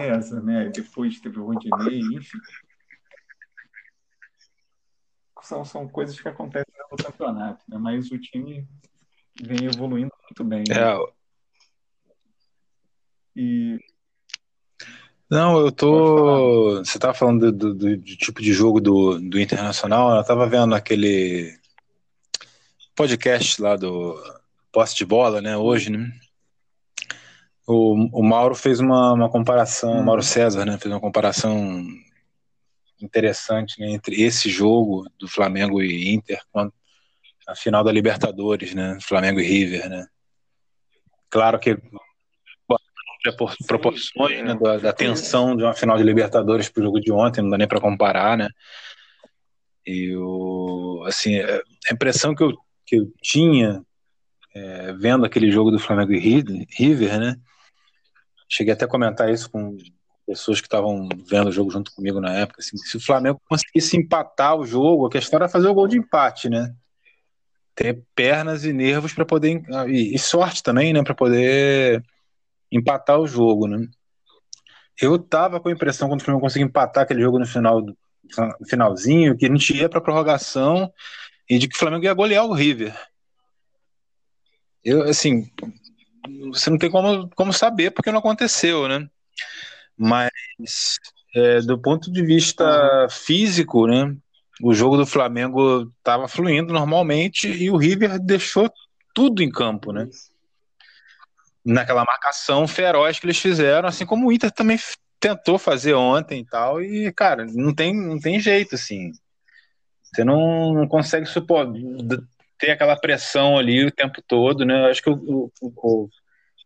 César, 0.00 0.42
né? 0.42 0.68
Depois 0.68 1.20
teve 1.20 1.38
o 1.38 1.46
Rodinei, 1.46 2.00
enfim. 2.00 2.38
São, 5.42 5.64
são 5.64 5.88
coisas 5.88 6.20
que 6.20 6.28
acontecem 6.28 6.74
no 6.90 6.96
campeonato, 6.96 7.64
né? 7.68 7.78
Mas 7.78 8.10
o 8.10 8.18
time 8.18 8.68
vem 9.40 9.66
evoluindo 9.66 10.12
muito 10.22 10.44
bem. 10.44 10.64
Né? 10.68 10.74
É. 10.74 11.18
E 13.36 13.78
não, 15.30 15.58
eu 15.58 15.70
tô. 15.70 16.78
Você 16.78 16.96
estava 16.96 17.12
falando 17.12 17.52
do, 17.52 17.74
do, 17.74 17.96
do, 17.98 18.16
tipo 18.16 18.40
de 18.40 18.52
jogo 18.52 18.80
do, 18.80 19.20
do 19.20 19.38
Internacional. 19.38 20.14
Eu 20.14 20.22
estava 20.22 20.48
vendo 20.48 20.74
aquele 20.74 21.54
podcast 22.96 23.60
lá 23.60 23.76
do 23.76 24.16
Posse 24.72 24.96
de 24.96 25.04
Bola, 25.04 25.42
né? 25.42 25.56
Hoje, 25.56 25.90
né? 25.90 26.10
O, 27.70 28.20
o 28.20 28.22
Mauro 28.22 28.54
fez 28.54 28.80
uma, 28.80 29.12
uma 29.12 29.28
comparação, 29.28 29.92
o 29.92 30.02
Mauro 30.02 30.22
uhum. 30.22 30.26
César, 30.26 30.64
né? 30.64 30.78
Fez 30.78 30.90
uma 30.90 31.00
comparação 31.00 31.84
interessante 32.98 33.78
né, 33.78 33.90
entre 33.90 34.22
esse 34.22 34.48
jogo 34.48 35.06
do 35.18 35.28
Flamengo 35.28 35.82
e 35.82 36.14
Inter 36.14 36.40
com 36.50 36.72
a 37.46 37.54
final 37.54 37.84
da 37.84 37.92
Libertadores, 37.92 38.74
né? 38.74 38.96
Flamengo 39.02 39.38
e 39.38 39.44
River, 39.44 39.86
né? 39.86 40.06
Claro 41.28 41.58
que 41.58 41.76
proporções 43.66 44.42
né, 44.42 44.54
da, 44.54 44.78
da, 44.78 44.92
tensão 44.92 45.54
de 45.54 45.62
uma 45.62 45.74
final 45.74 45.98
de 45.98 46.04
Libertadores 46.04 46.70
para 46.70 46.80
o 46.80 46.84
jogo 46.84 47.00
de 47.00 47.12
ontem, 47.12 47.42
não 47.42 47.50
dá 47.50 47.58
nem 47.58 47.68
para 47.68 47.80
comparar, 47.80 48.38
né? 48.38 48.48
E 49.86 50.16
o, 50.16 51.04
assim, 51.06 51.36
é, 51.36 51.60
a 51.90 51.92
impressão 51.92 52.34
que 52.34 52.42
eu, 52.42 52.56
que 52.86 52.96
eu 52.96 53.12
tinha 53.20 53.82
é, 54.54 54.92
vendo 54.94 55.26
aquele 55.26 55.50
jogo 55.50 55.70
do 55.70 55.78
Flamengo 55.78 56.12
e 56.14 56.66
River, 56.70 57.20
né? 57.20 57.36
Cheguei 58.48 58.72
até 58.72 58.84
a 58.84 58.88
comentar 58.88 59.30
isso 59.30 59.50
com 59.50 59.76
pessoas 60.26 60.60
que 60.60 60.66
estavam 60.66 61.08
vendo 61.26 61.48
o 61.48 61.52
jogo 61.52 61.70
junto 61.70 61.92
comigo 61.92 62.20
na 62.20 62.32
época. 62.32 62.60
Assim, 62.60 62.76
se 62.76 62.96
o 62.96 63.00
Flamengo 63.00 63.40
conseguisse 63.48 63.96
empatar 63.96 64.56
o 64.56 64.66
jogo, 64.66 65.06
a 65.06 65.10
questão 65.10 65.38
era 65.38 65.48
fazer 65.48 65.68
o 65.68 65.74
gol 65.74 65.88
de 65.88 65.98
empate, 65.98 66.48
né? 66.48 66.74
ter 67.78 68.02
pernas 68.12 68.64
e 68.64 68.72
nervos 68.72 69.14
para 69.14 69.24
poder 69.24 69.62
e, 69.86 70.12
e, 70.12 70.18
sorte 70.18 70.64
também, 70.64 70.92
né, 70.92 71.00
para 71.00 71.14
poder 71.14 72.02
empatar 72.72 73.20
o 73.20 73.26
jogo, 73.26 73.68
né? 73.68 73.86
Eu 75.00 75.16
tava 75.16 75.60
com 75.60 75.68
a 75.68 75.72
impressão 75.72 76.08
quando 76.08 76.20
o 76.20 76.24
Flamengo 76.24 76.42
conseguiu 76.42 76.66
empatar 76.66 77.04
aquele 77.04 77.22
jogo 77.22 77.38
no 77.38 77.46
final 77.46 77.80
no 77.80 78.66
finalzinho 78.68 79.36
que 79.36 79.46
a 79.46 79.48
gente 79.48 79.76
ia 79.76 79.88
para 79.88 80.00
prorrogação 80.00 80.92
e 81.48 81.56
de 81.56 81.68
que 81.68 81.76
o 81.76 81.78
Flamengo 81.78 82.04
ia 82.04 82.12
golear 82.12 82.44
o 82.44 82.52
River. 82.52 82.98
Eu 84.84 85.04
assim, 85.04 85.48
você 86.50 86.70
não 86.70 86.78
tem 86.78 86.90
como, 86.90 87.28
como 87.30 87.52
saber 87.52 87.90
porque 87.90 88.10
não 88.10 88.18
aconteceu, 88.18 88.88
né? 88.88 89.08
Mas 89.96 90.30
é, 91.34 91.60
do 91.60 91.78
ponto 91.78 92.10
de 92.10 92.24
vista 92.24 93.06
físico, 93.10 93.86
né? 93.86 94.16
O 94.62 94.74
jogo 94.74 94.96
do 94.96 95.06
Flamengo 95.06 95.92
estava 95.98 96.26
fluindo 96.26 96.72
normalmente 96.72 97.48
e 97.48 97.70
o 97.70 97.76
River 97.76 98.18
deixou 98.18 98.70
tudo 99.14 99.42
em 99.42 99.50
campo, 99.50 99.92
né? 99.92 100.08
Naquela 101.64 102.04
marcação 102.04 102.66
feroz 102.66 103.18
que 103.18 103.26
eles 103.26 103.38
fizeram, 103.38 103.88
assim 103.88 104.06
como 104.06 104.26
o 104.26 104.32
Inter 104.32 104.50
também 104.50 104.78
tentou 105.20 105.58
fazer 105.58 105.94
ontem 105.94 106.40
e 106.40 106.44
tal, 106.44 106.82
e, 106.82 107.12
cara, 107.12 107.44
não 107.46 107.74
tem, 107.74 107.94
não 107.94 108.18
tem 108.18 108.40
jeito, 108.40 108.74
assim. 108.74 109.12
Você 110.02 110.24
não, 110.24 110.72
não 110.72 110.88
consegue 110.88 111.26
supor, 111.26 111.72
ter 112.58 112.70
aquela 112.70 112.96
pressão 112.96 113.56
ali 113.56 113.84
o 113.84 113.92
tempo 113.92 114.22
todo, 114.26 114.64
né? 114.64 114.90
Acho 114.90 115.02
que 115.02 115.10
o, 115.10 115.50
o, 115.60 115.72
o 115.76 116.08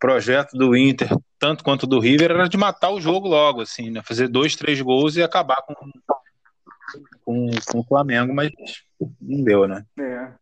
projeto 0.02 0.58
do 0.58 0.76
Inter, 0.76 1.08
tanto 1.38 1.62
quanto 1.62 1.86
do 1.86 2.00
River, 2.00 2.32
era 2.32 2.48
de 2.48 2.56
matar 2.56 2.90
o 2.90 3.00
jogo 3.00 3.28
logo, 3.28 3.60
assim, 3.60 3.88
né? 3.88 4.02
Fazer 4.02 4.26
dois, 4.26 4.56
três 4.56 4.80
gols 4.80 5.14
e 5.14 5.22
acabar 5.22 5.62
com, 5.62 5.76
com, 7.24 7.50
com 7.70 7.78
o 7.78 7.84
Flamengo, 7.84 8.34
mas 8.34 8.50
não 9.20 9.44
deu, 9.44 9.68
né? 9.68 9.86
É. 10.00 10.32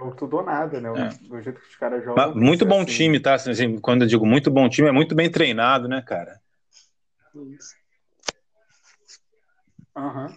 Ou 0.00 0.10
tudo 0.16 0.38
ou 0.38 0.44
nada, 0.44 0.80
né? 0.80 0.88
É. 0.88 1.28
Do 1.28 1.40
jeito 1.40 1.60
que 1.60 1.68
os 1.68 1.76
caras 1.76 2.04
jogam. 2.04 2.34
muito 2.34 2.66
bom 2.66 2.82
assim. 2.82 2.96
time, 2.96 3.20
tá? 3.20 3.34
Assim, 3.34 3.78
quando 3.78 4.02
eu 4.02 4.08
digo 4.08 4.26
muito 4.26 4.50
bom 4.50 4.68
time, 4.68 4.88
é 4.88 4.92
muito 4.92 5.14
bem 5.14 5.30
treinado, 5.30 5.86
né, 5.86 6.02
cara? 6.02 6.40
Aham. 9.94 10.36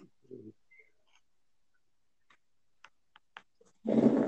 Uhum. 3.85 4.18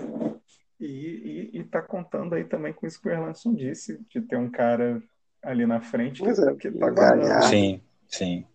E, 0.82 1.51
está 1.53 1.79
contando 1.79 2.34
aí 2.34 2.43
também 2.43 2.73
com 2.73 2.88
isso 2.88 2.99
que 2.99 3.07
o 3.07 3.11
Erlandson 3.11 3.53
disse, 3.53 4.03
de 4.09 4.19
ter 4.19 4.36
um 4.36 4.49
cara 4.49 5.01
ali 5.43 5.65
na 5.65 5.79
frente 5.79 6.23
que, 6.23 6.29
é, 6.29 6.55
que 6.55 6.71
tá 6.71 6.89
guardando. 6.89 7.43
Sim, 7.43 7.82
sim. 8.07 8.47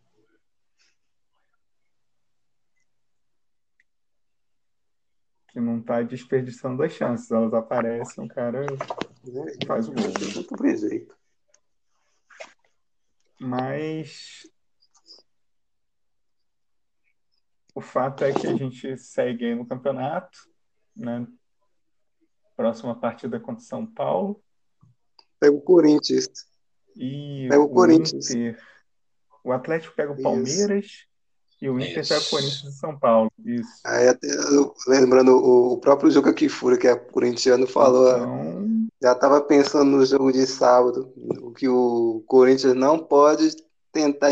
Que 5.49 5.61
não 5.61 5.79
está 5.79 6.03
desperdiçando 6.03 6.83
as 6.83 6.93
chances. 6.93 7.31
Elas 7.31 7.55
aparecem, 7.55 8.25
o 8.25 8.29
cara 8.29 8.67
faz 9.65 9.89
o 9.89 9.93
gol. 9.93 10.03
Muito 10.05 10.89
jeito. 10.89 11.17
Mas 13.39 14.51
o 17.73 17.81
fato 17.81 18.25
é 18.25 18.33
que 18.33 18.47
a 18.47 18.55
gente 18.57 18.97
segue 18.97 19.45
aí 19.45 19.55
no 19.55 19.67
campeonato, 19.67 20.39
né? 20.97 21.27
Próxima 22.57 22.95
partida 22.95 23.39
contra 23.39 23.63
São 23.63 23.87
Paulo. 23.87 24.43
Pega 25.39 25.55
o 25.55 25.61
Corinthians. 25.61 26.27
E 26.97 27.47
pega 27.51 27.61
o, 27.61 27.67
o 27.67 27.69
Corinthians. 27.69 28.31
Inter. 28.31 28.59
O 29.45 29.53
Atlético 29.53 29.95
pega 29.95 30.13
o 30.13 30.23
Palmeiras 30.23 30.85
Isso. 30.87 31.05
e 31.61 31.69
o 31.69 31.79
Inter 31.79 32.01
Isso. 32.01 32.09
pega 32.09 32.25
o 32.25 32.31
Corinthians 32.31 32.75
e 32.75 32.79
São 32.79 32.99
Paulo. 32.99 33.31
Isso. 33.45 33.71
Aí 33.85 34.09
até, 34.09 34.27
lembrando 34.89 35.37
o, 35.37 35.79
próprio 35.79 36.11
jogo 36.11 36.31
aqui 36.31 36.49
fura 36.49 36.79
que 36.79 36.89
é 36.89 36.97
corintiano 36.97 37.67
falou. 37.67 38.17
Então... 38.17 38.87
Já 39.03 39.13
estava 39.13 39.43
pensando 39.43 39.91
no 39.91 40.07
jogo 40.07 40.33
de 40.33 40.47
sábado, 40.47 41.13
o 41.43 41.53
que 41.53 41.69
o 41.69 42.25
Corinthians 42.27 42.75
não 42.75 42.99
pode 42.99 43.55
tentar 43.93 44.31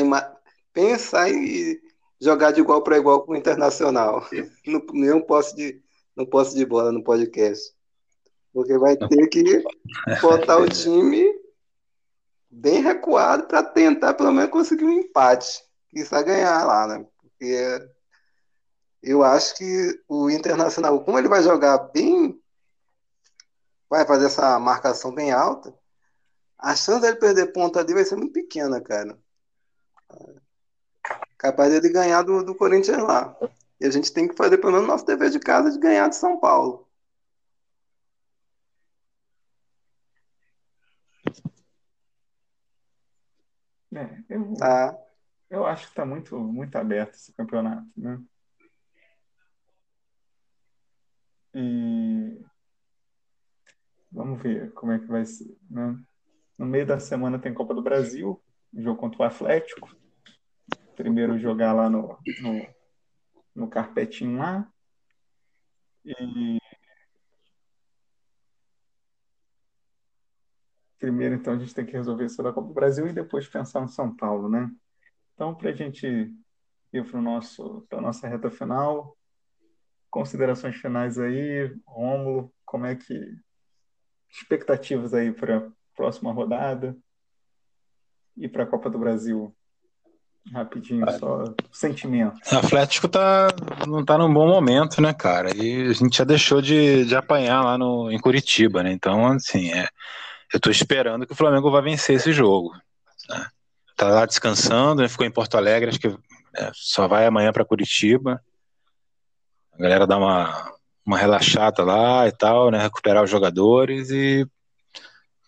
pensar 0.73 1.31
em 1.31 1.79
jogar 2.21 2.53
de 2.53 2.61
igual 2.61 2.83
para 2.83 2.97
igual 2.97 3.23
com 3.23 3.33
o 3.33 3.37
Internacional. 3.37 4.27
Não, 4.67 4.83
não 4.93 5.21
posso 5.21 5.55
de 5.55 5.83
não 6.17 6.25
posso 6.25 6.55
de 6.55 6.65
bola 6.65 6.93
no 6.93 7.03
podcast. 7.03 7.74
Porque 8.55 8.79
vai 8.79 8.97
ter 8.97 9.27
que 9.27 9.65
botar 10.23 10.59
o 10.59 10.69
time 10.69 11.27
bem 12.49 12.81
recuado 12.81 13.49
para 13.49 13.65
tentar 13.65 14.15
pelo 14.15 14.33
menos 14.33 14.53
conseguir 14.53 14.85
um 14.85 14.93
empate. 14.93 15.63
Isso 15.93 16.15
a 16.15 16.23
ganhar 16.23 16.65
lá, 16.65 16.87
né? 16.87 17.05
Porque 17.21 17.89
eu 19.03 19.25
acho 19.25 19.57
que 19.57 20.01
o 20.09 20.31
Internacional, 20.31 21.05
como 21.05 21.19
ele 21.19 21.29
vai 21.29 21.43
jogar 21.43 21.79
bem, 21.93 22.41
vai 23.91 24.07
fazer 24.07 24.27
essa 24.27 24.59
marcação 24.59 25.13
bem 25.13 25.33
alta, 25.33 25.75
a 26.57 26.77
chance 26.77 27.01
dele 27.03 27.17
perder 27.17 27.53
ponto 27.53 27.79
ali 27.79 27.93
vai 27.93 28.05
ser 28.05 28.17
muito 28.17 28.33
pequena, 28.33 28.81
cara. 28.81 29.19
Capaz 31.37 31.73
dele 31.73 31.93
ganhar 31.93 32.23
do, 32.23 32.43
do 32.45 32.55
Corinthians 32.55 33.03
lá. 33.03 33.37
E 33.81 33.85
a 33.87 33.91
gente 33.91 34.13
tem 34.13 34.29
que 34.29 34.37
fazer 34.37 34.59
pelo 34.59 34.73
menos 34.73 34.87
nosso 34.87 35.05
dever 35.05 35.29
de 35.29 35.41
casa 35.41 35.71
de 35.71 35.79
ganhar 35.79 36.09
de 36.09 36.17
São 36.17 36.39
Paulo. 36.39 36.84
É, 43.95 44.25
eu, 44.29 44.55
ah. 44.61 44.97
eu 45.49 45.67
acho 45.67 45.85
que 45.85 45.91
está 45.91 46.05
muito, 46.05 46.39
muito 46.39 46.77
aberto 46.77 47.15
esse 47.15 47.33
campeonato, 47.33 47.87
né? 47.97 48.21
E 51.55 52.45
vamos 54.11 54.43
ver 54.43 54.73
como 54.73 54.91
é 54.91 54.99
que 54.99 55.07
vai 55.07 55.25
ser, 55.25 55.57
né? 55.71 55.97
No 56.59 56.67
meio 56.67 56.87
da 56.87 56.99
semana 56.99 57.39
tem 57.39 57.55
Copa 57.55 57.75
do 57.75 57.83
Brasil, 57.83 58.43
jogo 58.73 58.99
contra 58.99 59.23
o 59.23 59.25
Atlético. 59.25 59.95
Primeiro 60.97 61.39
jogar 61.39 61.73
lá 61.73 61.89
no, 61.89 62.19
no, 62.41 62.67
no 63.55 63.69
carpetinho 63.69 64.39
lá. 64.39 64.69
E 66.05 66.59
primeiro, 71.05 71.35
então, 71.35 71.53
a 71.53 71.59
gente 71.59 71.75
tem 71.75 71.85
que 71.85 71.93
resolver 71.93 72.25
isso 72.25 72.43
da 72.43 72.51
Copa 72.51 72.69
do 72.69 72.73
Brasil 72.73 73.07
e 73.07 73.13
depois 73.13 73.47
pensar 73.47 73.83
no 73.83 73.89
São 73.89 74.15
Paulo, 74.17 74.49
né? 74.49 74.71
Então, 75.35 75.55
para 75.55 75.69
a 75.69 75.75
gente 75.75 76.33
ir 76.91 77.05
para 77.05 77.19
a 77.99 78.01
nossa 78.01 78.27
reta 78.27 78.51
final, 78.51 79.15
considerações 80.11 80.77
finais 80.77 81.19
aí, 81.19 81.71
Rômulo, 81.87 82.51
como 82.65 82.87
é 82.87 82.95
que. 82.95 83.37
expectativas 84.31 85.13
aí 85.13 85.31
para 85.31 85.59
a 85.59 85.71
próxima 85.95 86.33
rodada 86.33 86.97
e 88.35 88.49
para 88.49 88.65
a 88.65 88.67
Copa 88.67 88.89
do 88.89 88.99
Brasil? 88.99 89.55
Rapidinho, 90.53 91.05
só 91.19 91.55
sentimento. 91.71 92.39
O 92.51 92.57
Atlético 92.57 93.09
tá, 93.09 93.49
não 93.87 94.03
tá 94.03 94.17
num 94.17 94.33
bom 94.33 94.49
momento, 94.49 95.03
né, 95.03 95.13
cara? 95.13 95.55
E 95.55 95.83
a 95.83 95.93
gente 95.93 96.17
já 96.17 96.25
deixou 96.25 96.63
de, 96.63 97.05
de 97.05 97.15
apanhar 97.15 97.63
lá 97.63 97.77
no, 97.77 98.11
em 98.11 98.19
Curitiba, 98.19 98.83
né? 98.83 98.91
Então, 98.91 99.27
assim, 99.27 99.71
é, 99.71 99.89
eu 100.55 100.59
estou 100.59 100.71
esperando 100.71 101.27
que 101.27 101.33
o 101.33 101.37
Flamengo 101.37 101.69
vai 101.69 101.83
vencer 101.83 102.15
esse 102.15 102.33
jogo. 102.33 102.73
Né? 103.29 103.47
Tá 103.97 104.07
lá 104.09 104.25
descansando, 104.25 105.03
né? 105.03 105.09
ficou 105.09 105.27
em 105.27 105.31
Porto 105.31 105.57
Alegre, 105.57 105.91
acho 105.91 105.99
que 105.99 106.07
é, 106.57 106.71
só 106.73 107.09
vai 107.09 107.27
amanhã 107.27 107.53
para 107.53 107.65
Curitiba. 107.65 108.41
A 109.73 109.83
galera 109.83 110.07
dá 110.07 110.17
uma, 110.17 110.73
uma 111.05 111.19
relaxada 111.19 111.83
lá 111.83 112.29
e 112.29 112.31
tal, 112.31 112.71
né? 112.71 112.81
Recuperar 112.81 113.25
os 113.25 113.31
jogadores 113.31 114.11
e, 114.11 114.47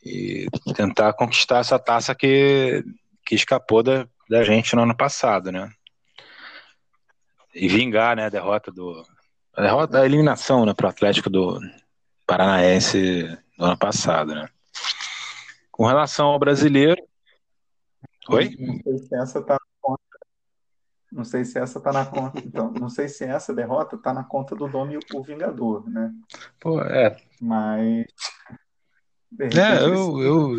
e 0.05 0.49
tentar 0.75 1.13
conquistar 1.13 1.61
essa 1.61 1.79
taça 1.79 2.13
que, 2.13 2.85
que 3.25 3.37
escapou 3.37 3.85
da, 3.85 4.09
da 4.29 4.43
gente 4.43 4.75
no 4.75 4.83
ano 4.83 4.97
passado, 4.97 5.53
né? 5.53 5.71
E 7.55 7.69
vingar, 7.69 8.17
né, 8.17 8.27
a 8.27 8.31
derrota 8.31 8.73
do. 8.73 9.07
A 9.57 9.63
derrota, 9.63 10.01
a 10.01 10.05
eliminação, 10.05 10.67
né, 10.67 10.75
pro 10.75 10.89
Atlético 10.89 11.31
do 11.31 11.61
Paranaense 12.27 13.39
do 13.57 13.65
ano 13.65 13.79
passado, 13.79 14.35
né? 14.35 14.49
Com 15.77 15.85
relação 15.85 16.29
ao 16.29 16.39
brasileiro. 16.39 17.03
Oi? 18.31 18.57
Não 18.59 18.81
sei 18.83 18.99
se 18.99 19.15
essa 19.15 19.39
está 19.41 19.53
na 19.53 19.61
conta. 19.83 20.03
Não 21.13 21.25
sei 21.25 21.45
se 21.45 21.59
essa 21.59 21.79
está 21.79 21.93
na 21.93 22.07
conta. 22.07 22.41
Então, 22.43 22.73
não 22.73 22.89
sei 22.89 23.09
se 23.09 23.25
essa 23.25 23.55
derrota 23.55 23.97
está 23.97 24.15
na 24.15 24.25
conta 24.25 24.57
do 24.57 24.67
nome 24.67 24.99
o 25.13 25.23
Vingador, 25.23 25.87
né? 25.91 26.11
Pô, 26.59 26.81
é. 26.81 27.15
Mas. 27.39 28.07
É, 29.39 29.85
eu, 29.85 30.23
eu... 30.23 30.57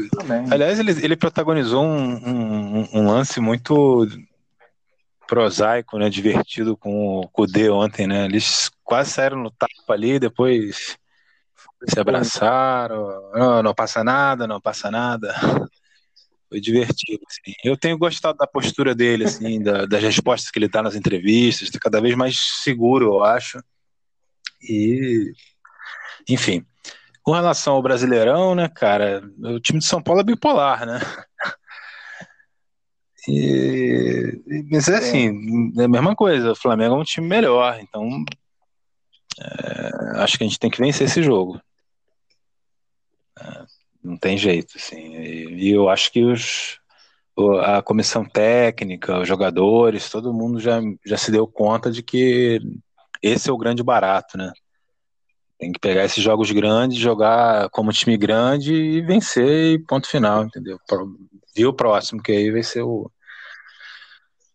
Aliás, 0.52 0.78
ele, 0.78 0.92
ele 1.04 1.16
protagonizou 1.16 1.84
um, 1.84 2.14
um, 2.14 2.88
um, 2.94 3.08
lance 3.08 3.40
muito 3.40 4.08
prosaico, 5.28 5.98
né? 5.98 6.12
Divertido 6.12 6.78
com 6.78 7.22
o 7.22 7.28
Kudê 7.28 7.72
ontem, 7.72 8.06
né? 8.06 8.26
Eles 8.26 8.70
quase 8.84 9.10
saíram 9.10 9.42
no 9.42 9.50
tapa 9.50 9.94
ali, 9.94 10.20
depois 10.20 10.96
se 11.86 12.00
abraçaram, 12.00 13.32
não, 13.34 13.64
não 13.64 13.74
passa 13.74 14.04
nada, 14.04 14.48
não 14.48 14.60
passa 14.60 14.90
nada. 14.90 15.34
Foi 16.50 16.62
divertido, 16.62 17.22
assim. 17.30 17.54
Eu 17.64 17.78
tenho 17.78 17.98
gostado 17.98 18.38
da 18.38 18.48
postura 18.48 18.96
dele, 18.96 19.26
assim, 19.26 19.62
da, 19.62 19.86
das 19.86 20.02
respostas 20.02 20.50
que 20.50 20.58
ele 20.58 20.70
dá 20.70 20.82
nas 20.82 20.96
entrevistas, 20.96 21.70
tá 21.70 21.78
cada 21.80 22.00
vez 22.00 22.16
mais 22.16 22.38
seguro, 22.64 23.06
eu 23.06 23.24
acho. 23.24 23.62
E, 24.62 25.34
enfim, 26.30 26.66
com 27.22 27.34
relação 27.34 27.74
ao 27.74 27.82
Brasileirão, 27.82 28.56
né, 28.56 28.70
cara, 28.70 29.22
o 29.40 29.60
time 29.60 29.80
de 29.80 29.86
São 29.86 30.02
Paulo 30.02 30.22
é 30.22 30.24
bipolar, 30.24 30.86
né? 30.86 31.00
E, 33.28 34.66
mas 34.72 34.88
é 34.88 34.96
assim, 34.96 35.74
é 35.78 35.84
a 35.84 35.88
mesma 35.90 36.16
coisa, 36.16 36.54
o 36.54 36.56
Flamengo 36.56 36.96
é 36.96 36.98
um 36.98 37.04
time 37.04 37.28
melhor, 37.28 37.78
então 37.82 38.24
é, 39.40 40.22
acho 40.22 40.38
que 40.38 40.46
a 40.46 40.48
gente 40.48 40.58
tem 40.58 40.70
que 40.72 40.80
vencer 40.80 41.08
esse 41.08 41.22
jogo. 41.22 41.62
Não 44.04 44.18
tem 44.18 44.38
jeito, 44.38 44.74
assim. 44.78 45.16
E, 45.18 45.70
e 45.70 45.72
eu 45.72 45.90
acho 45.90 46.12
que 46.12 46.24
os, 46.24 46.80
a 47.62 47.82
comissão 47.82 48.26
técnica, 48.26 49.20
os 49.20 49.28
jogadores, 49.28 50.10
todo 50.10 50.34
mundo 50.34 50.60
já, 50.60 50.80
já 51.06 51.18
se 51.18 51.32
deu 51.32 51.48
conta 51.48 51.92
de 51.92 52.02
que 52.02 52.60
esse 53.22 53.50
é 53.50 53.54
o 53.54 53.58
grande 53.58 53.84
barato, 53.84 54.38
né? 54.38 54.52
Tem 55.60 55.72
que 55.72 55.80
pegar 55.80 56.06
esses 56.06 56.24
jogos 56.24 56.52
grandes, 56.52 56.98
jogar 56.98 57.70
como 57.70 57.92
time 57.92 58.16
grande 58.16 58.74
e 58.74 59.02
vencer 59.02 59.74
e 59.74 59.80
ponto 59.80 60.08
final, 60.08 60.44
entendeu? 60.46 60.80
Viu 61.56 61.70
o 61.70 61.74
próximo, 61.74 62.22
que 62.22 62.32
aí 62.32 62.52
vai 62.52 62.64
ser 62.64 62.84
o, 62.84 63.12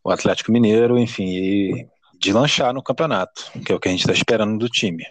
o 0.04 0.10
Atlético 0.10 0.52
Mineiro, 0.52 0.98
enfim, 0.98 1.26
e 1.26 1.88
de 2.18 2.32
lanchar 2.32 2.72
no 2.72 2.82
campeonato, 2.82 3.50
que 3.66 3.72
é 3.72 3.74
o 3.74 3.80
que 3.80 3.88
a 3.88 3.90
gente 3.90 4.00
está 4.00 4.12
esperando 4.12 4.58
do 4.58 4.68
time. 4.68 5.04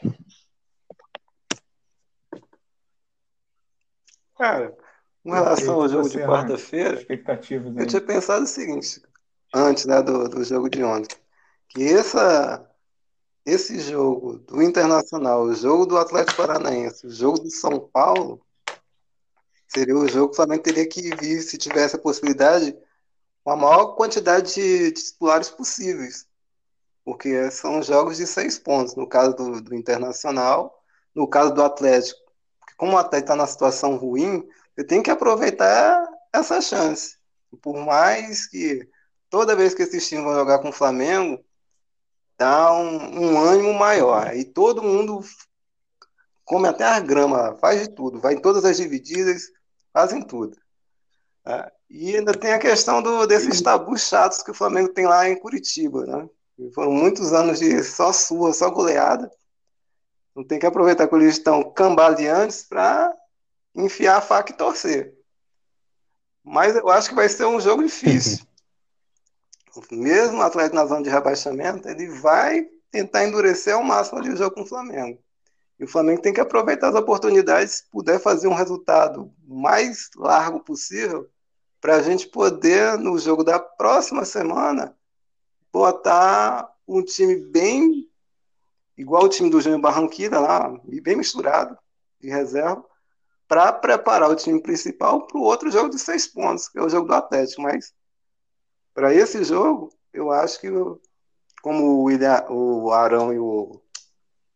Cara, 4.41 4.75
com 5.23 5.33
relação 5.33 5.79
ao 5.79 5.87
jogo 5.87 6.09
de 6.09 6.17
quarta-feira, 6.17 7.05
eu 7.77 7.85
tinha 7.85 8.01
pensado 8.01 8.43
o 8.43 8.47
seguinte, 8.47 8.99
antes 9.53 9.85
né, 9.85 10.01
do, 10.01 10.27
do 10.27 10.43
jogo 10.43 10.67
de 10.67 10.83
ontem, 10.83 11.15
que 11.69 11.83
essa, 11.83 12.67
esse 13.45 13.79
jogo 13.79 14.39
do 14.39 14.59
Internacional, 14.63 15.43
o 15.43 15.53
jogo 15.53 15.85
do 15.85 15.95
Atlético 15.95 16.37
Paranaense, 16.37 17.05
o 17.05 17.11
jogo 17.11 17.37
do 17.37 17.51
São 17.51 17.79
Paulo, 17.93 18.43
seria 19.67 19.95
o 19.95 20.07
jogo 20.07 20.29
que 20.29 20.33
o 20.33 20.35
Flamengo 20.37 20.63
teria 20.63 20.89
que 20.89 21.15
vir, 21.17 21.43
se 21.43 21.55
tivesse 21.55 21.95
a 21.95 21.99
possibilidade, 21.99 22.75
com 23.43 23.51
a 23.51 23.55
maior 23.55 23.93
quantidade 23.93 24.55
de 24.55 24.91
titulares 24.91 25.51
possíveis. 25.51 26.27
Porque 27.05 27.51
são 27.51 27.83
jogos 27.83 28.17
de 28.17 28.25
seis 28.25 28.57
pontos, 28.57 28.95
no 28.95 29.05
caso 29.05 29.35
do, 29.35 29.61
do 29.61 29.75
Internacional, 29.75 30.83
no 31.13 31.27
caso 31.27 31.53
do 31.53 31.61
Atlético. 31.61 32.30
Como 32.81 32.97
Atlético 32.97 33.25
está 33.25 33.35
na 33.35 33.45
situação 33.45 33.95
ruim, 33.95 34.43
você 34.75 34.83
tem 34.83 35.03
que 35.03 35.11
aproveitar 35.11 36.03
essa 36.33 36.59
chance. 36.59 37.15
Por 37.61 37.77
mais 37.77 38.47
que 38.47 38.89
toda 39.29 39.55
vez 39.55 39.75
que 39.75 39.83
esses 39.83 40.09
times 40.09 40.23
vão 40.23 40.33
jogar 40.33 40.57
com 40.57 40.69
o 40.69 40.73
Flamengo, 40.73 41.45
dá 42.39 42.73
um, 42.73 43.19
um 43.19 43.39
ânimo 43.39 43.71
maior. 43.71 44.35
E 44.35 44.43
todo 44.43 44.81
mundo 44.81 45.21
come 46.43 46.67
até 46.67 46.83
a 46.83 46.99
grama, 46.99 47.55
faz 47.61 47.81
de 47.81 47.93
tudo, 47.93 48.19
vai 48.19 48.33
em 48.33 48.41
todas 48.41 48.65
as 48.65 48.77
divididas, 48.77 49.43
fazem 49.93 50.23
tudo. 50.23 50.57
Tá? 51.43 51.71
E 51.87 52.17
ainda 52.17 52.33
tem 52.33 52.53
a 52.53 52.57
questão 52.57 52.99
do, 52.99 53.27
desses 53.27 53.61
tabus 53.61 54.07
chatos 54.07 54.41
que 54.41 54.49
o 54.49 54.55
Flamengo 54.55 54.89
tem 54.89 55.05
lá 55.05 55.29
em 55.29 55.39
Curitiba, 55.39 56.03
né? 56.07 56.27
Foram 56.73 56.91
muitos 56.91 57.31
anos 57.31 57.59
de 57.59 57.83
só 57.83 58.11
sua, 58.11 58.51
só 58.53 58.71
goleada. 58.71 59.31
Não 60.35 60.43
tem 60.43 60.59
que 60.59 60.65
aproveitar 60.65 61.07
que 61.07 61.15
eles 61.15 61.37
estão 61.37 61.63
cambaleantes 61.71 62.63
para 62.63 63.13
enfiar 63.75 64.17
a 64.17 64.21
faca 64.21 64.51
e 64.51 64.55
torcer. 64.55 65.13
Mas 66.43 66.75
eu 66.75 66.89
acho 66.89 67.09
que 67.09 67.15
vai 67.15 67.29
ser 67.29 67.45
um 67.45 67.59
jogo 67.59 67.83
difícil. 67.83 68.45
Mesmo 69.91 70.39
o 70.39 70.41
Atlético 70.41 70.75
na 70.75 70.85
zona 70.85 71.03
de 71.03 71.09
rebaixamento, 71.09 71.87
ele 71.87 72.07
vai 72.07 72.67
tentar 72.89 73.25
endurecer 73.25 73.73
ao 73.73 73.83
máximo 73.83 74.19
ali 74.19 74.29
o 74.29 74.37
jogo 74.37 74.55
com 74.55 74.61
o 74.61 74.65
Flamengo. 74.65 75.21
E 75.79 75.83
o 75.83 75.87
Flamengo 75.87 76.21
tem 76.21 76.33
que 76.33 76.41
aproveitar 76.41 76.89
as 76.89 76.95
oportunidades, 76.95 77.75
se 77.75 77.89
puder 77.89 78.19
fazer 78.19 78.47
um 78.47 78.53
resultado 78.53 79.33
mais 79.47 80.09
largo 80.15 80.59
possível, 80.59 81.27
para 81.79 81.95
a 81.95 82.01
gente 82.03 82.27
poder, 82.27 82.97
no 82.99 83.17
jogo 83.17 83.43
da 83.43 83.59
próxima 83.59 84.23
semana, 84.23 84.95
botar 85.71 86.71
um 86.87 87.01
time 87.01 87.35
bem 87.35 88.07
igual 89.01 89.23
o 89.23 89.29
time 89.29 89.49
do 89.49 89.59
Júnior 89.59 89.81
Barranquilla 89.81 90.39
lá, 90.39 90.79
bem 91.01 91.15
misturado, 91.15 91.77
de 92.19 92.29
reserva, 92.29 92.85
para 93.47 93.73
preparar 93.73 94.29
o 94.29 94.35
time 94.35 94.61
principal 94.61 95.25
para 95.25 95.37
o 95.37 95.43
outro 95.43 95.69
jogo 95.71 95.89
de 95.89 95.99
seis 95.99 96.27
pontos, 96.27 96.69
que 96.69 96.77
é 96.77 96.81
o 96.81 96.89
jogo 96.89 97.07
do 97.07 97.13
Atlético. 97.13 97.63
Mas 97.63 97.93
para 98.93 99.13
esse 99.13 99.43
jogo, 99.43 99.91
eu 100.13 100.31
acho 100.31 100.61
que 100.61 100.69
como 101.61 101.83
o, 101.83 102.03
William, 102.03 102.45
o 102.49 102.91
Arão 102.91 103.33
e 103.33 103.39
o 103.39 103.81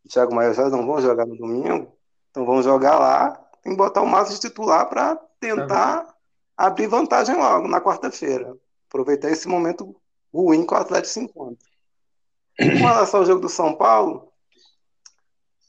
Thiago 0.09 0.33
Maia 0.33 0.53
já 0.53 0.69
não 0.69 0.85
vão 0.85 1.01
jogar 1.01 1.25
no 1.25 1.35
domingo, 1.35 1.91
então 2.29 2.45
vão 2.45 2.61
jogar 2.61 2.99
lá, 2.99 3.31
tem 3.63 3.73
que 3.73 3.77
botar 3.77 4.01
o 4.01 4.07
máximo 4.07 4.35
de 4.35 4.47
titular 4.47 4.87
para 4.87 5.15
tentar 5.39 6.15
abrir 6.55 6.87
vantagem 6.87 7.35
logo 7.35 7.67
na 7.67 7.81
quarta-feira. 7.81 8.55
Aproveitar 8.87 9.29
esse 9.29 9.47
momento 9.47 9.95
ruim 10.33 10.65
que 10.65 10.73
o 10.73 10.77
Atlético 10.77 11.13
se 11.13 11.19
encontra. 11.19 11.67
Com 12.57 12.85
relação 12.85 13.19
ao 13.21 13.25
jogo 13.25 13.41
do 13.41 13.49
São 13.49 13.75
Paulo, 13.75 14.31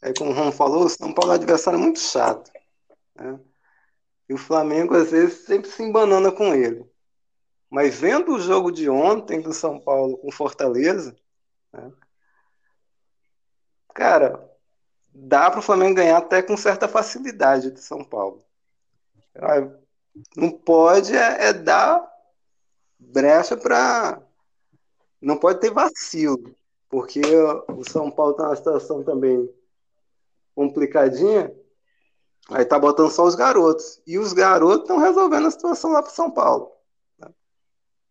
é 0.06 0.14
como 0.14 0.30
o 0.30 0.34
Ron 0.34 0.52
falou, 0.52 0.84
o 0.84 0.88
São 0.88 1.12
Paulo 1.12 1.32
é 1.32 1.34
um 1.34 1.38
adversário 1.38 1.80
muito 1.80 1.98
chato. 1.98 2.52
Né? 3.16 3.40
E 4.28 4.34
o 4.34 4.38
Flamengo, 4.38 4.94
às 4.94 5.10
vezes, 5.10 5.44
sempre 5.44 5.68
se 5.68 5.82
embanana 5.82 6.30
com 6.30 6.54
ele. 6.54 6.88
Mas 7.68 7.96
vendo 7.96 8.32
o 8.32 8.38
jogo 8.38 8.70
de 8.70 8.88
ontem 8.88 9.40
do 9.40 9.52
São 9.52 9.80
Paulo 9.80 10.16
com 10.18 10.30
Fortaleza, 10.30 11.16
né? 11.72 11.92
cara, 13.92 14.48
dá 15.12 15.50
para 15.50 15.58
o 15.58 15.62
Flamengo 15.62 15.96
ganhar 15.96 16.18
até 16.18 16.40
com 16.40 16.56
certa 16.56 16.86
facilidade 16.86 17.72
de 17.72 17.80
São 17.80 18.04
Paulo. 18.04 18.44
Não 20.36 20.52
pode 20.52 21.16
é, 21.16 21.48
é 21.48 21.52
dar 21.52 22.08
brecha 22.96 23.56
para. 23.56 24.22
Não 25.20 25.36
pode 25.36 25.58
ter 25.58 25.72
vacilo, 25.72 26.54
porque 26.88 27.22
o 27.68 27.82
São 27.90 28.08
Paulo 28.08 28.32
está 28.32 28.44
numa 28.44 28.56
situação 28.56 29.02
também 29.02 29.52
complicadinha. 30.56 31.54
Aí 32.48 32.64
tá 32.64 32.78
botando 32.78 33.10
só 33.10 33.24
os 33.24 33.34
garotos. 33.34 34.00
E 34.06 34.18
os 34.18 34.32
garotos 34.32 34.82
estão 34.82 34.96
resolvendo 34.96 35.46
a 35.46 35.50
situação 35.50 35.92
lá 35.92 36.02
para 36.02 36.10
São 36.10 36.30
Paulo. 36.30 36.72
Né? 37.18 37.28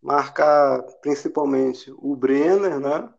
Marcar 0.01 0.83
principalmente 1.01 1.91
o 1.97 2.15
Brenner, 2.15 2.79
né? 2.79 3.09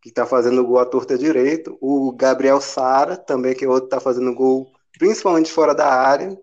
Que 0.00 0.08
está 0.08 0.24
fazendo 0.24 0.64
gol 0.64 0.78
à 0.78 0.86
torta 0.86 1.18
direito. 1.18 1.76
O 1.80 2.12
Gabriel 2.12 2.60
Sara, 2.60 3.16
também, 3.16 3.54
que 3.54 3.64
é 3.64 3.68
outro 3.68 3.86
está 3.86 4.00
fazendo 4.00 4.34
gol 4.34 4.72
principalmente 4.98 5.52
fora 5.52 5.74
da 5.74 5.88
área. 5.92 6.38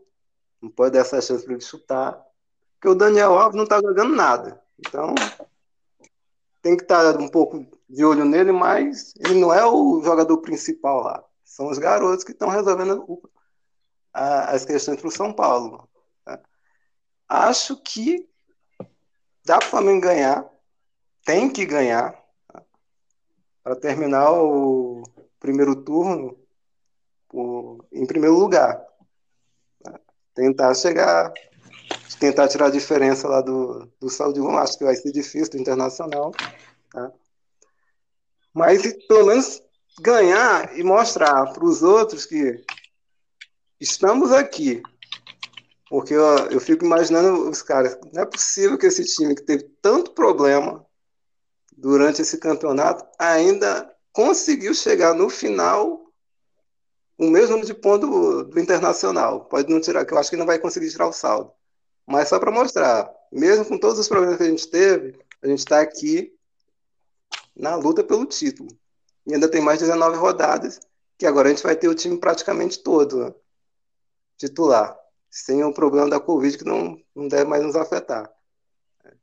Não 0.61 0.69
pode 0.69 0.93
dar 0.93 0.99
essa 0.99 1.21
chance 1.21 1.45
para 1.45 1.53
ele 1.53 1.61
chutar. 1.61 2.21
Porque 2.73 2.89
o 2.89 2.95
Daniel 2.95 3.37
Alves 3.37 3.55
não 3.55 3.63
está 3.63 3.79
jogando 3.79 4.15
nada. 4.15 4.61
Então, 4.77 5.13
tem 6.61 6.75
que 6.75 6.83
estar 6.83 7.13
tá 7.13 7.19
um 7.19 7.27
pouco 7.27 7.65
de 7.89 8.03
olho 8.03 8.25
nele, 8.25 8.51
mas 8.51 9.13
ele 9.19 9.39
não 9.39 9.53
é 9.53 9.65
o 9.65 10.01
jogador 10.03 10.37
principal 10.39 11.03
lá. 11.03 11.23
São 11.49 11.67
os 11.67 11.79
garotos 11.79 12.23
que 12.23 12.31
estão 12.31 12.47
resolvendo 12.47 13.21
as 14.13 14.63
questões 14.63 14.99
para 14.99 15.07
o 15.07 15.11
São 15.11 15.33
Paulo. 15.33 15.89
Tá? 16.23 16.39
Acho 17.27 17.75
que 17.81 18.29
dá 19.43 19.57
para 19.57 19.65
o 19.65 19.69
Flamengo 19.69 20.01
ganhar, 20.01 20.47
tem 21.25 21.51
que 21.51 21.65
ganhar, 21.65 22.13
tá? 22.47 22.63
para 23.63 23.75
terminar 23.75 24.31
o 24.31 25.01
primeiro 25.39 25.75
turno 25.75 26.37
em 27.91 28.05
primeiro 28.05 28.37
lugar 28.37 28.85
tentar 30.35 30.73
chegar, 30.75 31.33
tentar 32.19 32.47
tirar 32.47 32.67
a 32.67 32.71
diferença 32.71 33.27
lá 33.27 33.41
do, 33.41 33.91
do 33.99 34.09
Saúde 34.09 34.39
acho 34.39 34.77
que 34.77 34.83
vai 34.83 34.95
ser 34.95 35.11
difícil 35.11 35.49
do 35.49 35.57
Internacional, 35.57 36.31
tá? 36.91 37.11
Mas 38.53 38.81
pelo 39.07 39.25
menos 39.25 39.61
ganhar 39.99 40.77
e 40.77 40.83
mostrar 40.83 41.53
para 41.53 41.65
os 41.65 41.81
outros 41.83 42.25
que 42.25 42.63
estamos 43.79 44.31
aqui. 44.31 44.81
Porque 45.89 46.13
eu, 46.13 46.23
eu 46.51 46.59
fico 46.59 46.85
imaginando 46.85 47.49
os 47.49 47.61
caras, 47.61 47.97
não 48.13 48.21
é 48.21 48.25
possível 48.25 48.77
que 48.77 48.85
esse 48.85 49.03
time 49.03 49.35
que 49.35 49.41
teve 49.41 49.63
tanto 49.81 50.11
problema 50.11 50.85
durante 51.75 52.21
esse 52.21 52.37
campeonato 52.37 53.05
ainda 53.17 53.91
conseguiu 54.11 54.73
chegar 54.73 55.13
no 55.13 55.29
final 55.29 56.09
o 57.17 57.29
mesmo 57.29 57.51
número 57.51 57.67
de 57.67 57.73
pontos 57.73 58.09
do, 58.09 58.59
Internacional. 58.59 59.45
Pode 59.45 59.69
não 59.69 59.81
tirar, 59.81 60.05
que 60.05 60.13
eu 60.13 60.17
acho 60.17 60.29
que 60.29 60.37
não 60.37 60.45
vai 60.45 60.59
conseguir 60.59 60.89
tirar 60.89 61.07
o 61.07 61.13
saldo. 61.13 61.51
Mas 62.07 62.29
só 62.29 62.39
para 62.39 62.51
mostrar, 62.51 63.11
mesmo 63.31 63.65
com 63.65 63.77
todos 63.77 63.99
os 63.99 64.07
problemas 64.07 64.37
que 64.37 64.43
a 64.43 64.49
gente 64.49 64.67
teve, 64.67 65.19
a 65.41 65.47
gente 65.47 65.59
está 65.59 65.81
aqui 65.81 66.33
na 67.55 67.75
luta 67.75 68.03
pelo 68.03 68.25
título. 68.25 68.69
E 69.25 69.33
ainda 69.33 69.49
tem 69.49 69.61
mais 69.61 69.79
19 69.79 70.17
rodadas, 70.17 70.79
que 71.17 71.25
agora 71.25 71.49
a 71.49 71.51
gente 71.51 71.63
vai 71.63 71.75
ter 71.75 71.87
o 71.87 71.95
time 71.95 72.17
praticamente 72.17 72.81
todo 72.81 73.25
né? 73.25 73.33
titular, 74.37 74.97
sem 75.29 75.63
o 75.63 75.73
problema 75.73 76.09
da 76.09 76.19
Covid 76.19 76.57
que 76.57 76.65
não, 76.65 76.99
não 77.15 77.27
deve 77.27 77.45
mais 77.45 77.63
nos 77.63 77.75
afetar. 77.75 78.31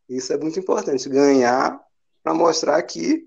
Isso 0.08 0.32
é 0.32 0.36
muito 0.36 0.58
importante, 0.58 1.08
ganhar 1.08 1.80
para 2.22 2.34
mostrar 2.34 2.82
que 2.82 3.26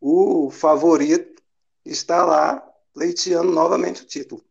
o 0.00 0.50
favorito 0.50 1.42
está 1.84 2.24
lá 2.24 2.60
pleiteando 2.94 3.52
novamente 3.52 4.02
o 4.02 4.06
título. 4.06 4.44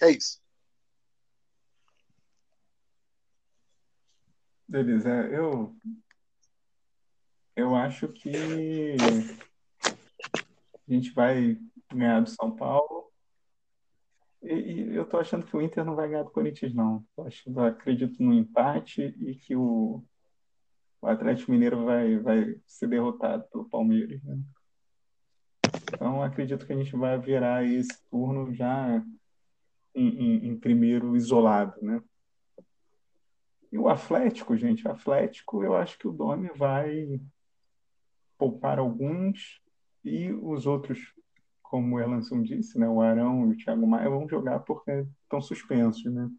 É 0.00 0.10
isso. 0.10 0.40
Beleza, 4.68 5.08
é, 5.08 5.38
eu, 5.38 5.74
eu 7.58 7.74
acho 7.74 8.06
que 8.06 8.30
a 10.88 10.92
gente 10.92 11.10
vai 11.10 11.58
ganhar 11.92 12.20
do 12.20 12.30
São 12.30 12.54
Paulo. 12.54 13.10
E, 14.40 14.54
e 14.54 14.94
eu 14.94 15.04
tô 15.04 15.18
achando 15.18 15.44
que 15.44 15.56
o 15.56 15.60
Inter 15.60 15.84
não 15.84 15.96
vai 15.96 16.08
ganhar 16.08 16.22
do 16.22 16.30
Corinthians, 16.30 16.72
não. 16.72 17.04
Eu, 17.16 17.26
acho, 17.26 17.50
eu 17.50 17.64
acredito 17.64 18.22
no 18.22 18.32
empate 18.32 19.02
e 19.02 19.34
que 19.34 19.56
o, 19.56 20.04
o 21.02 21.06
Atlético 21.08 21.50
Mineiro 21.50 21.84
vai, 21.84 22.16
vai 22.18 22.60
ser 22.64 22.86
derrotado 22.86 23.42
pelo 23.50 23.68
Palmeiras. 23.68 24.22
Né? 24.22 24.38
Então, 25.92 26.22
acredito 26.22 26.64
que 26.64 26.72
a 26.72 26.76
gente 26.76 26.96
vai 26.96 27.18
virar 27.18 27.64
esse 27.64 28.00
turno 28.08 28.54
já 28.54 29.04
em, 29.96 30.08
em, 30.08 30.48
em 30.50 30.56
primeiro 30.56 31.16
isolado, 31.16 31.74
né? 31.82 32.00
E 33.70 33.76
o 33.76 33.88
Atlético, 33.88 34.56
gente, 34.56 34.86
o 34.86 34.90
Atlético, 34.90 35.62
eu 35.62 35.76
acho 35.76 35.98
que 35.98 36.06
o 36.06 36.12
Domi 36.12 36.48
vai 36.56 37.20
poupar 38.38 38.78
alguns 38.78 39.60
e 40.04 40.32
os 40.32 40.66
outros, 40.66 41.12
como 41.62 41.96
o 41.96 42.00
Erlanson 42.00 42.42
disse, 42.42 42.78
né, 42.78 42.88
o 42.88 43.02
Arão 43.02 43.50
e 43.50 43.52
o 43.52 43.56
Thiago 43.56 43.86
Maia 43.86 44.08
vão 44.08 44.28
jogar 44.28 44.60
porque 44.60 45.04
estão 45.24 45.42
suspensos, 45.42 46.04
né? 46.04 46.30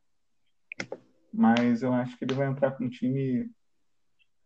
Mas 1.31 1.83
eu 1.83 1.93
acho 1.93 2.17
que 2.17 2.25
ele 2.25 2.33
vai 2.33 2.47
entrar 2.47 2.71
com 2.71 2.85
um 2.85 2.89
time 2.89 3.51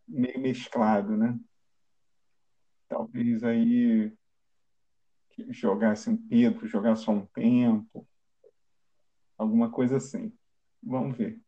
meio 0.06 0.38
mesclado, 0.40 1.16
né? 1.16 1.38
Talvez 2.88 3.42
aí 3.42 4.12
jogasse 5.48 6.10
um 6.10 6.16
Pedro, 6.16 6.68
jogar 6.68 6.96
só 6.96 7.10
um 7.12 7.24
tempo, 7.26 8.06
alguma 9.38 9.70
coisa 9.70 9.96
assim. 9.96 10.32
Vamos 10.82 11.16
ver. 11.16 11.40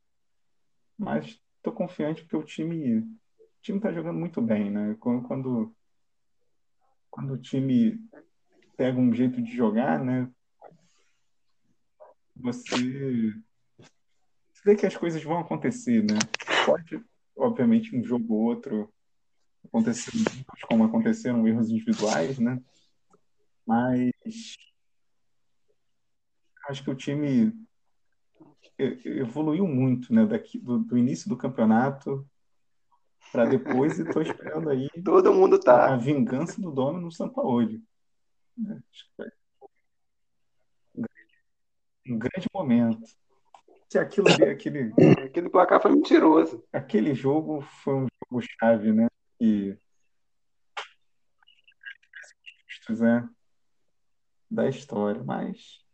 Mas 0.98 1.40
estou 1.56 1.72
confiante 1.72 2.22
porque 2.22 2.36
o 2.36 2.42
time 2.42 3.00
o 3.00 3.62
time 3.62 3.78
está 3.78 3.92
jogando 3.92 4.18
muito 4.18 4.40
bem, 4.40 4.70
né? 4.70 4.96
Quando, 5.00 5.26
quando, 5.26 5.75
quando 7.16 7.32
o 7.32 7.38
time 7.38 7.98
pega 8.76 8.98
um 8.98 9.10
jeito 9.14 9.40
de 9.40 9.56
jogar, 9.56 10.04
né? 10.04 10.30
Você, 12.36 13.32
você 14.52 14.62
vê 14.62 14.76
que 14.76 14.84
as 14.84 14.94
coisas 14.94 15.24
vão 15.24 15.38
acontecer, 15.38 16.04
né? 16.04 16.18
Pode, 16.66 17.02
obviamente, 17.34 17.96
um 17.96 18.04
jogo 18.04 18.34
ou 18.34 18.42
outro 18.42 18.92
acontecer 19.64 20.12
como 20.68 20.84
aconteceram 20.84 21.48
erros 21.48 21.70
individuais, 21.70 22.38
né? 22.38 22.62
Mas 23.66 24.12
acho 26.68 26.84
que 26.84 26.90
o 26.90 26.94
time 26.94 27.50
evoluiu 28.78 29.66
muito, 29.66 30.12
né? 30.12 30.26
Daqui, 30.26 30.58
do, 30.58 30.80
do 30.80 30.98
início 30.98 31.30
do 31.30 31.36
campeonato 31.36 32.28
para 33.32 33.44
depois, 33.46 33.98
e 33.98 34.02
estou 34.02 34.22
esperando 34.22 34.70
aí 34.70 34.88
Todo 35.04 35.34
mundo 35.34 35.58
tá. 35.58 35.92
a 35.92 35.96
vingança 35.96 36.60
do 36.60 36.70
dono 36.70 37.00
no 37.00 37.10
São 37.10 37.28
Paulo. 37.28 37.68
Um 42.08 42.18
grande 42.18 42.46
momento. 42.54 43.02
Se 43.88 43.98
aquilo 43.98 44.28
ali, 44.28 44.44
aquele, 44.44 44.92
Aquele 45.24 45.48
placar 45.48 45.80
foi 45.80 45.92
mentiroso. 45.92 46.64
aquele 46.72 47.14
jogo 47.14 47.60
foi 47.82 47.94
um 47.94 48.06
jogo 48.30 48.46
chave, 48.58 48.92
né? 48.92 49.08
E 49.40 49.76
né? 52.90 53.28
da 54.50 54.68
história, 54.68 55.22
mas 55.24 55.84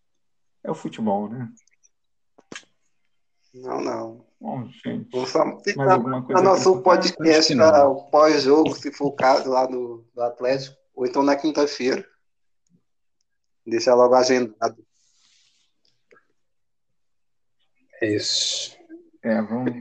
é 0.63 0.71
o 0.71 0.75
futebol, 0.75 1.29
né? 1.29 1.51
Não, 3.55 3.81
não. 3.81 4.27
Bom, 4.41 4.67
gente, 4.85 5.09
Vou 5.11 5.27
só 5.27 5.45
mais 5.45 5.63
ficar 5.63 5.93
alguma 5.93 6.21
no 6.21 6.27
coisa 6.27 6.41
a 6.41 6.45
nosso 6.45 6.75
acrescentar? 6.75 6.83
podcast 6.83 7.55
o 7.55 8.11
pós-jogo, 8.11 8.75
se 8.75 8.93
for 8.93 9.07
o 9.07 9.13
caso, 9.13 9.51
lá 9.51 9.67
do, 9.67 10.05
do 10.15 10.23
Atlético, 10.23 10.77
ou 10.95 11.07
então 11.07 11.23
na 11.23 11.37
quinta-feira. 11.37 12.05
Deixa 13.67 13.95
logo 13.95 14.15
agendado. 14.15 14.85
É 18.01 18.17
isso. 18.17 18.77
É, 19.23 19.41
vamos. 19.43 19.73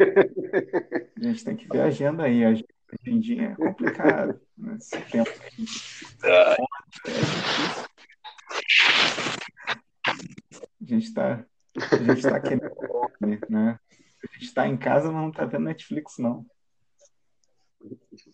A 1.18 1.24
gente 1.24 1.44
tem 1.44 1.56
que 1.56 1.68
ver 1.68 1.82
a 1.82 1.86
agenda 1.86 2.24
aí. 2.24 2.46
A 2.46 2.54
agendinha 3.02 3.50
é 3.52 3.56
complicado. 3.56 4.40
Né? 4.56 4.78
Esse 4.78 5.02
tempo 5.10 5.30
é 5.32 5.50
difícil. 5.50 6.18
A 10.82 10.86
gente 10.86 11.08
está 11.08 11.44
a 11.78 12.14
gente 12.14 12.22
tá 12.22 12.40
querendo, 12.40 13.50
né? 13.50 13.80
A 14.24 14.34
gente 14.34 14.46
está 14.46 14.68
em 14.68 14.78
casa, 14.78 15.12
mas 15.12 15.22
não 15.22 15.30
está 15.30 15.46
vendo 15.46 15.66
Netflix, 15.66 16.18
não. 16.18 16.46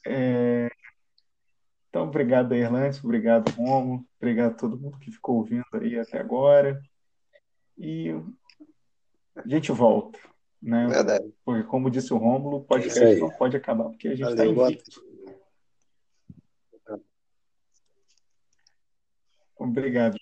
É, 0.05 0.69
Então, 1.89 2.03
obrigado 2.03 2.53
Erlance, 2.53 2.99
obrigado, 3.03 3.49
Romo, 3.51 4.05
obrigado 4.19 4.51
a 4.51 4.57
todo 4.57 4.77
mundo 4.77 4.99
que 4.99 5.11
ficou 5.11 5.37
ouvindo 5.37 5.65
aí 5.73 5.97
até 5.97 6.19
agora. 6.19 6.81
E 7.77 8.11
a 9.35 9.47
gente 9.47 9.71
volta, 9.71 10.19
né? 10.61 10.87
Verdade. 10.87 11.33
Porque, 11.45 11.63
como 11.63 11.89
disse 11.89 12.13
o 12.13 12.17
Rômulo, 12.17 12.57
o 12.57 12.65
podcast 12.65 13.19
não 13.19 13.29
pode 13.29 13.55
acabar 13.55 13.85
porque 13.85 14.09
a 14.09 14.15
gente 14.15 14.29
está 14.29 14.45
invicto. 14.45 15.01
Obrigado. 19.55 20.17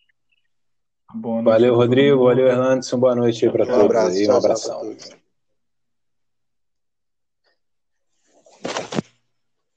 Boa 1.16 1.42
noite 1.42 1.62
Valeu, 1.62 1.76
Rodrigo. 1.76 2.24
Valeu, 2.26 2.48
Hernandes. 2.48 2.92
Boa 2.94 3.16
noite 3.16 3.46
aí 3.46 3.52
para 3.52 3.66
Um 3.66 3.68
Um 3.68 3.80
todos 3.80 3.86
abraço. 3.86 4.18
aí. 4.18 4.28
Um 4.30 4.36
Tchau, 4.36 4.42
tchau 4.42 4.60
pra 4.60 4.68
abração. 4.68 4.80
todos. 4.80 5.25